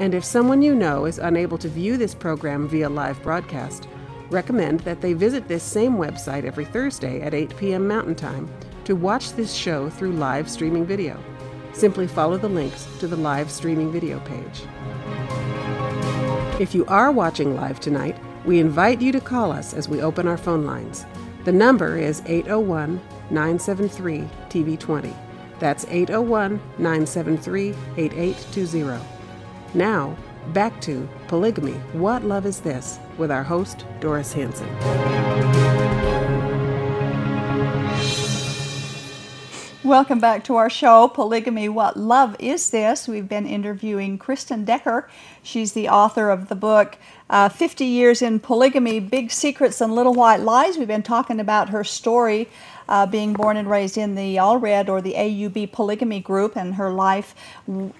And 0.00 0.14
if 0.14 0.24
someone 0.24 0.62
you 0.62 0.74
know 0.74 1.04
is 1.04 1.20
unable 1.20 1.56
to 1.58 1.68
view 1.68 1.96
this 1.96 2.12
program 2.12 2.66
via 2.66 2.88
live 2.88 3.22
broadcast, 3.22 3.86
recommend 4.30 4.80
that 4.80 5.00
they 5.00 5.12
visit 5.12 5.46
this 5.46 5.62
same 5.62 5.94
website 5.94 6.44
every 6.44 6.64
Thursday 6.64 7.20
at 7.20 7.34
8 7.34 7.56
p.m. 7.56 7.86
Mountain 7.86 8.16
Time 8.16 8.52
to 8.84 8.96
watch 8.96 9.32
this 9.34 9.54
show 9.54 9.90
through 9.90 10.12
live 10.12 10.50
streaming 10.50 10.84
video. 10.84 11.22
Simply 11.72 12.08
follow 12.08 12.36
the 12.36 12.48
links 12.48 12.88
to 12.98 13.06
the 13.06 13.16
live 13.16 13.48
streaming 13.48 13.92
video 13.92 14.18
page. 14.20 14.62
If 16.60 16.74
you 16.74 16.84
are 16.86 17.12
watching 17.12 17.54
live 17.54 17.78
tonight, 17.78 18.16
we 18.44 18.58
invite 18.58 19.00
you 19.00 19.12
to 19.12 19.20
call 19.20 19.52
us 19.52 19.72
as 19.72 19.88
we 19.88 20.02
open 20.02 20.26
our 20.26 20.36
phone 20.36 20.64
lines. 20.64 21.06
The 21.44 21.52
number 21.52 21.96
is 21.96 22.22
801 22.26 23.00
973 23.30 24.28
TV20. 24.48 25.31
That's 25.62 25.84
801 25.84 26.60
973 26.78 27.68
8820. 27.96 29.00
Now, 29.74 30.16
back 30.48 30.80
to 30.80 31.08
Polygamy 31.28 31.74
What 31.92 32.24
Love 32.24 32.46
Is 32.46 32.58
This? 32.58 32.98
with 33.16 33.30
our 33.30 33.44
host, 33.44 33.86
Doris 34.00 34.32
Hanson. 34.32 34.66
Welcome 39.84 40.18
back 40.18 40.42
to 40.44 40.56
our 40.56 40.68
show, 40.68 41.06
Polygamy 41.06 41.68
What 41.68 41.96
Love 41.96 42.34
Is 42.40 42.70
This? 42.70 43.06
We've 43.06 43.28
been 43.28 43.46
interviewing 43.46 44.18
Kristen 44.18 44.64
Decker. 44.64 45.08
She's 45.44 45.74
the 45.74 45.88
author 45.88 46.30
of 46.30 46.48
the 46.48 46.56
book 46.56 46.96
uh, 47.30 47.48
50 47.48 47.84
Years 47.84 48.20
in 48.20 48.40
Polygamy 48.40 48.98
Big 48.98 49.30
Secrets 49.30 49.80
and 49.80 49.94
Little 49.94 50.14
White 50.14 50.40
Lies. 50.40 50.76
We've 50.76 50.88
been 50.88 51.04
talking 51.04 51.38
about 51.38 51.68
her 51.68 51.84
story 51.84 52.48
uh, 52.88 53.06
being 53.06 53.32
born 53.32 53.56
and 53.56 53.68
raised 53.68 53.96
in 53.96 54.14
the 54.14 54.36
Allred 54.36 54.88
or 54.88 55.00
the 55.00 55.14
AUB 55.14 55.72
polygamy 55.72 56.20
group, 56.20 56.56
and 56.56 56.74
her 56.74 56.90
life 56.90 57.34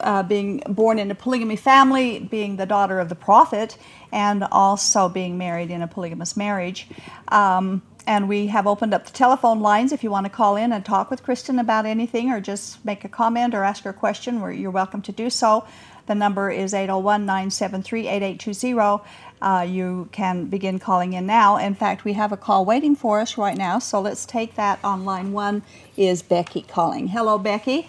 uh, 0.00 0.22
being 0.22 0.62
born 0.68 0.98
in 0.98 1.10
a 1.10 1.14
polygamy 1.14 1.56
family, 1.56 2.20
being 2.20 2.56
the 2.56 2.66
daughter 2.66 2.98
of 2.98 3.08
the 3.08 3.14
prophet, 3.14 3.76
and 4.12 4.44
also 4.52 5.08
being 5.08 5.38
married 5.38 5.70
in 5.70 5.82
a 5.82 5.88
polygamous 5.88 6.36
marriage. 6.36 6.88
Um, 7.28 7.82
and 8.06 8.28
we 8.28 8.48
have 8.48 8.66
opened 8.66 8.94
up 8.94 9.06
the 9.06 9.12
telephone 9.12 9.60
lines 9.60 9.92
if 9.92 10.02
you 10.02 10.10
want 10.10 10.26
to 10.26 10.30
call 10.30 10.56
in 10.56 10.72
and 10.72 10.84
talk 10.84 11.10
with 11.10 11.22
Kristen 11.22 11.58
about 11.58 11.86
anything 11.86 12.30
or 12.30 12.40
just 12.40 12.84
make 12.84 13.04
a 13.04 13.08
comment 13.08 13.54
or 13.54 13.62
ask 13.62 13.84
her 13.84 13.90
a 13.90 13.94
question, 13.94 14.40
you're 14.58 14.70
welcome 14.70 15.02
to 15.02 15.12
do 15.12 15.30
so. 15.30 15.64
The 16.06 16.14
number 16.14 16.50
is 16.50 16.74
801 16.74 17.24
973 17.26 18.08
8820. 18.08 19.04
Uh, 19.42 19.62
you 19.62 20.08
can 20.12 20.44
begin 20.44 20.78
calling 20.78 21.14
in 21.14 21.26
now. 21.26 21.56
In 21.56 21.74
fact, 21.74 22.04
we 22.04 22.12
have 22.12 22.30
a 22.30 22.36
call 22.36 22.64
waiting 22.64 22.94
for 22.94 23.18
us 23.20 23.36
right 23.36 23.58
now, 23.58 23.80
so 23.80 24.00
let's 24.00 24.24
take 24.24 24.54
that 24.54 24.78
on 24.84 25.04
line 25.04 25.32
one. 25.32 25.62
Is 25.96 26.22
Becky 26.22 26.62
calling? 26.62 27.08
Hello, 27.08 27.38
Becky. 27.38 27.88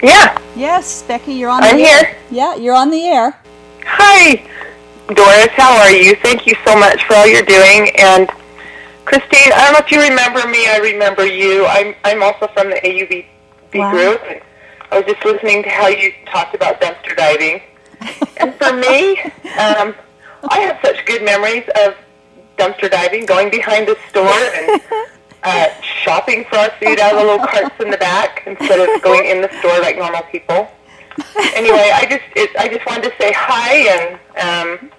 Yeah. 0.00 0.38
Yes, 0.54 1.02
Becky, 1.02 1.32
you're 1.34 1.50
on 1.50 1.64
I'm 1.64 1.78
the 1.78 1.82
air. 1.82 2.04
here. 2.06 2.16
Yeah, 2.30 2.54
you're 2.54 2.76
on 2.76 2.90
the 2.90 3.02
air. 3.06 3.36
Hi, 3.84 4.36
Doris. 5.12 5.48
How 5.56 5.76
are 5.78 5.90
you? 5.90 6.14
Thank 6.22 6.46
you 6.46 6.54
so 6.64 6.76
much 6.76 7.02
for 7.06 7.16
all 7.16 7.26
you're 7.26 7.42
doing. 7.42 7.90
And 7.98 8.30
Christine, 9.04 9.52
I 9.52 9.64
don't 9.64 9.72
know 9.72 9.80
if 9.84 9.90
you 9.90 10.00
remember 10.00 10.46
me. 10.48 10.66
I 10.68 10.78
remember 10.78 11.26
you. 11.26 11.66
I'm 11.66 11.94
I'm 12.04 12.22
also 12.22 12.46
from 12.54 12.70
the 12.70 12.76
AUB 12.76 13.26
Wow. 13.74 13.90
group. 13.90 14.22
I 14.92 14.98
was 15.00 15.06
just 15.12 15.24
listening 15.24 15.64
to 15.64 15.68
how 15.70 15.88
you 15.88 16.12
talked 16.26 16.54
about 16.54 16.80
dumpster 16.80 17.16
diving. 17.16 17.60
and 18.36 18.54
for 18.54 18.72
me, 18.72 19.20
um, 19.58 19.92
I 20.50 20.60
have 20.60 20.78
such 20.82 21.04
good 21.06 21.22
memories 21.22 21.64
of 21.84 21.94
dumpster 22.56 22.90
diving, 22.90 23.26
going 23.26 23.50
behind 23.50 23.88
the 23.88 23.96
store 24.08 24.24
and 24.28 24.80
uh, 25.42 25.80
shopping 25.82 26.44
for 26.44 26.56
our 26.56 26.70
food 26.80 26.98
out 26.98 27.14
of 27.14 27.20
the 27.20 27.24
little 27.24 27.46
carts 27.46 27.74
in 27.80 27.90
the 27.90 27.96
back 27.98 28.42
instead 28.46 28.80
of 28.80 29.02
going 29.02 29.26
in 29.26 29.42
the 29.42 29.50
store 29.58 29.78
like 29.80 29.96
normal 29.96 30.22
people. 30.30 30.68
Anyway, 31.54 31.90
I 31.94 32.06
just 32.08 32.24
it, 32.34 32.50
I 32.58 32.68
just 32.68 32.84
wanted 32.86 33.04
to 33.04 33.12
say 33.18 33.32
hi, 33.32 34.18
and 34.40 34.80
um, 34.82 34.90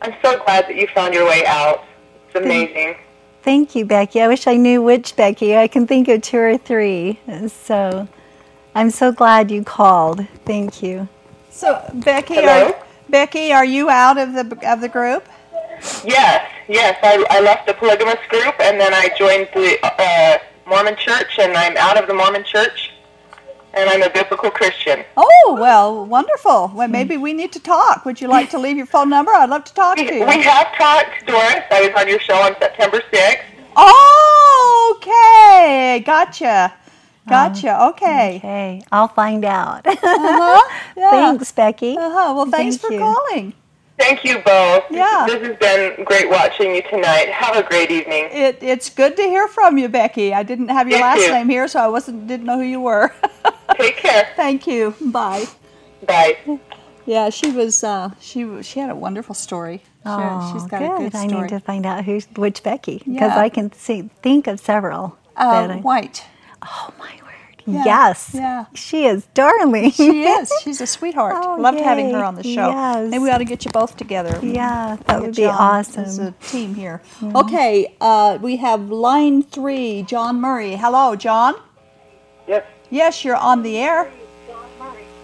I'm 0.00 0.14
so 0.22 0.42
glad 0.44 0.66
that 0.66 0.76
you 0.76 0.86
found 0.88 1.12
your 1.12 1.26
way 1.26 1.44
out. 1.46 1.84
It's 2.26 2.36
amazing. 2.36 2.96
Thank 3.42 3.74
you, 3.74 3.84
Becky. 3.84 4.20
I 4.20 4.28
wish 4.28 4.46
I 4.46 4.56
knew 4.56 4.82
which 4.82 5.16
Becky. 5.16 5.56
I 5.56 5.68
can 5.68 5.86
think 5.86 6.08
of 6.08 6.22
two 6.22 6.38
or 6.38 6.58
three. 6.58 7.18
So 7.48 8.08
I'm 8.74 8.90
so 8.90 9.12
glad 9.12 9.50
you 9.50 9.64
called. 9.64 10.26
Thank 10.44 10.82
you. 10.82 11.08
So, 11.50 11.82
Becky, 11.94 12.34
Hello? 12.34 12.68
are, 12.68 12.86
Becky, 13.10 13.52
are 13.52 13.64
you 13.64 13.90
out 13.90 14.18
of 14.18 14.32
the 14.32 14.70
of 14.70 14.80
the 14.80 14.88
group? 14.88 15.28
Yes, 16.04 16.50
yes. 16.68 16.98
I, 17.02 17.24
I 17.30 17.40
left 17.40 17.66
the 17.66 17.74
polygamous 17.74 18.18
group, 18.28 18.54
and 18.60 18.78
then 18.80 18.92
I 18.94 19.10
joined 19.18 19.48
the 19.54 19.78
uh, 19.82 20.38
Mormon 20.66 20.96
Church, 20.96 21.38
and 21.38 21.52
I'm 21.56 21.76
out 21.76 22.00
of 22.00 22.06
the 22.06 22.14
Mormon 22.14 22.44
Church, 22.44 22.92
and 23.74 23.88
I'm 23.88 24.02
a 24.02 24.10
biblical 24.10 24.50
Christian. 24.50 25.04
Oh, 25.16 25.56
well, 25.58 26.04
wonderful. 26.04 26.70
Well, 26.74 26.88
maybe 26.88 27.16
we 27.16 27.32
need 27.32 27.52
to 27.52 27.60
talk. 27.60 28.04
Would 28.04 28.20
you 28.20 28.28
like 28.28 28.50
to 28.50 28.58
leave 28.58 28.76
your 28.76 28.86
phone 28.86 29.08
number? 29.08 29.32
I'd 29.32 29.50
love 29.50 29.64
to 29.64 29.74
talk 29.74 29.96
to 29.96 30.04
you. 30.04 30.26
we 30.26 30.42
have 30.42 30.74
talked, 30.76 31.26
Doris. 31.26 31.64
I 31.70 31.80
was 31.80 31.90
on 32.00 32.08
your 32.08 32.20
show 32.20 32.36
on 32.36 32.54
September 32.60 33.00
6th. 33.12 33.42
Oh, 33.76 34.96
okay. 34.98 36.02
Gotcha. 36.04 36.74
Gotcha. 37.30 37.82
Okay. 37.90 38.36
Okay, 38.38 38.82
I'll 38.92 39.08
find 39.08 39.44
out. 39.44 39.86
Uh-huh. 39.86 40.82
Yeah. 40.96 41.10
Thanks, 41.10 41.52
Becky. 41.52 41.96
Uh-huh. 41.96 42.34
Well, 42.34 42.46
thanks 42.46 42.76
Thank 42.76 42.80
for 42.86 42.92
you. 42.92 42.98
calling. 43.00 43.52
Thank 43.98 44.24
you 44.24 44.38
both. 44.38 44.84
Yeah. 44.90 45.26
This 45.28 45.46
has 45.46 45.56
been 45.58 46.04
great 46.04 46.30
watching 46.30 46.74
you 46.74 46.82
tonight. 46.82 47.28
Have 47.28 47.56
a 47.56 47.62
great 47.62 47.90
evening. 47.90 48.28
It, 48.32 48.58
it's 48.62 48.88
good 48.88 49.14
to 49.16 49.22
hear 49.22 49.46
from 49.46 49.76
you, 49.78 49.88
Becky. 49.90 50.32
I 50.32 50.42
didn't 50.42 50.68
have 50.68 50.88
your 50.88 50.98
You 50.98 51.04
last 51.04 51.20
too. 51.24 51.32
name 51.32 51.48
here, 51.50 51.68
so 51.68 51.80
I 51.80 51.88
wasn't 51.88 52.26
didn't 52.26 52.46
know 52.46 52.56
who 52.58 52.64
you 52.64 52.80
were. 52.80 53.12
Take 53.76 53.96
care. 53.96 54.28
Thank 54.36 54.66
you. 54.66 54.94
Bye. 55.00 55.46
Bye. 56.06 56.36
Yeah, 57.06 57.28
she 57.30 57.50
was. 57.50 57.84
Uh, 57.84 58.10
she 58.20 58.62
she 58.62 58.80
had 58.80 58.88
a 58.90 58.96
wonderful 58.96 59.34
story. 59.34 59.78
She- 59.78 59.84
Oh, 60.06 60.50
she's 60.54 60.64
got 60.66 60.78
good. 60.80 60.92
a 60.92 60.98
good 61.10 61.14
I 61.14 61.26
story. 61.28 61.42
need 61.42 61.48
to 61.50 61.60
find 61.60 61.84
out 61.84 62.04
who's 62.06 62.26
which 62.34 62.62
Becky 62.62 62.98
because 63.04 63.32
Yeah. 63.36 63.38
I 63.38 63.50
can 63.50 63.70
see 63.72 64.08
think 64.22 64.46
of 64.46 64.58
several. 64.58 65.14
uh, 65.36 65.68
I- 65.70 65.76
White. 65.76 66.24
Oh 66.62 66.90
my 66.98 67.10
word! 67.22 67.26
Yeah, 67.66 67.84
Yes. 67.84 68.30
yeah. 68.34 68.64
She 68.74 69.04
is 69.06 69.26
darling. 69.34 69.90
She 69.92 70.24
is. 70.24 70.52
She's 70.64 70.80
a 70.80 70.86
sweetheart. 70.96 71.36
Oh, 71.44 71.56
Loved 71.60 71.78
having 71.80 72.10
her 72.10 72.24
on 72.24 72.34
the 72.34 72.42
show. 72.42 72.70
Yes. 72.70 73.10
Maybe 73.10 73.22
we 73.22 73.30
ought 73.30 73.38
to 73.38 73.44
get 73.44 73.64
you 73.64 73.70
both 73.70 73.96
together. 73.96 74.38
Yeah, 74.42 74.96
that 74.96 75.06
Get 75.06 75.20
would 75.20 75.36
be 75.36 75.42
John 75.42 75.54
awesome. 75.54 76.04
As 76.04 76.18
a 76.18 76.32
team 76.42 76.74
here. 76.74 77.02
Okay, 77.22 77.94
uh, 78.00 78.38
we 78.40 78.56
have 78.56 78.88
line 78.90 79.42
three, 79.42 80.02
John 80.04 80.40
Murray. 80.40 80.74
Hello, 80.76 81.14
John. 81.16 81.54
Yes. 82.48 82.64
Yes, 82.90 83.24
you're 83.24 83.36
on 83.36 83.62
the 83.62 83.76
air. 83.78 84.10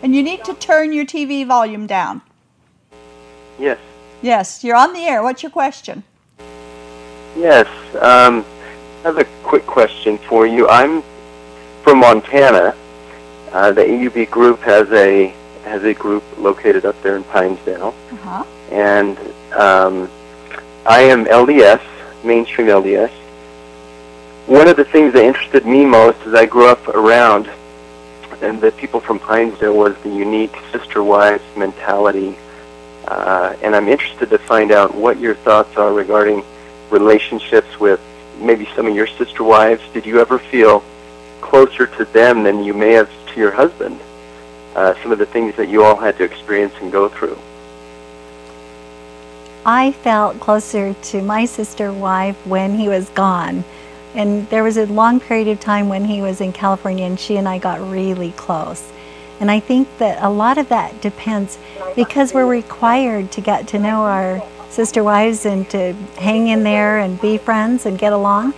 And 0.03 0.14
you 0.14 0.22
need 0.22 0.45
to 0.45 0.55
turn 0.55 0.93
your 0.93 1.07
TV 1.07 1.45
volume 1.47 1.87
down. 1.87 2.20
Yes. 3.59 3.78
Yes, 4.22 4.62
you're 4.62 4.76
on 4.76 4.93
the 4.93 5.01
air. 5.01 5.22
What's 5.22 5.43
your 5.43 5.51
question? 5.51 6.05
Yes. 7.37 7.66
Um, 7.97 8.45
I 9.03 9.09
have 9.09 9.18
a 9.18 9.24
quick 9.43 9.66
question 9.66 10.18
for 10.18 10.47
you. 10.47 10.68
I'm 10.68 11.03
from 11.87 12.01
Montana. 12.01 12.74
Uh, 13.53 13.70
the 13.70 13.82
AUB 13.82 14.28
group 14.28 14.59
has 14.62 14.91
a 14.91 15.32
has 15.62 15.84
a 15.84 15.95
group 15.95 16.24
located 16.37 16.84
up 16.84 17.01
there 17.03 17.16
in 17.16 17.22
Pinesdale, 17.24 17.95
Uh-huh. 18.12 18.45
and 18.72 19.16
um, 19.55 20.11
I 20.84 21.03
am 21.03 21.26
LDS, 21.26 21.80
mainstream 22.24 22.66
LDS. 22.66 23.11
One 24.49 24.66
of 24.66 24.76
the 24.76 24.84
things 24.84 25.12
that 25.12 25.22
interested 25.24 25.64
me 25.64 25.84
most 25.84 26.18
as 26.26 26.34
I 26.34 26.45
grew 26.47 26.66
up 26.66 26.87
around 26.89 27.49
and 28.43 28.61
the 28.61 28.72
people 28.72 28.99
from 29.01 29.18
Pinesdale 29.20 29.74
was 29.76 29.97
the 30.03 30.11
unique 30.11 30.57
sister 30.72 31.03
wives 31.05 31.45
mentality. 31.57 32.37
Uh, 33.07 33.55
and 33.62 33.74
I'm 33.76 33.87
interested 33.89 34.28
to 34.30 34.39
find 34.39 34.72
out 34.72 34.93
what 34.95 35.18
your 35.20 35.34
thoughts 35.37 35.76
are 35.76 35.93
regarding 35.93 36.45
relationships 36.91 37.78
with 37.78 38.01
maybe 38.41 38.68
some 38.74 38.87
of 38.89 38.95
your 38.95 39.07
sister 39.07 39.43
wives. 39.45 39.82
Did 39.95 40.05
you 40.05 40.20
ever 40.20 40.39
feel 40.41 40.82
closer 41.47 41.86
to 41.86 42.05
them 42.07 42.42
than 42.42 42.64
you 42.64 42.74
may 42.74 42.92
have 42.92 43.11
to 43.28 43.40
your 43.40 43.53
husband? 43.53 43.99
Uh, 44.74 44.94
some 45.03 45.12
of 45.12 45.18
the 45.18 45.26
things 45.26 45.55
that 45.57 45.68
you 45.68 45.82
all 45.82 45.97
had 45.97 46.18
to 46.18 46.24
experience 46.24 46.74
and 46.80 46.92
go 46.92 47.09
through. 47.09 47.38
I 49.64 49.92
felt 49.92 50.38
closer 50.38 50.94
to 50.94 51.22
my 51.22 51.44
sister 51.44 51.92
wife 51.92 52.36
when 52.47 52.78
he 52.78 52.88
was 52.88 53.09
gone. 53.11 53.64
And 54.14 54.49
there 54.49 54.62
was 54.62 54.76
a 54.76 54.86
long 54.86 55.18
period 55.18 55.49
of 55.49 55.61
time 55.61 55.88
when 55.88 56.05
he 56.05 56.22
was 56.22 56.40
in 56.40 56.53
California 56.53 57.05
and 57.05 57.18
she 57.18 57.36
and 57.36 57.49
I 57.49 57.59
got 57.59 57.80
really 57.80 58.32
close. 58.32 58.92
And 59.40 59.51
I 59.51 59.61
think 59.61 59.88
that 59.99 60.22
a 60.22 60.30
lot 60.30 60.57
of 60.57 60.68
that 60.68 61.01
depends 61.01 61.59
because 61.94 62.32
we're 62.32 62.47
required 62.47 63.30
to 63.32 63.40
get 63.40 63.68
to 63.68 63.78
know 63.78 64.05
our 64.05 64.42
sister 64.70 65.03
wives 65.03 65.44
and 65.47 65.68
to 65.70 65.92
hang 66.16 66.49
in 66.49 66.62
there 66.62 66.99
and 66.99 67.20
be 67.20 67.36
friends 67.36 67.86
and 67.86 67.99
get 67.99 68.12
along. 68.12 68.55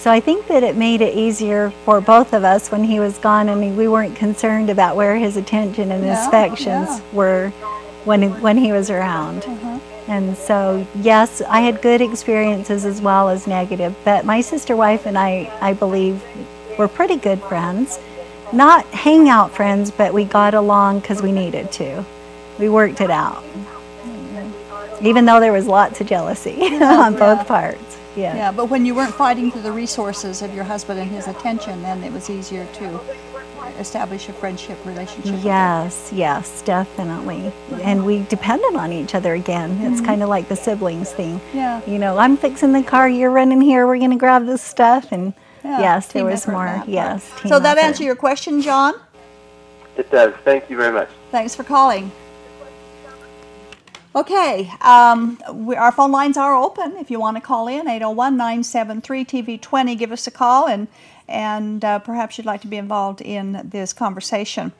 So 0.00 0.10
I 0.10 0.18
think 0.18 0.46
that 0.46 0.62
it 0.62 0.76
made 0.76 1.02
it 1.02 1.14
easier 1.14 1.68
for 1.84 2.00
both 2.00 2.32
of 2.32 2.42
us 2.42 2.72
when 2.72 2.84
he 2.84 2.98
was 2.98 3.18
gone 3.18 3.50
I 3.50 3.54
mean, 3.54 3.76
we 3.76 3.86
weren't 3.86 4.16
concerned 4.16 4.70
about 4.70 4.96
where 4.96 5.16
his 5.16 5.36
attention 5.36 5.92
and 5.92 6.02
his 6.02 6.16
Yeah, 6.16 6.26
affections 6.26 7.02
were 7.12 7.50
when 8.06 8.40
when 8.40 8.56
he 8.56 8.72
was 8.72 8.88
around. 8.88 9.42
Mm-hmm. 9.42 10.10
And 10.10 10.38
so, 10.38 10.86
yes, 10.94 11.42
I 11.42 11.60
had 11.60 11.82
good 11.82 12.00
experiences 12.00 12.86
as 12.86 13.02
well 13.02 13.28
as 13.28 13.46
negative, 13.46 13.94
but 14.02 14.24
my 14.24 14.40
sister 14.40 14.74
wife 14.74 15.04
and 15.04 15.18
I, 15.18 15.52
I 15.60 15.74
believe, 15.74 16.24
were 16.78 16.88
pretty 16.88 17.16
good 17.16 17.42
friends. 17.42 17.98
Not 18.54 18.86
hangout 18.86 19.50
friends, 19.54 19.90
but 19.90 20.14
we 20.14 20.24
got 20.24 20.54
along 20.54 21.00
because 21.00 21.20
we 21.20 21.30
needed 21.30 21.70
to. 21.72 22.06
We 22.58 22.70
worked 22.70 23.02
it 23.02 23.10
out. 23.10 23.44
Mm-hmm. 23.44 25.06
Even 25.06 25.26
though 25.26 25.40
there 25.40 25.52
was 25.52 25.66
lots 25.66 26.00
of 26.00 26.06
jealousy 26.06 26.74
on 26.80 27.16
both 27.16 27.46
parts. 27.46 27.99
Yeah. 28.16 28.36
Yeah, 28.36 28.52
but 28.52 28.66
when 28.66 28.84
you 28.84 28.94
weren't 28.94 29.14
fighting 29.14 29.50
for 29.50 29.58
the 29.58 29.72
resources 29.72 30.42
of 30.42 30.54
your 30.54 30.64
husband 30.64 30.98
and 31.00 31.10
his 31.10 31.28
attention, 31.28 31.82
then 31.82 32.02
it 32.02 32.12
was 32.12 32.28
easier 32.28 32.66
to 32.74 33.00
establish 33.78 34.28
a 34.28 34.32
friendship 34.32 34.78
relationship. 34.84 35.38
Yes, 35.42 36.10
yes, 36.12 36.62
definitely. 36.62 37.52
And 37.82 38.04
we 38.04 38.24
depended 38.24 38.74
on 38.74 38.92
each 38.92 39.14
other 39.14 39.34
again. 39.34 39.80
It's 39.82 40.00
kind 40.00 40.22
of 40.22 40.28
like 40.28 40.48
the 40.48 40.56
siblings 40.56 41.12
thing. 41.12 41.38
Mm-hmm. 41.38 41.56
Yeah. 41.56 41.80
You 41.86 41.98
know, 41.98 42.18
I'm 42.18 42.36
fixing 42.36 42.72
the 42.72 42.82
car, 42.82 43.08
you're 43.08 43.30
running 43.30 43.60
here, 43.60 43.86
we're 43.86 43.98
going 43.98 44.10
to 44.10 44.16
grab 44.16 44.46
this 44.46 44.62
stuff. 44.62 45.12
And 45.12 45.32
Yeah, 45.64 45.80
yes, 45.80 46.08
there 46.08 46.24
was 46.24 46.46
more. 46.46 46.66
that. 46.66 46.88
Yes. 46.88 47.28
team 47.40 47.48
So 47.48 47.60
that 47.60 47.78
answer 47.78 48.02
your 48.02 48.16
question, 48.16 48.60
John? 48.60 48.94
It 49.96 50.10
does. 50.10 50.34
Thank 50.44 50.70
you 50.70 50.76
very 50.76 50.92
much. 50.92 51.08
Thanks 51.30 51.54
for 51.54 51.64
calling. 51.64 52.10
Okay, 54.12 54.72
um, 54.80 55.38
we, 55.52 55.76
our 55.76 55.92
phone 55.92 56.10
lines 56.10 56.36
are 56.36 56.56
open 56.56 56.96
if 56.96 57.12
you 57.12 57.20
want 57.20 57.36
to 57.36 57.40
call 57.40 57.68
in 57.68 57.86
801 57.86 58.36
973 58.36 59.24
TV20. 59.24 59.96
Give 59.96 60.10
us 60.10 60.26
a 60.26 60.32
call 60.32 60.66
and, 60.66 60.88
and 61.28 61.84
uh, 61.84 62.00
perhaps 62.00 62.36
you'd 62.36 62.44
like 62.44 62.60
to 62.62 62.66
be 62.66 62.76
involved 62.76 63.20
in 63.20 63.62
this 63.62 63.92
conversation. 63.92 64.72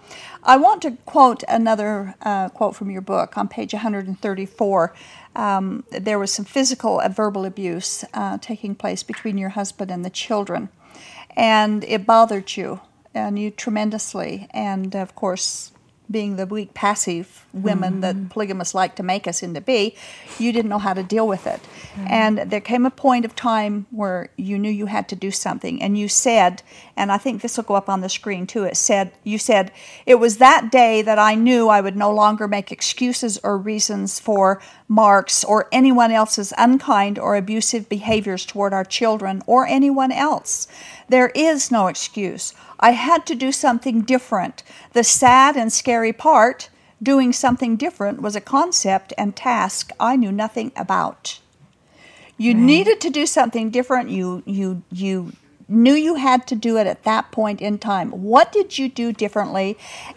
I 0.43 0.57
want 0.57 0.83
to 0.83 0.97
quote 1.07 1.45
another 1.47 2.17
uh, 2.23 2.49
quote 2.49 2.75
from 2.75 2.91
your 2.91 3.03
book 3.03 3.39
on 3.39 3.47
page 3.47 3.73
134. 3.73 4.95
Um, 5.37 5.85
there 5.93 6.19
was 6.19 6.33
some 6.33 6.45
physical 6.45 6.99
and 6.99 7.15
verbal 7.15 7.45
abuse 7.45 8.05
uh, 8.13 8.39
taking 8.39 8.75
place 8.75 9.05
between 9.05 9.39
your 9.39 9.51
husband 9.51 9.93
and 9.93 10.05
the 10.05 10.11
children, 10.11 10.71
and 11.37 11.85
it 11.85 12.05
bothered 12.05 12.57
you 12.57 12.81
and 13.15 13.39
you 13.39 13.53
tremendously. 13.53 14.49
And 14.51 14.97
of 14.97 15.15
course, 15.15 15.71
being 16.11 16.37
the 16.37 16.47
weak, 16.47 16.75
passive 16.75 17.47
women 17.53 18.01
that 18.01 18.17
mm. 18.17 18.31
polygamists 18.31 18.75
like 18.75 18.97
to 18.97 19.03
make 19.03 19.27
us 19.27 19.43
into 19.43 19.61
be, 19.61 19.95
you 20.39 20.53
didn't 20.53 20.69
know 20.69 20.79
how 20.79 20.93
to 20.93 21.03
deal 21.03 21.27
with 21.27 21.47
it. 21.47 21.61
And 22.07 22.39
there 22.39 22.61
came 22.61 22.87
a 22.87 22.91
point 22.91 23.25
of 23.25 23.35
time 23.37 23.87
where 23.91 24.31
you 24.37 24.59
knew 24.59 24.71
you 24.71 24.87
had 24.87 25.09
to 25.09 25.17
do 25.17 25.31
something, 25.31 25.83
and 25.83 25.99
you 25.99 26.09
said, 26.09 26.63
and 26.97 27.11
I 27.13 27.19
think 27.19 27.43
this 27.43 27.57
will 27.57 27.65
go 27.65 27.75
up 27.75 27.89
on 27.89 28.01
the 28.01 28.09
screen 28.09 28.47
too. 28.47 28.65
It 28.65 28.77
said, 28.77 29.13
you 29.25 29.39
said, 29.39 29.73
it 30.07 30.17
was 30.17 30.39
that 30.39 30.71
day 30.71 31.03
that 31.03 31.19
I 31.19 31.35
knew 31.35 31.69
I 31.69 31.81
would 31.81 31.97
no 31.97 32.13
longer 32.13 32.49
make 32.49 32.73
excuses 32.73 33.39
or 33.43 33.59
reasons 33.59 34.21
for 34.21 34.63
Mark's 34.89 35.45
or 35.45 35.69
anyone 35.73 36.13
else's 36.13 36.53
unkind 36.59 37.19
or 37.19 37.37
abusive 37.37 37.89
behaviors 37.89 38.47
toward 38.47 38.73
our 38.73 38.85
children 38.85 39.43
or 39.47 39.67
anyone 39.67 40.13
else. 40.13 40.67
There 41.09 41.31
is 41.35 41.71
no 41.71 41.89
excuse. 41.89 42.55
I 42.81 42.93
had 42.93 43.27
to 43.27 43.35
do 43.35 43.53
something 43.53 44.01
different. 44.01 44.63
The 44.93 45.05
sad 45.05 45.57
and 45.57 45.73
scary 45.73 46.13
part, 46.13 46.71
doing 47.03 47.33
something 47.33 47.77
different, 47.77 48.21
was 48.21 48.35
a 48.35 48.41
concept 48.41 49.13
and 49.17 49.37
task 49.37 49.93
I 50.01 50.17
knew 50.17 50.33
nothing 50.33 50.73
about. 50.75 51.41
You 52.37 52.55
needed 52.55 53.01
to 53.03 53.11
do 53.11 53.27
something 53.27 53.69
different. 53.71 54.09
You 54.09 54.43
you 54.47 54.83
you 54.91 55.33
knew 55.69 55.93
you 55.93 56.15
had 56.15 56.47
to 56.47 56.57
do 56.57 56.79
it 56.79 56.87
at 56.87 57.05
that 57.05 57.31
point 57.31 57.61
in 57.61 57.79
time. 57.79 58.11
What 58.11 58.51
did 58.51 58.79
you 58.79 58.89
do 58.89 59.13
differently 59.13 59.77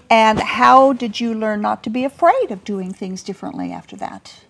and 0.09 0.39
how 0.39 0.93
did 0.93 1.19
you 1.19 1.33
learn 1.33 1.61
not 1.61 1.83
to 1.83 1.89
be 1.89 2.05
afraid 2.05 2.49
of 2.49 2.63
doing 2.63 2.93
things 2.93 3.21
differently 3.21 3.71
after 3.71 3.97
that? 3.97 4.45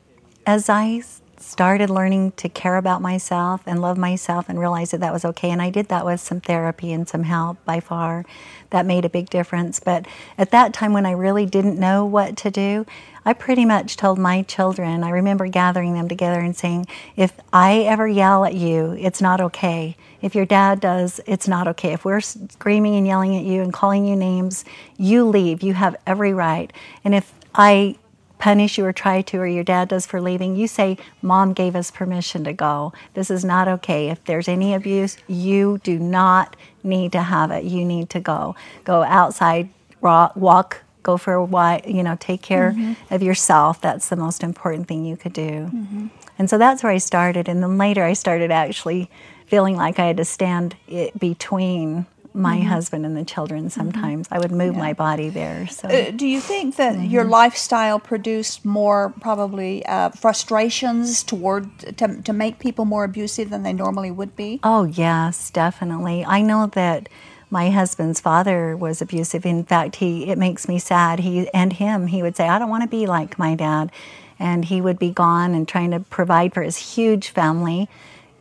as 0.46 0.70
I 0.70 1.02
started 1.44 1.90
learning 1.90 2.32
to 2.34 2.50
care 2.50 2.78
about 2.78 3.02
myself 3.02 3.62
and 3.66 3.82
love 3.82 3.98
myself 3.98 4.50
and 4.50 4.60
realize 4.60 4.92
that 4.92 5.02
that 5.02 5.14
was 5.14 5.26
okay, 5.26 5.52
and 5.52 5.62
I 5.62 5.70
did 5.70 5.90
that 5.90 6.06
with 6.06 6.20
some 6.20 6.42
therapy 6.42 6.92
and 6.92 7.08
some 7.08 7.24
help 7.24 7.64
by 7.66 7.80
far, 7.80 8.26
that 8.70 8.86
made 8.86 9.06
a 9.06 9.10
big 9.10 9.30
difference. 9.30 9.80
But 9.80 10.08
at 10.38 10.52
that 10.52 10.74
time 10.74 10.94
when 10.94 11.06
I 11.06 11.12
really 11.12 11.46
didn't 11.46 11.80
know 11.80 12.06
what 12.06 12.38
to 12.38 12.50
do, 12.50 12.86
I 13.26 13.34
pretty 13.34 13.66
much 13.66 13.96
told 13.96 14.18
my 14.18 14.42
children, 14.42 15.04
I 15.04 15.10
remember 15.10 15.48
gathering 15.48 15.94
them 15.94 16.10
together 16.10 16.40
and 16.40 16.56
saying, 16.56 16.88
if 17.16 17.34
I 17.54 17.80
ever 17.80 18.08
yell 18.08 18.44
at 18.44 18.56
you, 18.56 18.98
it's 19.00 19.22
not 19.22 19.40
okay. 19.40 19.96
If 20.22 20.36
your 20.36 20.46
dad 20.46 20.80
does, 20.80 21.22
it's 21.26 21.48
not 21.48 21.68
okay. 21.70 21.94
If 21.94 22.04
we're 22.04 22.20
screaming 22.22 22.96
and 22.96 23.08
yelling 23.08 23.36
at 23.38 23.44
you 23.44 23.62
and 23.62 23.72
calling 23.72 24.06
you 24.06 24.16
names, 24.16 24.66
you 24.98 25.24
leave. 25.26 25.64
You 25.64 25.74
have 25.74 25.96
every 26.06 26.34
right. 26.34 26.72
And 27.04 27.14
if 27.16 27.32
I 27.56 27.96
punish 28.44 28.78
you 28.78 28.86
or 28.86 28.92
try 28.92 29.22
to, 29.22 29.38
or 29.38 29.48
your 29.48 29.64
dad 29.64 29.88
does 29.88 30.06
for 30.06 30.20
leaving, 30.20 30.54
you 30.58 30.68
say, 30.68 30.98
Mom 31.22 31.54
gave 31.54 31.78
us 31.78 31.90
permission 31.90 32.44
to 32.44 32.52
go. 32.52 32.92
This 33.14 33.32
is 33.32 33.46
not 33.46 33.70
okay. 33.70 34.10
If 34.10 34.22
there's 34.26 34.50
any 34.50 34.74
abuse, 34.74 35.16
you 35.30 35.80
do 35.82 35.98
not 35.98 36.58
need 36.84 37.14
to 37.14 37.22
have 37.22 37.52
it. 37.52 37.64
You 37.64 37.86
need 37.86 38.10
to 38.10 38.20
go. 38.20 38.54
Go 38.84 39.04
outside, 39.04 39.70
walk, 40.02 40.82
go 41.04 41.16
for 41.16 41.32
a 41.32 41.46
while, 41.46 41.80
you 41.88 42.04
know, 42.04 42.18
take 42.20 42.42
care 42.42 42.72
mm-hmm. 42.72 43.14
of 43.14 43.24
yourself. 43.24 43.80
That's 43.80 44.10
the 44.10 44.18
most 44.18 44.44
important 44.44 44.90
thing 44.90 45.06
you 45.06 45.16
could 45.16 45.32
do. 45.32 45.70
Mm-hmm. 45.72 46.08
And 46.38 46.50
so 46.50 46.58
that's 46.58 46.84
where 46.84 46.92
I 46.92 46.98
started. 46.98 47.48
And 47.48 47.64
then 47.64 47.78
later 47.78 48.04
I 48.04 48.12
started 48.12 48.52
actually 48.52 49.10
feeling 49.48 49.78
like 49.78 50.00
I 50.00 50.08
had 50.08 50.18
to 50.18 50.26
stand 50.26 50.76
it 50.90 51.18
between 51.18 52.08
my 52.34 52.60
husband 52.60 53.06
and 53.06 53.16
the 53.16 53.24
children 53.24 53.70
sometimes. 53.70 54.28
I 54.32 54.40
would 54.40 54.52
move 54.52 54.76
my 54.76 54.94
body 54.94 55.30
there. 55.30 55.68
So. 55.68 55.88
Uh, 55.88 56.12
do 56.12 56.26
you 56.26 56.40
think 56.40 56.78
that 56.78 57.00
your 57.00 57.24
lifestyle 57.24 58.00
produced 58.00 58.66
more 58.66 59.14
probably 59.22 59.86
uh, 59.86 60.10
frustrations 60.10 61.24
toward 61.24 61.80
to, 61.98 62.22
to 62.22 62.34
make 62.34 62.60
people 62.60 62.86
more 62.86 63.04
abusive 63.04 63.50
than 63.50 63.64
they 63.64 63.74
normally 63.74 64.10
would 64.10 64.36
be? 64.36 64.60
Oh, 64.64 64.86
yes, 64.86 65.52
definitely. 65.52 66.26
I 66.26 66.42
know 66.42 66.68
that 66.68 67.08
my 67.52 67.70
husband's 67.70 68.20
father 68.20 68.76
was 68.76 69.00
abusive. 69.00 69.46
In 69.46 69.64
fact, 69.64 69.98
he 69.98 70.28
it 70.30 70.40
makes 70.40 70.68
me 70.68 70.80
sad. 70.80 71.20
He 71.20 71.48
and 71.54 71.72
him, 71.72 72.08
he 72.08 72.24
would 72.24 72.36
say, 72.36 72.50
"I 72.50 72.58
don't 72.58 72.70
want 72.70 72.82
to 72.82 72.90
be 72.90 73.06
like 73.06 73.38
my 73.38 73.54
dad," 73.54 73.92
and 74.40 74.66
he 74.66 74.82
would 74.82 74.98
be 74.98 75.12
gone 75.12 75.54
and 75.54 75.68
trying 75.68 75.92
to 75.92 76.00
provide 76.00 76.52
for 76.56 76.64
his 76.64 76.78
huge 76.78 77.30
family 77.30 77.88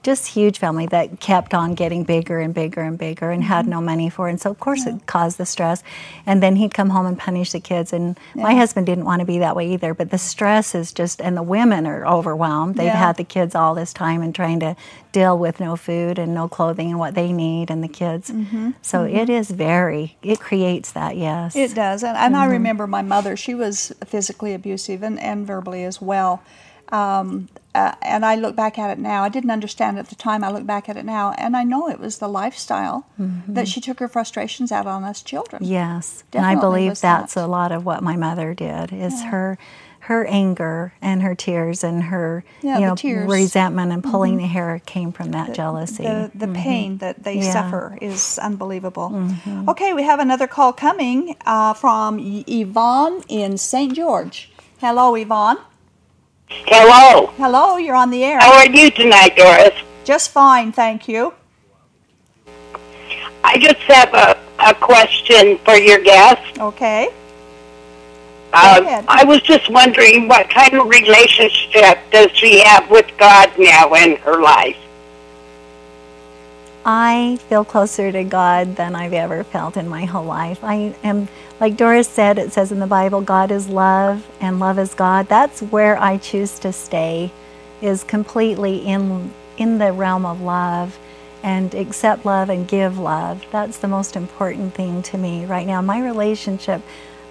just 0.03 0.27
huge 0.29 0.59
family 0.59 0.87
that 0.87 1.21
kept 1.21 1.55
on 1.55 1.75
getting 1.75 2.05
bigger 2.05 2.41
and 2.41 2.53
bigger 2.53 2.81
and 2.81 2.99
bigger 2.99 3.31
and 3.31 3.45
had 3.45 3.63
mm-hmm. 3.63 3.71
no 3.71 3.81
money 3.81 4.11
for 4.11 4.27
it. 4.29 4.33
And 4.33 4.41
so, 4.41 4.51
of 4.51 4.59
course, 4.59 4.87
it 4.87 5.07
caused 5.07 5.39
the 5.39 5.47
stress. 5.47 5.83
And 6.27 6.43
then 6.43 6.57
he'd 6.57 6.75
come 6.75 6.91
home 6.91 7.07
and 7.07 7.19
punish 7.19 7.53
the 7.53 7.61
kids. 7.61 7.93
And 7.93 8.19
my 8.35 8.55
husband 8.55 8.87
didn't 8.87 9.05
want 9.05 9.21
to 9.21 9.27
be 9.27 9.39
that 9.39 9.55
way 9.55 9.73
either. 9.73 9.95
But 9.95 10.11
the 10.11 10.19
stress 10.19 10.75
is 10.75 10.93
just, 10.93 11.21
and 11.21 11.37
the 11.37 11.43
women 11.43 11.87
are 11.87 12.07
overwhelmed. 12.07 12.77
They've 12.77 12.87
Yeah. 12.87 12.97
had 12.97 13.17
the 13.17 13.25
kids 13.25 13.55
all 13.55 13.75
this 13.75 13.93
time 13.93 14.23
and 14.23 14.35
trying 14.35 14.61
to 14.61 14.75
deal 15.13 15.39
with 15.39 15.61
no 15.61 15.77
food 15.77 16.19
and 16.19 16.35
no 16.35 16.49
clothing 16.49 16.91
and 16.91 16.99
what 16.99 17.15
they 17.15 17.33
need 17.33 17.71
and 17.71 17.85
the 17.85 17.89
kids. 17.89 18.31
Mm-hmm. 18.31 18.71
So 18.81 19.05
mm-hmm. 19.05 19.17
it 19.17 19.31
is 19.31 19.51
very, 19.51 20.17
it 20.23 20.41
creates 20.41 20.93
that, 20.93 21.17
yes. 21.17 21.55
It 21.55 21.75
does. 21.75 22.03
And, 22.03 22.17
and 22.17 22.37
I 22.37 22.45
Mm-hmm. 22.45 22.53
remember 22.53 22.87
my 22.87 23.03
mother, 23.03 23.37
she 23.37 23.55
was 23.55 23.93
physically 24.05 24.53
abusive 24.55 25.03
and, 25.03 25.21
and 25.21 25.47
verbally 25.47 25.85
as 25.85 26.01
well. 26.01 26.43
Um, 26.93 27.49
uh, 27.75 27.95
and 28.03 28.25
I 28.27 28.35
look 28.35 28.55
back 28.55 28.79
at 28.79 28.91
it 28.91 28.99
now. 28.99 29.25
I 29.25 29.31
didn't 29.31 29.51
understand 29.51 29.99
at 29.99 30.09
the 30.09 30.15
time. 30.15 30.45
I 30.45 30.51
look 30.53 30.67
back 30.67 30.91
at 30.91 30.99
it 30.99 31.07
now, 31.07 31.33
and 31.39 31.57
I 31.57 31.65
know 31.65 31.89
it 31.89 31.99
was 31.99 32.19
the 32.19 32.29
lifestyle 32.29 33.07
that 33.49 33.67
she 33.67 33.81
took 33.81 33.99
her 33.99 34.09
frustrations 34.09 34.71
out 34.71 34.87
on 34.87 35.03
us 35.03 35.23
children. 35.23 35.65
Yes, 35.65 36.23
and 36.35 36.45
I 36.45 36.55
believe 36.55 37.01
that's 37.01 37.35
that. 37.35 37.45
a 37.45 37.47
lot 37.47 37.73
of 37.73 37.87
what 37.87 38.03
my 38.03 38.15
mother 38.17 38.53
did. 38.53 38.93
Is 38.93 39.23
her 39.23 39.57
her 40.07 40.27
anger 40.27 40.93
and 41.01 41.23
her 41.23 41.33
tears 41.35 41.85
and 41.85 42.03
her 42.05 42.45
Yeah, 42.61 42.79
you 42.79 42.87
know 42.89 42.95
tears. 42.97 43.21
Mm-hmm. 43.23 43.31
resentment 43.33 43.93
and 43.93 44.03
pulling 44.05 44.37
the 44.37 44.47
hair 44.49 44.83
came 44.85 45.13
from 45.13 45.31
that 45.31 45.55
jealousy. 45.55 46.03
The, 46.03 46.31
the 46.35 46.49
pain 46.49 46.99
that 46.99 47.23
they 47.23 47.37
Yeah. 47.37 47.43
Mm-hmm. 47.43 47.53
suffer 47.53 47.99
is 48.03 48.39
unbelievable. 48.43 49.31
Okay, 49.69 49.93
we 49.95 50.03
have 50.03 50.19
another 50.19 50.47
call 50.49 50.73
coming 50.73 51.37
uh, 51.47 51.73
from 51.75 52.19
Yvonne 52.21 53.23
in 53.29 53.57
St. 53.57 53.95
George. 53.95 54.51
Hello, 54.79 55.15
Yvonne. 55.15 55.59
Hello. 56.67 57.27
Hello, 57.37 57.77
you're 57.77 57.97
on 57.97 58.11
the 58.11 58.25
air. 58.25 58.41
How 58.41 58.55
are 58.55 58.69
you 58.69 58.91
tonight, 58.91 59.37
Doris? 59.37 59.75
Just 60.05 60.31
fine, 60.31 60.73
thank 60.73 61.09
you. 61.09 61.35
I 63.45 63.59
just 63.59 63.81
have 63.83 64.15
a, 64.15 64.39
a 64.59 64.75
question 64.75 65.59
for 65.59 65.75
your 65.75 66.01
guest. 66.01 66.59
Okay. 66.59 67.09
Uh, 68.53 68.81
ahead. 68.83 69.05
I 69.09 69.25
was 69.25 69.41
just 69.43 69.71
wondering 69.71 70.29
what 70.29 70.49
kind 70.51 70.75
of 70.75 70.89
relationship 70.89 71.99
does 72.11 72.31
she 72.33 72.61
have 72.61 72.91
with 72.91 73.11
God 73.19 73.51
now 73.59 73.95
in 73.95 74.17
her 74.17 74.41
life? 74.43 74.77
I 76.85 77.39
feel 77.49 77.65
closer 77.65 78.11
to 78.13 78.25
God 78.25 78.77
than 78.77 78.95
I've 78.95 79.13
ever 79.13 79.45
felt 79.45 79.77
in 79.77 79.89
my 79.89 80.05
whole 80.05 80.25
life. 80.25 80.63
I 80.63 80.95
am, 81.05 81.29
like 81.63 81.77
Doris 81.77 82.09
said, 82.09 82.39
it 82.39 82.53
says 82.53 82.73
in 82.73 82.81
the 82.81 82.89
Bible, 82.89 83.21
God 83.21 83.53
is 83.53 83.69
love 83.69 84.29
and 84.41 84.59
love 84.59 84.81
is 84.81 84.95
God. 84.95 85.29
That's 85.29 85.63
where 85.63 85.97
I 85.97 86.19
choose 86.19 86.59
to 86.59 86.73
stay, 86.73 87.31
is 87.81 88.03
completely 88.03 88.79
in 88.79 89.33
in 89.57 89.79
the 89.79 89.93
realm 89.93 90.27
of 90.27 90.41
love 90.41 90.99
and 91.45 91.73
accept 91.77 92.27
love 92.27 92.51
and 92.51 92.67
give 92.67 92.99
love. 92.99 93.45
That's 93.53 93.79
the 93.79 93.87
most 93.87 94.17
important 94.17 94.75
thing 94.75 95.03
to 95.03 95.17
me 95.17 95.45
right 95.45 95.65
now. 95.65 95.81
My 95.81 96.03
relationship 96.05 96.83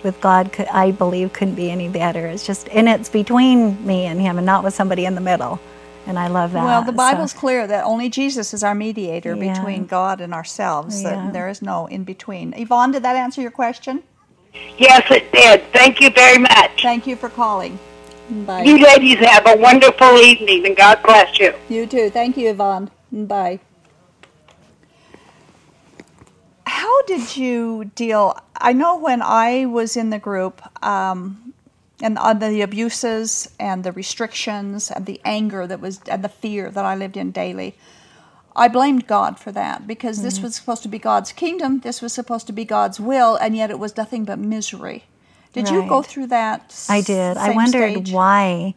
with 0.01 0.21
God, 0.21 0.53
could, 0.53 0.67
I 0.67 0.91
believe, 0.91 1.34
couldn't 1.34 1.55
be 1.55 1.69
any 1.69 1.89
better. 1.89 2.25
It's 2.25 2.47
just, 2.47 2.69
and 2.69 2.88
it's 2.88 3.09
between 3.09 3.86
me 3.86 4.05
and 4.05 4.21
Him, 4.21 4.38
and 4.38 4.45
not 4.45 4.63
with 4.63 4.73
somebody 4.73 5.03
in 5.03 5.13
the 5.15 5.21
middle. 5.21 5.59
And 6.07 6.17
I 6.17 6.27
love 6.27 6.53
that. 6.53 6.63
Well, 6.63 6.82
the 6.84 6.91
So- 6.93 6.95
Bible's 6.95 7.34
clear 7.34 7.67
that 7.67 7.84
only 7.84 8.07
Jesus 8.07 8.53
is 8.53 8.63
our 8.63 8.75
mediator 8.75 9.36
Yeah. 9.36 9.53
between 9.53 9.88
God 9.88 10.21
and 10.21 10.34
ourselves. 10.34 11.03
Yeah. 11.03 11.09
That 11.09 11.34
there 11.34 11.49
is 11.49 11.61
no 11.61 11.88
in 11.88 12.05
between. 12.05 12.53
Yvonne, 12.55 12.91
did 12.91 13.03
that 13.03 13.17
answer 13.17 13.41
your 13.41 13.51
question? 13.51 14.03
Yes, 14.54 15.04
it 15.10 15.32
did. 15.32 15.64
Thank 15.74 16.02
you 16.02 16.10
very 16.10 16.38
much. 16.38 16.82
Thank 16.82 17.08
you 17.08 17.16
for 17.16 17.30
calling. 17.30 17.80
Bye. 18.30 18.64
You 18.64 18.78
ladies 18.78 19.18
have 19.20 19.43
a 19.47 19.58
wonderful 19.58 20.18
evening, 20.18 20.66
and 20.66 20.76
God 20.76 21.02
bless 21.04 21.39
you. 21.39 21.54
You 21.70 21.86
too. 21.86 22.10
Thank 22.10 22.38
you, 22.38 22.49
Yvonne. 22.49 22.89
Bye. 23.12 23.60
How 26.66 27.02
did 27.04 27.36
you 27.36 27.91
deal? 27.95 28.38
I 28.56 28.74
know 28.74 28.97
when 28.97 29.22
I 29.22 29.66
was 29.66 29.97
in 29.97 30.10
the 30.10 30.20
group, 30.20 30.62
um, 30.84 31.54
and 32.02 32.18
on 32.18 32.39
the 32.39 32.62
abuses 32.62 33.49
and 33.60 33.84
the 33.84 33.91
restrictions 33.91 34.89
and 34.89 35.06
the 35.06 35.22
anger 35.24 35.68
that 35.68 35.80
was 35.80 35.99
and 36.08 36.24
the 36.24 36.30
fear 36.30 36.72
that 36.72 36.84
I 36.86 36.95
lived 36.95 37.18
in 37.18 37.32
daily, 37.32 37.76
I 38.56 38.68
blamed 38.68 39.08
God 39.08 39.39
for 39.39 39.52
that 39.52 39.88
because 39.88 40.22
this 40.22 40.39
mm. 40.39 40.43
was 40.43 40.56
supposed 40.56 40.84
to 40.84 40.89
be 40.89 40.99
God's 40.99 41.32
kingdom. 41.32 41.80
This 41.80 42.02
was 42.02 42.14
supposed 42.14 42.47
to 42.47 42.54
be 42.54 42.66
God's 42.66 42.99
will, 42.99 43.36
and 43.36 43.56
yet 43.56 43.70
it 43.70 43.80
was 43.80 43.95
nothing 43.95 44.26
but 44.26 44.39
misery. 44.39 45.06
Did 45.54 45.70
you 45.70 45.88
go 45.88 46.02
through 46.02 46.28
that? 46.28 46.86
I 46.89 47.02
did. 47.02 47.38
I 47.38 47.52
wondered 47.52 47.91
stage? 47.91 48.12
why 48.14 48.74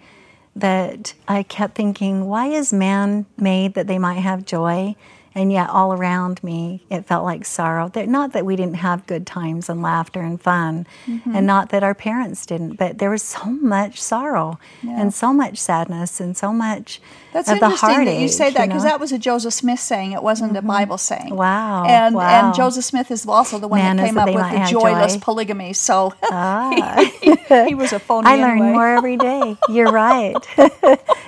that 0.56 1.14
I 1.28 1.42
kept 1.44 1.76
thinking, 1.76 2.26
why 2.26 2.46
is 2.46 2.72
man 2.72 3.26
made 3.36 3.74
that 3.74 3.86
they 3.86 3.98
might 3.98 4.20
have 4.20 4.44
joy? 4.44 4.96
And 5.36 5.50
yet, 5.50 5.68
all 5.68 5.92
around 5.92 6.42
me, 6.44 6.84
it 6.90 7.06
felt 7.06 7.24
like 7.24 7.44
sorrow. 7.44 7.88
That 7.88 8.08
not 8.08 8.32
that 8.34 8.46
we 8.46 8.54
didn't 8.56 8.76
have 8.76 9.06
good 9.06 9.26
times 9.26 9.68
and 9.68 9.82
laughter 9.82 10.20
and 10.20 10.40
fun, 10.40 10.86
Mm-hmm. 11.06 11.34
and 11.34 11.46
not 11.46 11.70
that 11.70 11.82
our 11.82 11.94
parents 11.94 12.46
didn't, 12.46 12.74
but 12.76 12.98
there 12.98 13.10
was 13.10 13.22
so 13.22 13.44
much 13.46 14.00
sorrow 14.00 14.58
and 14.82 15.12
so 15.12 15.32
much 15.32 15.58
sadness 15.58 16.20
and 16.20 16.36
so 16.36 16.52
much 16.52 17.00
That's 17.32 17.48
of 17.48 17.58
the 17.58 17.66
interesting 17.66 17.88
heartache. 17.90 18.06
that 18.14 18.20
you 18.22 18.28
say 18.28 18.50
that 18.50 18.68
because 18.68 18.84
know? 18.84 18.90
that 18.90 19.00
was 19.00 19.10
a 19.12 19.18
Joseph 19.18 19.52
Smith 19.54 19.80
saying. 19.80 20.12
It 20.12 20.22
wasn't 20.22 20.56
a 20.56 20.62
Bible 20.62 20.98
saying. 20.98 21.34
Wow, 21.34 21.84
And 21.84 22.14
wow. 22.14 22.46
and 22.48 22.54
Joseph 22.54 22.84
Smith 22.84 23.10
is 23.10 23.26
also 23.26 23.58
the 23.58 23.66
one 23.68 23.80
Man, 23.80 23.96
that 23.96 24.06
came 24.06 24.18
up 24.18 24.26
with 24.26 24.36
the 24.50 24.66
joyless 24.70 25.14
joy. 25.14 25.20
polygamy. 25.20 25.72
So 25.72 26.14
Ah. 26.30 26.70
he, 27.22 27.34
he 27.68 27.74
was 27.74 27.92
a 27.92 27.98
phony. 27.98 28.28
I 28.28 28.36
learn 28.36 28.58
anyway. 28.58 28.72
more 28.72 28.88
every 28.96 29.16
day. 29.16 29.56
You're 29.68 29.90
right. 29.92 30.36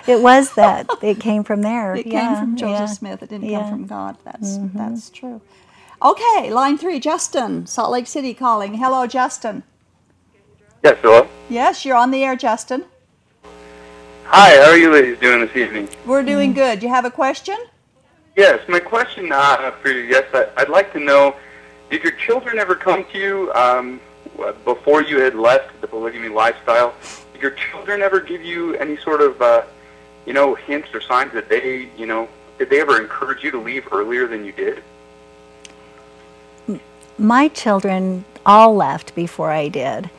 it 0.06 0.20
was 0.22 0.52
that. 0.54 0.86
It 1.02 1.18
came 1.20 1.42
from 1.44 1.62
there. 1.62 1.94
It 1.96 2.06
yeah, 2.06 2.20
came 2.20 2.36
from 2.40 2.56
Joseph 2.56 2.70
yeah. 2.70 2.84
Mm-hmm. 2.84 2.92
Smith. 2.94 3.22
It 3.22 3.28
didn't 3.30 3.50
come 3.50 3.68
from 3.70 3.86
God. 3.86 3.95
That's 4.24 4.58
that's 4.74 5.10
true. 5.10 5.40
Okay, 6.02 6.52
line 6.52 6.76
three, 6.76 7.00
Justin, 7.00 7.66
Salt 7.66 7.90
Lake 7.90 8.06
City 8.06 8.34
calling. 8.34 8.74
Hello, 8.74 9.06
Justin. 9.06 9.62
Yes, 10.84 10.98
hello. 11.00 11.26
Yes, 11.48 11.84
you're 11.84 11.96
on 11.96 12.10
the 12.10 12.22
air, 12.22 12.36
Justin. 12.36 12.84
Hi, 14.24 14.50
how 14.62 14.70
are 14.70 14.76
you 14.76 14.92
ladies 14.92 15.18
doing 15.18 15.40
this 15.40 15.56
evening? 15.56 15.88
We're 16.04 16.18
Mm-hmm. 16.18 16.26
doing 16.28 16.52
good. 16.52 16.82
You 16.82 16.90
have 16.90 17.04
a 17.06 17.10
question? 17.10 17.56
Yes, 18.36 18.60
my 18.68 18.80
question 18.80 19.32
uh, 19.32 19.70
for 19.80 19.88
you, 19.88 20.02
yes, 20.02 20.26
I, 20.34 20.48
I'd 20.58 20.68
like 20.68 20.92
to 20.92 21.00
know, 21.00 21.34
did 21.90 22.02
your 22.02 22.12
children 22.12 22.58
ever 22.58 22.74
come 22.74 23.04
to 23.12 23.18
you 23.18 23.50
um, 23.54 23.98
before 24.64 25.00
you 25.02 25.18
had 25.20 25.34
left 25.34 25.80
the 25.80 25.86
polygamy 25.88 26.28
lifestyle? 26.28 26.94
Did 27.32 27.40
your 27.40 27.52
children 27.52 28.02
ever 28.02 28.20
give 28.20 28.44
you 28.44 28.74
any 28.74 28.98
sort 28.98 29.22
of, 29.22 29.40
uh, 29.40 29.62
you 30.26 30.34
know, 30.34 30.54
hints 30.54 30.88
or 30.92 31.00
signs 31.00 31.32
that 31.32 31.48
they, 31.48 31.88
you 31.96 32.04
know, 32.04 32.28
did 32.58 32.70
they 32.70 32.80
ever 32.80 33.00
encourage 33.00 33.44
you 33.44 33.50
to 33.50 33.58
leave 33.58 33.86
earlier 33.92 34.26
than 34.26 34.44
you 34.44 34.52
did? 34.52 34.82
My 37.18 37.48
children 37.48 38.24
all 38.44 38.74
left 38.74 39.14
before 39.14 39.50
I 39.50 39.68
did. 39.68 40.10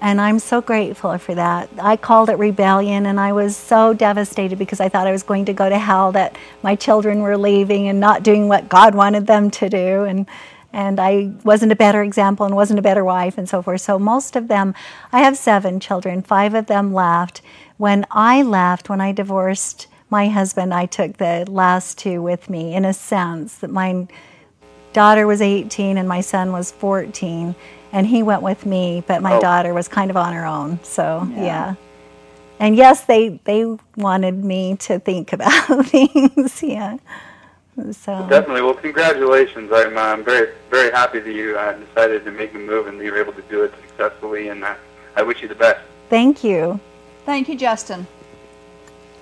And 0.00 0.20
I'm 0.20 0.38
so 0.38 0.60
grateful 0.60 1.16
for 1.16 1.34
that. 1.34 1.70
I 1.78 1.96
called 1.96 2.28
it 2.28 2.34
rebellion, 2.34 3.06
and 3.06 3.18
I 3.18 3.32
was 3.32 3.56
so 3.56 3.94
devastated 3.94 4.58
because 4.58 4.78
I 4.78 4.90
thought 4.90 5.06
I 5.06 5.12
was 5.12 5.22
going 5.22 5.46
to 5.46 5.54
go 5.54 5.68
to 5.68 5.78
hell 5.78 6.12
that 6.12 6.36
my 6.62 6.76
children 6.76 7.20
were 7.20 7.38
leaving 7.38 7.88
and 7.88 8.00
not 8.00 8.22
doing 8.22 8.46
what 8.46 8.68
God 8.68 8.94
wanted 8.94 9.26
them 9.26 9.50
to 9.52 9.70
do. 9.70 10.04
And, 10.04 10.26
and 10.74 11.00
I 11.00 11.32
wasn't 11.42 11.72
a 11.72 11.76
better 11.76 12.02
example 12.02 12.44
and 12.44 12.54
wasn't 12.54 12.80
a 12.80 12.82
better 12.82 13.02
wife 13.02 13.38
and 13.38 13.48
so 13.48 13.62
forth. 13.62 13.80
So, 13.80 13.98
most 13.98 14.36
of 14.36 14.48
them, 14.48 14.74
I 15.10 15.20
have 15.20 15.38
seven 15.38 15.80
children, 15.80 16.20
five 16.20 16.52
of 16.52 16.66
them 16.66 16.92
left. 16.92 17.40
When 17.78 18.04
I 18.10 18.42
left, 18.42 18.90
when 18.90 19.00
I 19.00 19.12
divorced 19.12 19.86
my 20.14 20.28
husband, 20.28 20.72
I 20.72 20.86
took 20.86 21.16
the 21.16 21.44
last 21.48 21.98
two 21.98 22.22
with 22.22 22.48
me 22.48 22.72
in 22.76 22.84
a 22.84 22.92
sense 22.92 23.56
that 23.56 23.70
my 23.70 24.06
daughter 24.92 25.26
was 25.26 25.42
18 25.42 25.98
and 25.98 26.08
my 26.08 26.20
son 26.20 26.52
was 26.52 26.70
14 26.70 27.56
and 27.90 28.06
he 28.06 28.22
went 28.22 28.40
with 28.40 28.64
me 28.64 29.02
but 29.08 29.22
my 29.22 29.34
Oh. 29.34 29.40
daughter 29.40 29.74
was 29.74 29.88
kind 29.88 30.10
of 30.12 30.16
on 30.16 30.32
her 30.32 30.46
own 30.46 30.78
so 30.84 31.28
yeah, 31.34 31.74
and 32.60 32.76
yes 32.76 33.04
they 33.06 33.40
they 33.42 33.62
wanted 33.96 34.36
me 34.44 34.76
to 34.86 35.00
think 35.00 35.32
about 35.36 35.86
things 35.86 36.62
yeah 36.62 36.96
so 37.90 38.12
Definitely. 38.30 38.62
Well, 38.62 38.74
congratulations. 38.74 39.72
I'm, 39.74 39.98
uh, 39.98 40.00
I'm 40.00 40.22
very, 40.24 40.46
very 40.70 40.92
happy 40.92 41.18
that 41.18 41.32
you 41.40 41.58
uh, 41.58 41.72
decided 41.72 42.24
to 42.24 42.30
make 42.30 42.52
the 42.52 42.60
move 42.60 42.86
and 42.86 43.00
that 43.00 43.04
you 43.04 43.10
were 43.10 43.20
able 43.20 43.32
to 43.32 43.42
do 43.54 43.64
it 43.64 43.72
successfully, 43.88 44.46
and 44.46 44.62
uh, 44.62 44.76
I 45.16 45.22
wish 45.28 45.42
you 45.42 45.48
the 45.48 45.56
best. 45.66 45.80
thank 46.08 46.44
you 46.44 46.78
Thank 47.26 47.48
you, 47.48 47.56
Justin. 47.56 48.06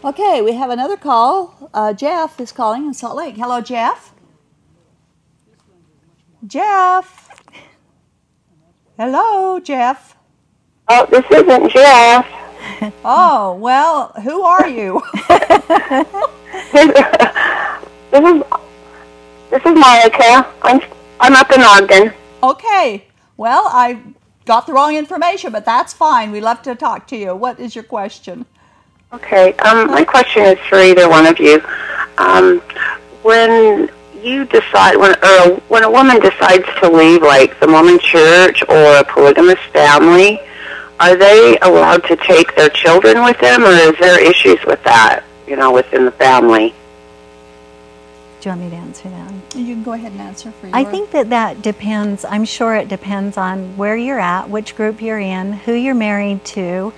Okay, 0.04 0.42
we 0.42 0.54
have 0.54 0.70
another 0.70 0.96
call. 0.96 1.70
Uh, 1.72 1.92
Jeff 1.92 2.40
is 2.40 2.50
calling 2.50 2.86
in 2.86 2.94
Salt 2.94 3.16
Lake. 3.16 3.36
Hello, 3.36 3.60
Jeff. 3.60 4.12
Jeff. 6.44 7.30
Hello, 8.98 9.60
Jeff. 9.60 10.16
Oh, 10.88 11.06
this 11.06 11.24
isn't 11.30 11.70
Jeff. 11.70 12.26
Oh, 13.04 13.54
well, 13.56 14.08
who 14.22 14.42
are 14.42 14.68
you? 14.68 15.02
This, 18.12 18.24
is 18.24 18.42
this 19.50 19.62
is 19.64 19.74
Monica. 19.74 20.46
I'm 20.62 20.80
I'm 21.18 21.34
up 21.34 21.50
in 21.50 21.62
Ogden. 21.62 22.12
Okay. 22.42 23.06
Well, 23.36 23.64
I 23.68 24.00
got 24.44 24.66
the 24.66 24.72
wrong 24.74 24.94
information, 24.94 25.50
but 25.50 25.64
that's 25.64 25.92
fine. 25.94 26.30
We 26.30 26.40
love 26.40 26.60
to 26.62 26.74
talk 26.74 27.06
to 27.08 27.16
you. 27.16 27.34
What 27.34 27.58
is 27.58 27.74
your 27.74 27.84
question? 27.84 28.44
Okay. 29.12 29.52
Um, 29.54 29.90
my 29.90 30.04
question 30.04 30.42
is 30.44 30.58
for 30.68 30.78
either 30.78 31.08
one 31.08 31.26
of 31.26 31.38
you. 31.38 31.62
Um, 32.18 32.60
when 33.22 33.90
you 34.22 34.44
decide, 34.46 34.96
when 34.96 35.14
or 35.22 35.56
when 35.68 35.82
a 35.82 35.90
woman 35.90 36.18
decides 36.20 36.64
to 36.80 36.90
leave, 36.90 37.22
like 37.22 37.58
the 37.60 37.66
Mormon 37.66 37.98
Church 37.98 38.62
or 38.68 38.96
a 38.96 39.04
polygamous 39.04 39.60
family, 39.72 40.40
are 40.98 41.16
they 41.16 41.58
allowed 41.62 42.04
to 42.04 42.16
take 42.16 42.54
their 42.54 42.68
children 42.70 43.22
with 43.24 43.38
them, 43.38 43.64
or 43.64 43.72
is 43.72 43.98
there 43.98 44.20
issues 44.22 44.64
with 44.64 44.82
that? 44.84 45.24
You 45.46 45.56
know, 45.56 45.72
within 45.72 46.04
the 46.04 46.12
family. 46.12 46.74
Do 48.40 48.48
you 48.48 48.56
want 48.56 48.60
me 48.62 48.70
to 48.70 48.76
answer 48.76 49.08
that? 49.08 49.32
You 49.54 49.74
can 49.74 49.82
go 49.82 49.92
ahead 49.92 50.12
and 50.12 50.20
answer 50.20 50.50
for 50.52 50.66
you. 50.66 50.72
I 50.74 50.84
think 50.84 51.10
that 51.10 51.30
that 51.30 51.62
depends. 51.62 52.24
I'm 52.24 52.44
sure 52.44 52.74
it 52.74 52.88
depends 52.88 53.36
on 53.36 53.76
where 53.76 53.96
you're 53.96 54.18
at, 54.18 54.48
which 54.48 54.74
group 54.74 55.00
you're 55.00 55.20
in, 55.20 55.52
who 55.52 55.72
you're 55.72 55.94
married 55.94 56.44
to, 56.46 56.92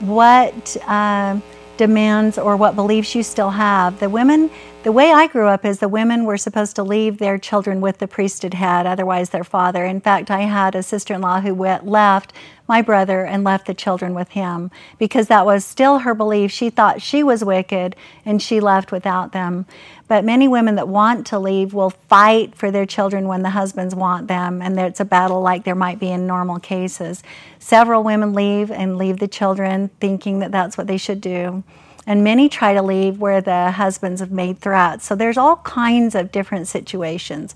what 0.00 0.76
um 0.88 1.42
demands 1.80 2.36
or 2.36 2.58
what 2.58 2.76
beliefs 2.76 3.14
you 3.14 3.22
still 3.22 3.48
have. 3.48 3.98
The 4.00 4.10
women, 4.10 4.50
the 4.82 4.92
way 4.92 5.12
I 5.12 5.26
grew 5.26 5.46
up 5.46 5.66
is 5.66 5.78
the 5.78 5.88
women 5.88 6.24
were 6.24 6.38
supposed 6.38 6.74
to 6.76 6.82
leave 6.82 7.18
their 7.18 7.36
children 7.36 7.82
with 7.82 7.98
the 7.98 8.08
priesthood 8.08 8.54
head, 8.54 8.86
otherwise 8.86 9.28
their 9.28 9.44
father. 9.44 9.84
In 9.84 10.00
fact, 10.00 10.30
I 10.30 10.40
had 10.40 10.74
a 10.74 10.82
sister-in-law 10.82 11.42
who 11.42 11.54
went, 11.54 11.86
left 11.86 12.32
my 12.66 12.80
brother 12.80 13.26
and 13.26 13.44
left 13.44 13.66
the 13.66 13.74
children 13.74 14.14
with 14.14 14.30
him 14.30 14.70
because 14.98 15.26
that 15.26 15.44
was 15.44 15.66
still 15.66 15.98
her 15.98 16.14
belief. 16.14 16.50
She 16.50 16.70
thought 16.70 17.02
she 17.02 17.22
was 17.22 17.44
wicked 17.44 17.94
and 18.24 18.40
she 18.40 18.58
left 18.58 18.90
without 18.90 19.32
them. 19.32 19.66
But 20.08 20.24
many 20.24 20.48
women 20.48 20.76
that 20.76 20.88
want 20.88 21.26
to 21.26 21.38
leave 21.38 21.74
will 21.74 21.90
fight 21.90 22.54
for 22.54 22.70
their 22.70 22.86
children 22.86 23.28
when 23.28 23.42
the 23.42 23.50
husbands 23.50 23.94
want 23.94 24.28
them, 24.28 24.62
and 24.62 24.80
it's 24.80 24.98
a 24.98 25.04
battle 25.04 25.42
like 25.42 25.64
there 25.64 25.74
might 25.74 26.00
be 26.00 26.10
in 26.10 26.26
normal 26.26 26.58
cases. 26.58 27.22
Several 27.58 28.02
women 28.02 28.32
leave 28.32 28.70
and 28.70 28.96
leave 28.96 29.18
the 29.18 29.28
children 29.28 29.90
thinking 30.00 30.38
that 30.38 30.52
that's 30.52 30.78
what 30.78 30.86
they 30.86 30.96
should 30.96 31.20
do. 31.20 31.64
And 32.06 32.24
many 32.24 32.48
try 32.48 32.72
to 32.72 32.82
leave 32.82 33.18
where 33.18 33.40
the 33.40 33.70
husbands 33.72 34.20
have 34.20 34.30
made 34.30 34.58
threats. 34.58 35.04
So 35.04 35.14
there's 35.14 35.36
all 35.36 35.56
kinds 35.56 36.14
of 36.14 36.32
different 36.32 36.66
situations. 36.66 37.54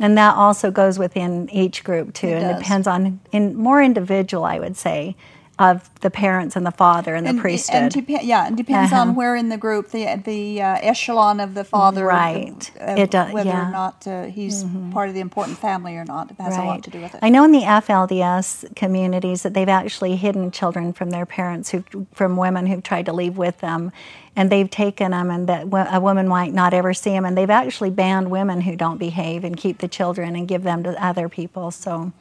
And 0.00 0.18
that 0.18 0.34
also 0.36 0.70
goes 0.70 0.98
within 0.98 1.50
each 1.50 1.84
group 1.84 2.14
too. 2.14 2.28
Mm-hmm. 2.28 2.36
It 2.36 2.42
and 2.42 2.52
does. 2.54 2.62
depends 2.62 2.86
on 2.86 3.20
in 3.30 3.54
more 3.54 3.82
individual, 3.82 4.44
I 4.44 4.58
would 4.58 4.76
say, 4.76 5.16
of 5.56 5.88
the 6.00 6.10
parents 6.10 6.56
and 6.56 6.66
the 6.66 6.72
father 6.72 7.14
and 7.14 7.24
the 7.24 7.30
and, 7.30 7.40
priesthood. 7.40 7.76
And 7.76 7.92
depe- 7.92 8.20
yeah, 8.24 8.48
it 8.48 8.56
depends 8.56 8.92
on 8.92 9.08
Uh-huh. 9.10 9.12
where 9.12 9.36
in 9.36 9.50
the 9.50 9.56
group 9.56 9.90
the 9.90 10.04
the 10.24 10.60
uh, 10.60 10.78
echelon 10.82 11.38
of 11.38 11.54
the 11.54 11.62
father, 11.62 12.04
Right. 12.06 12.70
uh, 12.80 12.94
It 12.98 13.10
does- 13.12 13.32
whether 13.32 13.50
yeah. 13.50 13.60
Mm-hmm. 13.60 13.68
or 13.68 13.72
not 13.72 14.06
uh, 14.06 14.22
he's 14.24 14.64
part 14.90 15.08
of 15.08 15.14
the 15.14 15.20
important 15.20 15.58
family 15.58 15.96
or 15.96 16.04
not. 16.04 16.30
It 16.32 16.40
has 16.40 16.56
a 16.56 16.62
lot 16.62 16.82
to 16.82 16.90
do 16.90 17.00
with 17.00 17.14
it. 17.14 17.20
I 17.22 17.28
know 17.28 17.44
in 17.44 17.52
the 17.52 17.62
FLDS 17.64 18.64
communities 18.74 19.42
that 19.42 19.54
they've 19.54 19.68
actually 19.68 20.16
hidden 20.16 20.50
children 20.50 20.92
from 20.92 21.10
their 21.10 21.26
parents, 21.26 21.70
who 21.70 21.84
from 22.12 22.36
women 22.36 22.66
who've 22.66 22.82
tried 22.82 23.06
to 23.06 23.12
leave 23.12 23.36
with 23.38 23.58
them, 23.60 23.92
and 24.34 24.50
they've 24.50 24.70
taken 24.70 25.12
them, 25.12 25.30
and 25.30 25.46
that 25.48 25.66
a 25.92 26.00
woman 26.00 26.26
might 26.26 26.52
not 26.52 26.74
ever 26.74 26.92
see 26.92 27.10
them, 27.10 27.24
and 27.24 27.38
they've 27.38 27.48
actually 27.62 27.90
banned 27.90 28.28
women 28.30 28.62
who 28.62 28.74
don't 28.74 28.98
behave 28.98 29.44
and 29.44 29.56
keep 29.56 29.78
the 29.78 29.88
children 29.88 30.34
and 30.34 30.48
give 30.48 30.64
them 30.64 30.82
to 30.82 30.90
other 31.04 31.28
people. 31.28 31.70
So. 31.70 32.12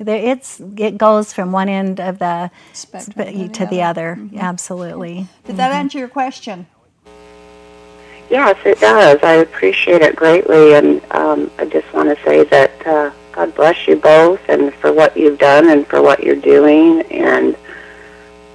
There, 0.00 0.16
it's 0.16 0.60
it 0.78 0.96
goes 0.96 1.32
from 1.34 1.52
one 1.52 1.68
end 1.68 2.00
of 2.00 2.18
the 2.18 2.50
Spectrum 2.72 3.12
spe- 3.12 3.34
to 3.34 3.38
the 3.38 3.48
to 3.48 3.66
the 3.66 3.82
other. 3.82 4.12
other. 4.12 4.38
Absolutely. 4.38 5.26
Did 5.44 5.58
that 5.58 5.72
answer 5.72 5.98
your 5.98 6.08
question? 6.08 6.66
Yes, 8.30 8.56
it 8.64 8.80
does. 8.80 9.18
I 9.22 9.34
appreciate 9.34 10.02
it 10.02 10.16
greatly, 10.16 10.74
and 10.74 11.02
um, 11.10 11.50
I 11.58 11.64
just 11.66 11.92
want 11.92 12.16
to 12.16 12.24
say 12.24 12.44
that 12.44 12.86
uh, 12.86 13.10
God 13.32 13.54
bless 13.54 13.88
you 13.88 13.96
both, 13.96 14.40
and 14.48 14.72
for 14.74 14.92
what 14.92 15.16
you've 15.16 15.38
done, 15.38 15.68
and 15.68 15.86
for 15.86 16.00
what 16.00 16.22
you're 16.22 16.36
doing, 16.36 17.02
and 17.10 17.56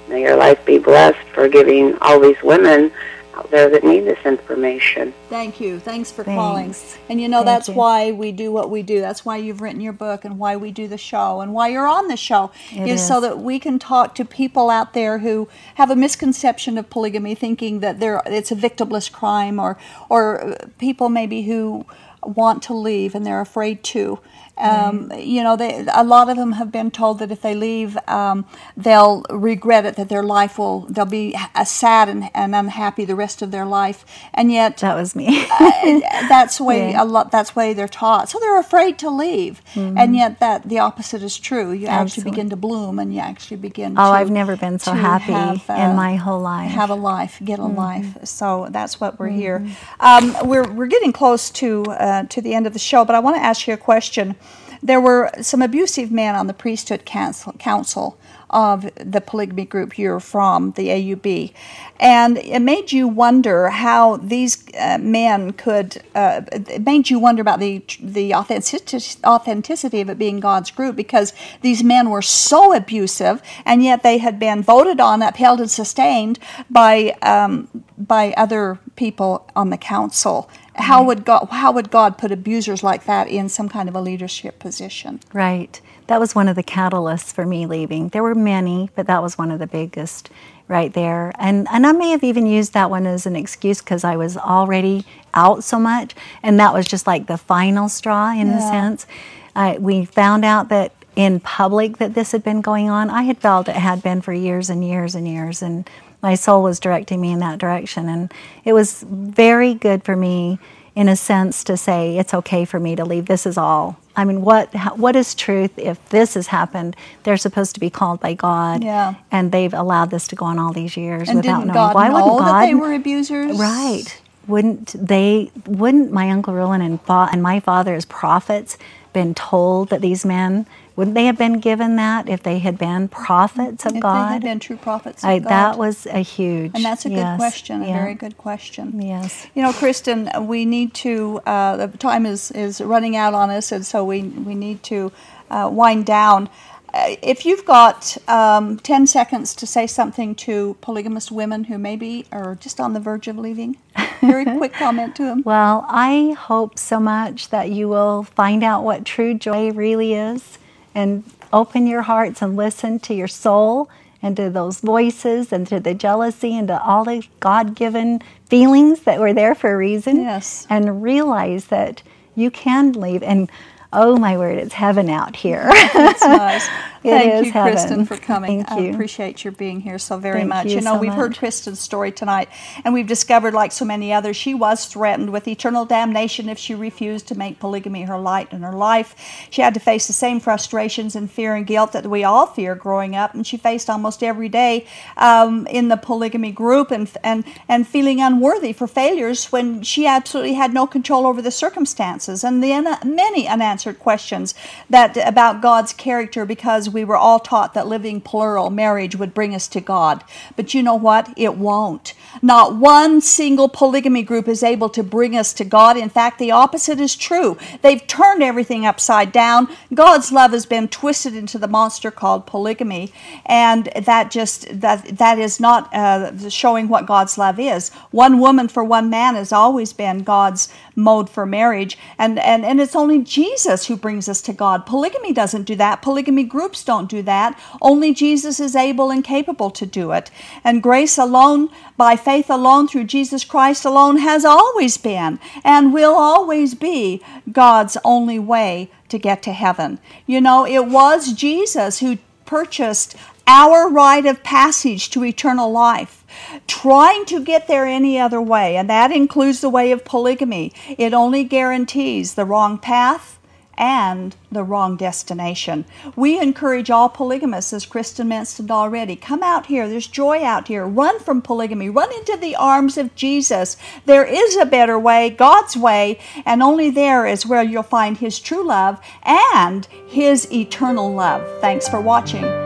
may 0.08 0.22
your 0.22 0.36
life 0.36 0.64
be 0.64 0.78
blessed 0.78 1.28
for 1.34 1.46
giving 1.46 1.96
all 2.00 2.18
these 2.18 2.42
women 2.42 2.90
out 3.36 3.50
there 3.50 3.68
that 3.68 3.84
need 3.84 4.00
this 4.00 4.18
information. 4.24 5.12
Thank 5.28 5.60
you. 5.60 5.78
Thanks 5.78 6.10
for 6.10 6.24
Thanks. 6.24 6.38
calling. 6.38 6.74
And 7.08 7.20
you 7.20 7.28
know 7.28 7.38
Thank 7.38 7.46
that's 7.46 7.68
you. 7.68 7.74
why 7.74 8.12
we 8.12 8.32
do 8.32 8.50
what 8.50 8.70
we 8.70 8.82
do. 8.82 9.00
That's 9.00 9.24
why 9.24 9.36
you've 9.36 9.60
written 9.60 9.80
your 9.80 9.92
book 9.92 10.24
and 10.24 10.38
why 10.38 10.56
we 10.56 10.70
do 10.70 10.88
the 10.88 10.98
show 10.98 11.40
and 11.40 11.52
why 11.52 11.68
you're 11.68 11.86
on 11.86 12.08
the 12.08 12.16
show 12.16 12.50
It 12.72 12.88
is 12.88 13.06
so 13.06 13.20
that 13.20 13.38
we 13.38 13.58
can 13.58 13.78
talk 13.78 14.14
to 14.16 14.24
people 14.24 14.70
out 14.70 14.94
there 14.94 15.18
who 15.18 15.48
have 15.74 15.90
a 15.90 15.96
misconception 15.96 16.78
of 16.78 16.88
polygamy, 16.90 17.34
thinking 17.34 17.80
that 17.80 18.00
they're, 18.00 18.22
it's 18.26 18.50
a 18.50 18.56
victimless 18.56 19.10
crime, 19.10 19.58
or 19.58 19.78
or 20.08 20.42
uh, 20.42 20.66
people 20.78 21.08
maybe 21.08 21.42
who 21.42 21.86
want 22.26 22.62
to 22.64 22.74
leave 22.74 23.14
and 23.14 23.24
they're 23.26 23.40
afraid 23.40 23.82
to. 23.84 24.18
Um, 24.58 25.12
You 25.14 25.42
know, 25.42 25.54
they, 25.54 25.84
a 25.92 26.02
lot 26.02 26.30
of 26.30 26.36
them 26.38 26.52
have 26.52 26.72
been 26.72 26.90
told 26.90 27.18
that 27.18 27.30
if 27.30 27.42
they 27.42 27.54
leave, 27.54 27.98
um, 28.08 28.46
they'll 28.74 29.22
regret 29.28 29.84
it. 29.84 29.96
That 29.96 30.08
their 30.08 30.22
life 30.22 30.56
will 30.58 30.80
they'll 30.88 31.04
be 31.04 31.36
uh, 31.54 31.64
sad 31.64 32.08
and, 32.08 32.30
and 32.34 32.54
unhappy 32.54 33.04
the 33.04 33.14
rest 33.14 33.42
of 33.42 33.50
their 33.50 33.66
life. 33.66 34.06
And 34.32 34.50
yet, 34.50 34.78
That 34.78 34.94
was 34.96 35.14
me. 35.14 35.46
that's 36.28 36.56
the 36.58 36.64
way 36.64 36.90
Yeah. 36.92 37.02
a 37.02 37.04
lot. 37.04 37.30
That's 37.30 37.54
way 37.54 37.74
they're 37.74 37.86
taught. 37.88 38.30
So 38.30 38.38
they're 38.38 38.58
afraid 38.58 38.98
to 39.00 39.10
leave, 39.10 39.60
and 39.74 40.16
yet 40.16 40.40
that 40.40 40.68
the 40.68 40.78
opposite 40.78 41.22
is 41.22 41.36
true. 41.38 41.72
You 41.72 41.86
actually 41.88 42.22
Mm-hmm. 42.22 42.30
Begin 42.30 42.50
to 42.50 42.56
bloom, 42.56 42.98
and 42.98 43.12
you 43.14 43.20
actually 43.20 43.58
begin. 43.58 43.92
Oh, 43.92 44.06
to, 44.10 44.10
I've 44.18 44.30
never 44.30 44.56
been 44.56 44.78
so 44.78 44.92
happy 44.92 45.32
have, 45.32 45.62
in 45.68 45.90
uh, 45.90 45.94
my 45.94 46.16
whole 46.16 46.40
life. 46.40 46.70
Have 46.70 46.90
a 46.90 46.94
life, 46.94 47.38
get 47.44 47.58
a 47.58 47.66
life. 47.66 48.08
So 48.24 48.68
that's 48.70 49.00
what 49.00 49.18
we're 49.18 49.28
here. 49.28 49.58
Mm-hmm. 49.60 50.38
Um, 50.40 50.48
we're 50.48 50.68
we're 50.72 50.86
getting 50.96 51.12
close 51.12 51.50
to 51.50 51.84
uh, 51.90 52.15
to 52.24 52.40
the 52.40 52.54
end 52.54 52.66
of 52.66 52.72
the 52.72 52.78
show, 52.78 53.04
but 53.04 53.14
I 53.14 53.20
want 53.20 53.36
to 53.36 53.42
ask 53.42 53.66
you 53.66 53.74
a 53.74 53.78
question. 53.78 54.36
There 54.82 55.00
were 55.00 55.30
some 55.40 55.62
abusive 55.62 56.10
men 56.10 56.34
on 56.34 56.46
the 56.46 56.54
priesthood 56.54 57.04
council, 57.04 57.52
council 57.54 58.18
of 58.50 58.88
the 58.94 59.20
polygamy 59.20 59.64
group 59.64 59.98
you're 59.98 60.20
from, 60.20 60.70
the 60.72 60.88
AUB, 60.88 61.52
and 61.98 62.38
it 62.38 62.60
made 62.60 62.92
you 62.92 63.08
wonder 63.08 63.68
how 63.68 64.18
these 64.18 64.64
uh, 64.78 64.98
men 65.00 65.52
could. 65.52 66.02
Uh, 66.14 66.42
it 66.52 66.84
made 66.84 67.10
you 67.10 67.18
wonder 67.18 67.40
about 67.40 67.58
the 67.58 67.82
the 68.00 68.34
authenticity, 68.34 69.18
authenticity 69.24 70.00
of 70.00 70.10
it 70.10 70.18
being 70.18 70.38
God's 70.38 70.70
group 70.70 70.94
because 70.94 71.32
these 71.62 71.82
men 71.82 72.10
were 72.10 72.22
so 72.22 72.72
abusive, 72.74 73.42
and 73.64 73.82
yet 73.82 74.02
they 74.02 74.18
had 74.18 74.38
been 74.38 74.62
voted 74.62 75.00
on, 75.00 75.22
upheld, 75.22 75.60
and 75.60 75.70
sustained 75.70 76.38
by 76.70 77.16
um, 77.22 77.68
by 77.98 78.32
other 78.36 78.78
people 78.94 79.48
on 79.56 79.70
the 79.70 79.78
council. 79.78 80.48
How 80.76 81.02
would 81.02 81.24
God 81.24 81.48
how 81.50 81.72
would 81.72 81.90
God 81.90 82.18
put 82.18 82.30
abusers 82.32 82.82
like 82.82 83.04
that 83.06 83.28
in 83.28 83.48
some 83.48 83.68
kind 83.68 83.88
of 83.88 83.94
a 83.94 84.00
leadership 84.00 84.58
position? 84.58 85.20
Right. 85.32 85.80
That 86.06 86.20
was 86.20 86.34
one 86.34 86.48
of 86.48 86.54
the 86.54 86.62
catalysts 86.62 87.32
for 87.32 87.44
me 87.44 87.66
leaving. 87.66 88.10
There 88.10 88.22
were 88.22 88.34
many, 88.34 88.90
but 88.94 89.06
that 89.08 89.22
was 89.22 89.36
one 89.36 89.50
of 89.50 89.58
the 89.58 89.66
biggest 89.66 90.30
right 90.68 90.92
there. 90.92 91.32
And 91.38 91.66
and 91.70 91.86
I 91.86 91.92
may 91.92 92.10
have 92.10 92.24
even 92.24 92.46
used 92.46 92.72
that 92.74 92.90
one 92.90 93.06
as 93.06 93.26
an 93.26 93.36
excuse 93.36 93.80
because 93.80 94.04
I 94.04 94.16
was 94.16 94.36
already 94.36 95.04
out 95.34 95.64
so 95.64 95.78
much, 95.78 96.14
and 96.42 96.58
that 96.60 96.72
was 96.72 96.86
just 96.86 97.06
like 97.06 97.26
the 97.26 97.38
final 97.38 97.88
straw 97.88 98.32
in 98.32 98.48
a 98.48 98.60
sense. 98.60 99.06
I, 99.54 99.78
we 99.78 100.04
found 100.04 100.44
out 100.44 100.68
that 100.68 100.92
in 101.16 101.40
public 101.40 101.96
that 101.96 102.14
this 102.14 102.32
had 102.32 102.44
been 102.44 102.60
going 102.60 102.90
on. 102.90 103.08
I 103.08 103.22
had 103.22 103.38
felt 103.38 103.68
it 103.68 103.76
had 103.76 104.02
been 104.02 104.20
for 104.20 104.34
years 104.34 104.68
and 104.68 104.86
years 104.86 105.14
and 105.14 105.26
years, 105.26 105.62
and 105.62 105.88
my 106.26 106.34
soul 106.34 106.60
was 106.68 106.80
directing 106.80 107.20
me 107.20 107.30
in 107.30 107.38
that 107.38 107.58
direction. 107.60 108.08
And 108.08 108.32
it 108.64 108.72
was 108.72 109.04
very 109.08 109.74
good 109.74 110.02
for 110.02 110.16
me, 110.16 110.58
in 110.96 111.08
a 111.08 111.14
sense, 111.14 111.62
to 111.64 111.76
say 111.76 112.18
it's 112.18 112.34
okay 112.34 112.64
for 112.64 112.80
me 112.80 112.96
to 112.96 113.04
leave. 113.04 113.26
This 113.26 113.46
is 113.46 113.56
all. 113.56 113.96
I 114.16 114.24
mean, 114.24 114.40
what 114.42 114.74
what 115.04 115.14
is 115.14 115.34
truth? 115.36 115.72
If 115.78 115.96
this 116.08 116.34
has 116.34 116.48
happened, 116.48 116.96
they're 117.22 117.36
supposed 117.36 117.74
to 117.74 117.80
be 117.80 117.90
called 117.90 118.18
by 118.26 118.32
God, 118.34 118.82
Yeah. 118.82 119.14
and 119.30 119.52
they've 119.52 119.74
allowed 119.82 120.10
this 120.10 120.26
to 120.28 120.34
go 120.36 120.46
on 120.46 120.58
all 120.58 120.72
these 120.72 120.96
years 120.96 121.28
And 121.28 121.36
without 121.38 121.60
knowing. 121.66 121.74
God 121.74 121.94
Why 121.94 122.08
know 122.08 122.14
wouldn't 122.14 122.38
God? 122.38 122.48
that 122.48 122.66
they 122.66 122.74
were 122.74 122.92
abusers? 122.94 123.56
Right. 123.58 124.08
Wouldn't 124.48 124.88
they? 124.98 125.50
Wouldn't 125.82 126.10
my 126.12 126.26
uncle 126.30 126.54
Rulon 126.54 126.80
and, 126.88 127.00
fa- 127.02 127.28
and 127.32 127.40
my 127.42 127.60
father, 127.60 127.94
as 127.94 128.04
prophets, 128.04 128.76
been 129.12 129.32
told 129.34 129.90
that 129.90 130.00
these 130.00 130.24
men 130.24 130.66
wouldn't 130.96 131.14
they 131.14 131.26
have 131.26 131.36
been 131.36 131.60
given 131.60 131.96
that 131.96 132.26
if 132.26 132.42
they 132.42 132.58
had 132.58 132.78
been 132.78 133.08
prophets 133.08 133.84
of 133.84 133.94
If 133.96 134.00
God? 134.00 134.28
they 134.28 134.32
had 134.32 134.42
been 134.42 134.58
true 134.58 134.78
prophets 134.78 135.22
of 135.22 135.28
I, 135.28 135.38
God. 135.38 135.48
that 135.50 135.78
was 135.78 136.06
a 136.06 136.20
huge. 136.20 136.72
and 136.74 136.82
that's 136.82 137.04
a 137.04 137.10
good 137.10 137.16
yes, 137.16 137.38
question, 137.38 137.82
a 137.82 137.88
yeah. 137.88 137.98
very 137.98 138.14
good 138.14 138.38
question. 138.38 139.00
Yes. 139.00 139.46
You 139.54 139.62
know, 139.62 139.74
Kristen, 139.74 140.30
we 140.46 140.64
need 140.64 140.94
to. 140.94 141.40
Uh, 141.44 141.86
the 141.86 141.98
time 141.98 142.24
is 142.24 142.50
is 142.52 142.80
running 142.80 143.14
out 143.14 143.34
on 143.34 143.50
us, 143.50 143.72
and 143.72 143.84
so 143.84 144.04
we 144.04 144.22
we 144.22 144.54
need 144.54 144.82
to 144.84 145.12
uh, 145.50 145.68
wind 145.70 146.06
down. 146.06 146.48
Uh, 146.94 147.16
if 147.20 147.44
you've 147.44 147.66
got 147.66 148.16
um, 148.26 148.78
ten 148.78 149.06
seconds 149.06 149.54
to 149.56 149.66
say 149.66 149.86
something 149.86 150.34
to 150.36 150.78
polygamous 150.80 151.30
women 151.30 151.64
who 151.64 151.76
maybe 151.76 152.24
are 152.32 152.54
just 152.54 152.80
on 152.80 152.94
the 152.94 153.00
verge 153.00 153.28
of 153.28 153.36
leaving, 153.36 153.76
very 154.22 154.44
quick 154.56 154.72
comment 154.72 155.14
to 155.16 155.24
them. 155.24 155.42
Well, 155.44 155.84
I 155.90 156.34
hope 156.38 156.78
so 156.78 156.98
much 156.98 157.50
that 157.50 157.68
you 157.70 157.86
will 157.86 158.22
find 158.22 158.64
out 158.64 158.82
what 158.82 159.04
true 159.04 159.34
joy 159.34 159.72
really 159.72 160.14
is 160.14 160.56
and 160.96 161.22
open 161.52 161.86
your 161.86 162.02
hearts 162.02 162.42
and 162.42 162.56
listen 162.56 162.98
to 163.00 163.14
your 163.14 163.28
soul 163.28 163.88
and 164.22 164.36
to 164.36 164.50
those 164.50 164.80
voices 164.80 165.52
and 165.52 165.66
to 165.68 165.78
the 165.78 165.94
jealousy 165.94 166.56
and 166.56 166.68
to 166.68 166.82
all 166.82 167.04
the 167.04 167.22
God 167.38 167.76
given 167.76 168.22
feelings 168.46 169.00
that 169.02 169.20
were 169.20 169.32
there 169.34 169.54
for 169.54 169.72
a 169.72 169.76
reason. 169.76 170.22
Yes. 170.22 170.66
And 170.68 171.02
realize 171.02 171.66
that 171.66 172.02
you 172.34 172.50
can 172.50 172.92
leave. 172.92 173.22
And 173.22 173.50
Oh 173.92 174.16
my 174.16 174.36
word, 174.36 174.58
it's 174.58 174.74
heaven 174.74 175.08
out 175.08 175.36
here. 175.36 175.64
That's 175.94 176.20
nice. 176.20 176.68
Thank 177.10 177.46
you, 177.46 177.52
Kristen, 177.52 177.90
heaven. 177.90 178.06
for 178.06 178.16
coming. 178.16 178.64
Thank 178.64 178.80
you. 178.80 178.88
I 178.88 178.90
appreciate 178.90 179.44
your 179.44 179.52
being 179.52 179.80
here 179.80 179.98
so 179.98 180.18
very 180.18 180.40
Thank 180.40 180.48
much. 180.48 180.66
you 180.66 180.80
know, 180.80 180.94
so 180.94 180.98
we've 181.00 181.12
heard. 181.12 181.36
Kristen's 181.36 181.80
story 181.80 182.12
tonight, 182.12 182.48
and 182.84 182.94
we've 182.94 183.06
discovered, 183.06 183.54
like 183.54 183.72
so 183.72 183.84
many 183.84 184.12
others, 184.12 184.36
she 184.36 184.54
was 184.54 184.86
threatened 184.86 185.30
with 185.30 185.46
eternal 185.48 185.84
damnation 185.84 186.48
if 186.48 186.58
she 186.58 186.74
refused 186.74 187.28
to 187.28 187.34
make 187.36 187.58
polygamy 187.58 188.02
her 188.02 188.18
light 188.18 188.52
in 188.52 188.62
her 188.62 188.72
life. 188.72 189.14
She 189.50 189.62
had 189.62 189.74
to 189.74 189.80
face 189.80 190.06
the 190.06 190.12
same 190.12 190.40
frustrations 190.40 191.14
and 191.16 191.30
fear 191.30 191.54
and 191.54 191.66
guilt 191.66 191.92
that 191.92 192.06
we 192.06 192.24
all 192.24 192.46
fear 192.46 192.74
growing 192.74 193.14
up, 193.14 193.34
and 193.34 193.46
she 193.46 193.56
faced 193.56 193.90
almost 193.90 194.22
every 194.22 194.48
day 194.48 194.86
um, 195.16 195.66
in 195.68 195.88
the 195.88 195.96
polygamy 195.96 196.52
group 196.52 196.90
and 196.90 197.10
and 197.22 197.44
and 197.68 197.86
feeling 197.86 198.20
unworthy 198.20 198.72
for 198.72 198.86
failures 198.86 199.46
when 199.52 199.82
she 199.82 200.06
absolutely 200.06 200.54
had 200.54 200.72
no 200.72 200.86
control 200.86 201.26
over 201.26 201.42
the 201.42 201.50
circumstances 201.50 202.44
and 202.44 202.62
the 202.62 202.98
many 203.04 203.46
unanswered 203.48 203.98
questions 203.98 204.54
that 204.90 205.16
about 205.16 205.60
God's 205.62 205.92
character 205.92 206.44
because 206.44 206.88
we 206.96 207.04
were 207.04 207.16
all 207.16 207.38
taught 207.38 207.74
that 207.74 207.86
living 207.86 208.22
plural 208.22 208.70
marriage 208.70 209.16
would 209.16 209.34
bring 209.34 209.54
us 209.54 209.68
to 209.68 209.82
God. 209.82 210.24
But 210.56 210.72
you 210.72 210.82
know 210.82 210.94
what? 210.94 211.28
It 211.36 211.56
won't. 211.56 212.14
Not 212.40 212.74
one 212.74 213.20
single 213.20 213.68
polygamy 213.68 214.22
group 214.22 214.48
is 214.48 214.62
able 214.62 214.88
to 214.88 215.02
bring 215.02 215.36
us 215.36 215.52
to 215.52 215.64
God. 215.64 215.98
In 215.98 216.08
fact, 216.08 216.38
the 216.38 216.52
opposite 216.52 216.98
is 216.98 217.14
true. 217.14 217.58
They've 217.82 218.04
turned 218.06 218.42
everything 218.42 218.86
upside 218.86 219.30
down. 219.30 219.68
God's 219.92 220.32
love 220.32 220.52
has 220.52 220.64
been 220.64 220.88
twisted 220.88 221.34
into 221.34 221.58
the 221.58 221.68
monster 221.68 222.10
called 222.10 222.46
polygamy, 222.46 223.12
and 223.44 223.90
that 223.94 224.30
just 224.30 224.80
that 224.80 225.18
that 225.18 225.38
is 225.38 225.60
not 225.60 225.94
uh, 225.94 226.48
showing 226.48 226.88
what 226.88 227.04
God's 227.04 227.36
love 227.36 227.60
is. 227.60 227.90
One 228.10 228.40
woman 228.40 228.68
for 228.68 228.82
one 228.82 229.10
man 229.10 229.34
has 229.34 229.52
always 229.52 229.92
been 229.92 230.22
God's 230.22 230.72
mode 230.96 231.30
for 231.30 231.46
marriage, 231.46 231.96
and 232.18 232.38
and 232.38 232.64
and 232.64 232.80
it's 232.80 232.96
only 232.96 233.22
Jesus 233.22 233.86
who 233.86 233.96
brings 233.96 234.28
us 234.28 234.42
to 234.42 234.52
God. 234.52 234.86
Polygamy 234.86 235.32
doesn't 235.32 235.64
do 235.64 235.76
that. 235.76 236.02
Polygamy 236.02 236.44
groups 236.44 236.82
don't 236.82 237.08
do 237.08 237.22
that. 237.22 237.60
Only 237.80 238.12
Jesus 238.12 238.58
is 238.58 238.74
able 238.74 239.10
and 239.10 239.22
capable 239.22 239.70
to 239.70 239.86
do 239.86 240.12
it. 240.12 240.30
And 240.64 240.82
grace 240.82 241.18
alone, 241.18 241.68
by 241.96 242.16
faith 242.16 242.50
alone, 242.50 242.88
through 242.88 243.04
Jesus 243.04 243.44
Christ 243.44 243.84
alone, 243.84 244.16
has 244.18 244.44
always 244.44 244.96
been 244.96 245.38
and 245.62 245.92
will 245.92 246.14
always 246.14 246.74
be 246.74 247.22
God's 247.52 247.96
only 248.02 248.38
way 248.38 248.90
to 249.08 249.18
get 249.18 249.42
to 249.42 249.52
heaven. 249.52 250.00
You 250.26 250.40
know, 250.40 250.66
it 250.66 250.86
was 250.86 251.32
Jesus 251.32 252.00
who 252.00 252.18
purchased 252.44 253.16
our 253.46 253.88
rite 253.88 254.26
of 254.26 254.42
passage 254.42 255.10
to 255.10 255.24
eternal 255.24 255.70
life. 255.70 256.24
Trying 256.66 257.24
to 257.26 257.42
get 257.42 257.68
there 257.68 257.86
any 257.86 258.18
other 258.18 258.40
way, 258.42 258.76
and 258.76 258.90
that 258.90 259.12
includes 259.12 259.60
the 259.60 259.70
way 259.70 259.92
of 259.92 260.04
polygamy, 260.04 260.72
it 260.98 261.14
only 261.14 261.44
guarantees 261.44 262.34
the 262.34 262.44
wrong 262.44 262.78
path 262.78 263.36
and 263.78 264.34
the 264.50 264.64
wrong 264.64 264.96
destination. 264.96 265.84
We 266.14 266.40
encourage 266.40 266.90
all 266.90 267.08
polygamists, 267.08 267.72
as 267.72 267.86
Kristen 267.86 268.28
mentioned 268.28 268.70
already, 268.70 269.16
come 269.16 269.42
out 269.42 269.66
here. 269.66 269.88
There's 269.88 270.06
joy 270.06 270.42
out 270.42 270.68
here. 270.68 270.86
Run 270.86 271.20
from 271.20 271.42
polygamy. 271.42 271.90
Run 271.90 272.12
into 272.14 272.36
the 272.40 272.56
arms 272.56 272.96
of 272.96 273.14
Jesus. 273.14 273.76
There 274.06 274.24
is 274.24 274.56
a 274.56 274.66
better 274.66 274.98
way, 274.98 275.30
God's 275.30 275.76
way, 275.76 276.18
and 276.44 276.62
only 276.62 276.90
there 276.90 277.26
is 277.26 277.46
where 277.46 277.62
you'll 277.62 277.82
find 277.82 278.16
His 278.16 278.38
true 278.38 278.66
love 278.66 279.00
and 279.22 279.86
His 280.06 280.50
eternal 280.50 281.12
love. 281.12 281.46
Thanks 281.60 281.88
for 281.88 282.00
watching. 282.00 282.65